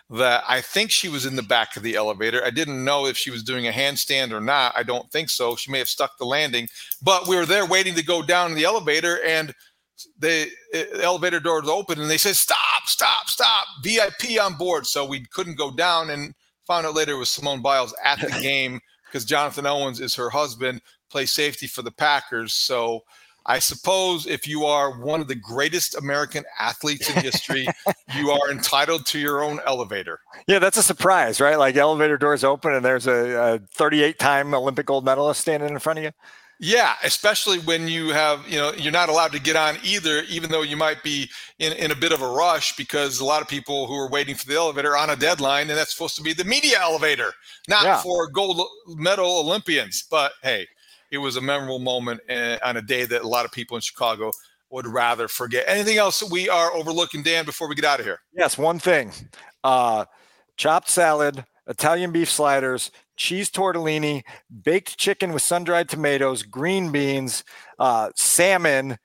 that 0.10 0.44
I 0.48 0.62
think 0.62 0.90
she 0.90 1.10
was 1.10 1.26
in 1.26 1.36
the 1.36 1.44
back 1.44 1.76
of 1.76 1.84
the 1.84 1.96
elevator. 1.96 2.44
I 2.44 2.50
didn't 2.50 2.84
know 2.84 3.08
if 3.08 3.18
she 3.18 3.30
was 3.30 3.44
doing 3.44 3.68
a 3.68 3.72
handstand 3.72 4.32
or 4.32 4.40
not. 4.40 4.74
I 4.76 4.84
don't 4.84 5.12
think 5.12 5.30
so. 5.30 5.56
She 5.56 5.72
may 5.72 5.80
have 5.80 5.90
stuck 5.90 6.18
the 6.18 6.26
landing, 6.26 6.68
but 7.02 7.28
we 7.28 7.36
were 7.36 7.46
there 7.46 7.66
waiting 7.66 7.94
to 7.96 8.04
go 8.04 8.22
down 8.22 8.52
in 8.52 8.58
the 8.58 8.64
elevator 8.64 9.20
and 9.26 9.54
the 10.20 10.50
eh, 10.74 10.86
elevator 11.02 11.40
doors 11.40 11.68
open 11.68 12.00
and 12.00 12.10
they 12.10 12.18
said, 12.18 12.36
stop, 12.36 12.86
stop, 12.86 13.28
stop, 13.28 13.66
VIP 13.84 14.42
on 14.42 14.54
board. 14.54 14.86
So 14.86 15.06
we 15.06 15.26
couldn't 15.26 15.58
go 15.58 15.72
down 15.72 16.10
and 16.12 16.34
found 16.66 16.86
out 16.86 16.96
later 16.96 17.14
it 17.14 17.18
was 17.18 17.30
Simone 17.30 17.62
Biles 17.62 17.94
at 18.04 18.20
the 18.22 18.30
game 18.42 18.80
because 19.08 19.26
Jonathan 19.26 19.66
Owens 19.66 20.00
is 20.00 20.16
her 20.16 20.30
husband, 20.30 20.82
plays 21.10 21.32
safety 21.32 21.68
for 21.68 21.82
the 21.82 21.92
Packers. 21.92 22.54
So 22.54 23.02
I 23.48 23.60
suppose 23.60 24.28
if 24.28 24.46
you 24.46 24.66
are 24.66 25.00
one 25.00 25.22
of 25.22 25.30
the 25.30 25.36
greatest 25.36 25.96
American 25.96 26.44
athletes 26.60 27.10
in 27.10 27.22
history, 27.24 27.68
you 28.16 28.32
are 28.32 28.52
entitled 28.52 29.06
to 29.08 29.20
your 29.20 29.42
own 29.42 29.62
elevator. 29.66 30.20
Yeah, 30.48 30.60
that's 30.60 30.78
a 30.78 30.84
surprise, 30.84 31.40
right? 31.40 31.58
Like 31.58 31.78
elevator 31.78 32.18
doors 32.18 32.44
open 32.44 32.74
and 32.74 32.84
there's 32.84 33.08
a, 33.08 33.56
a 33.56 33.60
38 33.60 34.20
time 34.20 34.54
Olympic 34.54 34.86
gold 34.86 35.06
medalist 35.06 35.40
standing 35.40 35.70
in 35.70 35.80
front 35.80 36.00
of 36.00 36.06
you. 36.06 36.12
Yeah, 36.60 36.96
especially 37.04 37.60
when 37.60 37.88
you 37.88 38.10
have, 38.10 38.48
you 38.48 38.58
know, 38.58 38.74
you're 38.74 38.92
not 38.92 39.10
allowed 39.10 39.32
to 39.34 39.40
get 39.40 39.56
on 39.56 39.78
either, 39.84 40.24
even 40.24 40.50
though 40.50 40.64
you 40.64 40.76
might 40.76 41.04
be 41.04 41.30
in, 41.60 41.72
in 41.74 41.92
a 41.92 41.96
bit 41.96 42.12
of 42.12 42.24
a 42.24 42.28
rush 42.28 42.76
because 42.76 43.20
a 43.20 43.26
lot 43.26 43.44
of 43.44 43.48
people 43.48 43.86
who 43.86 43.94
are 43.94 44.10
waiting 44.10 44.34
for 44.34 44.48
the 44.48 44.56
elevator 44.56 44.94
are 44.94 44.98
on 44.98 45.12
a 45.12 45.16
deadline, 45.16 45.70
and 45.70 45.78
that's 45.78 45.94
supposed 45.94 46.16
to 46.16 46.24
be 46.24 46.34
the 46.34 46.44
media 46.44 46.80
elevator, 46.82 47.32
not 47.68 47.84
yeah. 47.84 48.02
for 48.02 48.28
gold 48.28 48.60
medal 48.88 49.40
Olympians. 49.40 50.04
But 50.10 50.32
hey, 50.42 50.66
it 51.12 51.18
was 51.18 51.36
a 51.36 51.42
memorable 51.42 51.80
moment 51.80 52.22
eh, 52.30 52.58
on 52.64 52.78
a 52.78 52.82
day 52.82 53.06
that 53.06 53.22
a 53.22 53.28
lot 53.28 53.46
of 53.46 53.52
people 53.52 53.76
in 53.76 53.82
Chicago 53.82 54.32
would 54.70 54.88
rather 54.88 55.28
forget. 55.28 55.64
Anything 55.68 55.98
else 55.98 56.30
we 56.30 56.50
are 56.50 56.74
overlooking, 56.74 57.24
Dan, 57.24 57.46
before 57.46 57.70
we 57.70 57.76
get 57.76 57.86
out 57.86 58.00
of 58.00 58.06
here? 58.06 58.20
Yes, 58.34 58.58
one 58.58 58.80
thing. 58.80 59.12
Uh, 59.64 60.06
chopped 60.58 60.90
salad, 60.90 61.46
Italian 61.68 62.12
beef 62.12 62.30
sliders, 62.30 62.92
cheese 63.16 63.50
tortellini, 63.50 64.24
baked 64.64 64.98
chicken 64.98 65.32
with 65.34 65.42
sun 65.42 65.64
dried 65.64 65.90
tomatoes, 65.90 66.44
green 66.44 66.92
beans, 66.92 67.44
uh, 67.80 68.10
salmon, 68.16 68.98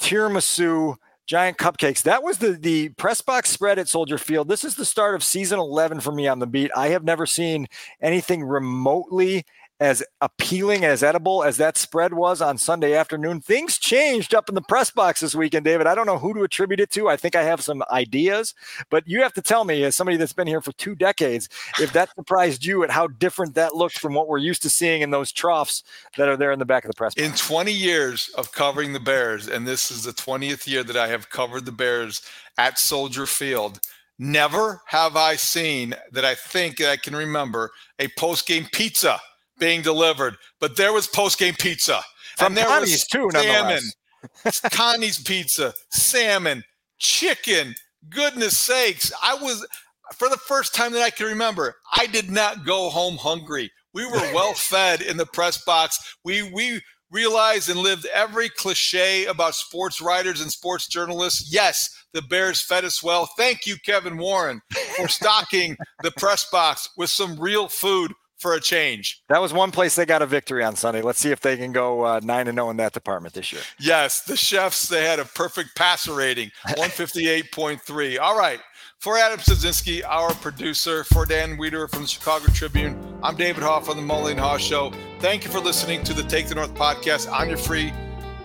tiramisu, 0.00 0.96
giant 1.26 1.58
cupcakes. 1.58 2.02
That 2.02 2.22
was 2.22 2.38
the 2.38 2.52
the 2.52 2.90
press 2.90 3.20
box 3.20 3.50
spread 3.50 3.78
at 3.78 3.88
Soldier 3.88 4.18
Field. 4.18 4.48
This 4.48 4.64
is 4.64 4.76
the 4.76 4.84
start 4.84 5.14
of 5.14 5.24
season 5.24 5.58
11 5.58 6.00
for 6.00 6.12
me 6.12 6.28
on 6.28 6.38
the 6.38 6.46
beat. 6.46 6.70
I 6.76 6.88
have 6.88 7.04
never 7.04 7.26
seen 7.26 7.66
anything 8.00 8.44
remotely 8.44 9.44
as 9.78 10.02
appealing 10.20 10.84
as 10.84 11.02
edible 11.02 11.44
as 11.44 11.58
that 11.58 11.76
spread 11.76 12.14
was 12.14 12.40
on 12.40 12.56
Sunday 12.56 12.94
afternoon. 12.94 13.40
Things 13.40 13.78
changed 13.78 14.34
up 14.34 14.48
in 14.48 14.54
the 14.54 14.62
press 14.62 14.90
box 14.90 15.20
this 15.20 15.34
weekend, 15.34 15.64
David. 15.64 15.86
I 15.86 15.94
don't 15.94 16.06
know 16.06 16.18
who 16.18 16.32
to 16.34 16.42
attribute 16.42 16.80
it 16.80 16.90
to. 16.92 17.08
I 17.08 17.16
think 17.16 17.36
I 17.36 17.42
have 17.42 17.60
some 17.60 17.82
ideas, 17.90 18.54
but 18.90 19.06
you 19.06 19.22
have 19.22 19.34
to 19.34 19.42
tell 19.42 19.64
me, 19.64 19.84
as 19.84 19.94
somebody 19.94 20.16
that's 20.16 20.32
been 20.32 20.46
here 20.46 20.62
for 20.62 20.72
two 20.72 20.94
decades, 20.94 21.48
if 21.80 21.92
that 21.92 22.14
surprised 22.14 22.64
you 22.64 22.84
at 22.84 22.90
how 22.90 23.06
different 23.06 23.54
that 23.54 23.74
looked 23.74 23.98
from 23.98 24.14
what 24.14 24.28
we're 24.28 24.38
used 24.38 24.62
to 24.62 24.70
seeing 24.70 25.02
in 25.02 25.10
those 25.10 25.30
troughs 25.30 25.82
that 26.16 26.28
are 26.28 26.36
there 26.36 26.52
in 26.52 26.58
the 26.58 26.64
back 26.64 26.84
of 26.84 26.90
the 26.90 26.96
press 26.96 27.14
box. 27.14 27.26
In 27.26 27.34
20 27.34 27.72
years 27.72 28.30
of 28.36 28.52
covering 28.52 28.92
the 28.92 29.00
Bears, 29.00 29.48
and 29.48 29.66
this 29.66 29.90
is 29.90 30.04
the 30.04 30.12
20th 30.12 30.66
year 30.66 30.84
that 30.84 30.96
I 30.96 31.08
have 31.08 31.28
covered 31.28 31.66
the 31.66 31.72
Bears 31.72 32.22
at 32.56 32.78
Soldier 32.78 33.26
Field. 33.26 33.80
Never 34.18 34.80
have 34.86 35.16
I 35.16 35.36
seen 35.36 35.94
that 36.12 36.24
I 36.24 36.34
think 36.34 36.80
I 36.80 36.96
can 36.96 37.14
remember 37.14 37.70
a 37.98 38.08
post 38.16 38.46
game 38.46 38.66
pizza 38.72 39.20
being 39.58 39.82
delivered, 39.82 40.36
but 40.60 40.76
there 40.76 40.92
was 40.92 41.06
post 41.06 41.38
game 41.38 41.54
pizza. 41.58 42.02
From 42.36 42.48
and 42.48 42.56
there 42.56 42.66
Connie's 42.66 42.90
was 42.92 43.06
too, 43.06 43.30
salmon, 43.32 43.82
Connie's 44.70 45.18
pizza, 45.22 45.74
salmon, 45.90 46.62
chicken. 46.98 47.74
Goodness 48.08 48.56
sakes. 48.56 49.12
I 49.22 49.34
was, 49.34 49.66
for 50.14 50.28
the 50.28 50.36
first 50.36 50.74
time 50.74 50.92
that 50.92 51.02
I 51.02 51.10
can 51.10 51.26
remember, 51.26 51.74
I 51.96 52.06
did 52.06 52.30
not 52.30 52.64
go 52.64 52.88
home 52.90 53.16
hungry. 53.16 53.70
We 53.94 54.04
were 54.06 54.12
well 54.34 54.54
fed 54.54 55.00
in 55.02 55.16
the 55.16 55.26
press 55.26 55.64
box. 55.64 56.16
We, 56.24 56.42
we, 56.52 56.80
realized 57.10 57.68
and 57.68 57.78
lived 57.78 58.06
every 58.12 58.48
cliche 58.48 59.26
about 59.26 59.54
sports 59.54 60.00
writers 60.00 60.40
and 60.40 60.50
sports 60.50 60.88
journalists. 60.88 61.52
Yes, 61.52 61.88
the 62.12 62.22
Bears 62.22 62.60
fed 62.60 62.84
us 62.84 63.02
well. 63.02 63.28
Thank 63.36 63.66
you, 63.66 63.76
Kevin 63.84 64.18
Warren, 64.18 64.60
for 64.96 65.08
stocking 65.08 65.76
the 66.02 66.10
press 66.12 66.48
box 66.50 66.90
with 66.96 67.10
some 67.10 67.38
real 67.38 67.68
food 67.68 68.12
for 68.38 68.54
a 68.54 68.60
change. 68.60 69.22
That 69.28 69.40
was 69.40 69.52
one 69.52 69.70
place 69.70 69.94
they 69.94 70.06
got 70.06 70.22
a 70.22 70.26
victory 70.26 70.62
on 70.62 70.76
Sunday. 70.76 71.02
Let's 71.02 71.18
see 71.18 71.30
if 71.30 71.40
they 71.40 71.56
can 71.56 71.72
go 71.72 72.02
uh, 72.02 72.20
nine 72.22 72.48
and 72.48 72.56
zero 72.56 72.68
oh 72.68 72.70
in 72.70 72.76
that 72.78 72.92
department 72.92 73.34
this 73.34 73.52
year. 73.52 73.62
Yes, 73.78 74.22
the 74.22 74.36
chefs 74.36 74.88
they 74.88 75.04
had 75.04 75.18
a 75.18 75.24
perfect 75.24 75.74
passer 75.76 76.12
rating, 76.12 76.50
one 76.76 76.90
fifty 76.90 77.28
eight 77.28 77.52
point 77.52 77.80
three. 77.82 78.18
All 78.18 78.38
right. 78.38 78.60
For 78.98 79.18
Adam 79.18 79.38
Sadzinski, 79.38 80.02
our 80.06 80.32
producer, 80.36 81.04
for 81.04 81.26
Dan 81.26 81.58
Wiederer 81.58 81.88
from 81.90 82.02
the 82.02 82.08
Chicago 82.08 82.46
Tribune, 82.46 83.18
I'm 83.22 83.36
David 83.36 83.62
Haugh 83.62 83.86
on 83.90 83.96
the 83.96 84.02
Mully 84.02 84.30
and 84.30 84.40
Haugh 84.40 84.58
Show. 84.58 84.90
Thank 85.20 85.44
you 85.44 85.50
for 85.50 85.60
listening 85.60 86.02
to 86.04 86.14
the 86.14 86.22
Take 86.22 86.48
the 86.48 86.54
North 86.54 86.74
podcast 86.74 87.30
on 87.30 87.50
your 87.50 87.58
free 87.58 87.92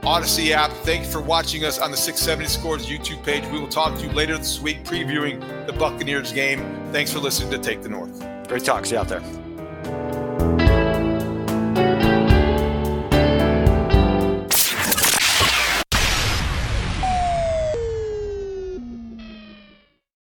Audacy 0.01 0.51
app. 0.51 0.71
Thank 0.83 1.05
you 1.05 1.11
for 1.11 1.21
watching 1.21 1.63
us 1.63 1.79
on 1.79 1.89
the 1.89 1.97
670 1.97 2.49
Scores 2.49 2.85
YouTube 2.85 3.23
page. 3.23 3.45
We 3.45 3.59
will 3.59 3.69
talk 3.69 3.97
to 3.99 4.05
you 4.05 4.11
later 4.11 4.37
this 4.37 4.59
week 4.59 4.83
previewing 4.83 5.39
the 5.67 5.73
Buccaneers 5.73 6.33
game. 6.33 6.59
Thanks 6.91 7.13
for 7.13 7.19
listening 7.19 7.51
to 7.51 7.57
Take 7.57 7.81
the 7.81 7.89
North. 7.89 8.19
Great 8.47 8.65
talk. 8.65 8.85
See 8.85 8.95
you 8.95 8.99
out 8.99 9.07
there. 9.07 9.40
Thank 9.91 10.15
you. 10.15 10.20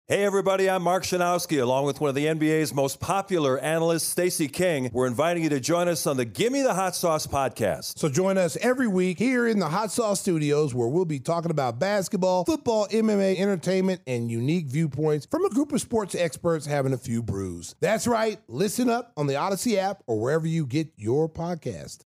Hey 0.09 0.23
everybody, 0.23 0.69
I'm 0.69 0.83
Mark 0.83 1.03
Schanowski, 1.03 1.61
along 1.61 1.83
with 1.83 1.99
one 1.99 2.07
of 2.07 2.15
the 2.15 2.27
NBA's 2.27 2.73
most 2.73 3.01
popular 3.01 3.59
analysts, 3.59 4.05
Stacey 4.05 4.47
King. 4.47 4.89
We're 4.93 5.05
inviting 5.05 5.43
you 5.43 5.49
to 5.49 5.59
join 5.59 5.89
us 5.89 6.07
on 6.07 6.15
the 6.15 6.23
Gimme 6.23 6.61
the 6.61 6.73
Hot 6.73 6.95
Sauce 6.95 7.27
podcast. 7.27 7.99
So 7.99 8.07
join 8.07 8.37
us 8.37 8.55
every 8.61 8.87
week 8.87 9.19
here 9.19 9.45
in 9.47 9.59
the 9.59 9.67
Hot 9.67 9.91
Sauce 9.91 10.21
Studios 10.21 10.73
where 10.73 10.87
we'll 10.87 11.03
be 11.03 11.19
talking 11.19 11.51
about 11.51 11.77
basketball, 11.77 12.45
football, 12.45 12.87
MMA, 12.87 13.37
entertainment, 13.37 13.99
and 14.07 14.31
unique 14.31 14.67
viewpoints 14.67 15.27
from 15.29 15.43
a 15.43 15.49
group 15.49 15.73
of 15.73 15.81
sports 15.81 16.15
experts 16.15 16.65
having 16.65 16.93
a 16.93 16.97
few 16.97 17.21
brews. 17.21 17.75
That's 17.81 18.07
right, 18.07 18.39
listen 18.47 18.89
up 18.89 19.11
on 19.17 19.27
the 19.27 19.33
Audacy 19.33 19.75
app 19.75 20.03
or 20.07 20.21
wherever 20.21 20.47
you 20.47 20.65
get 20.65 20.87
your 20.95 21.27
podcast. 21.27 22.05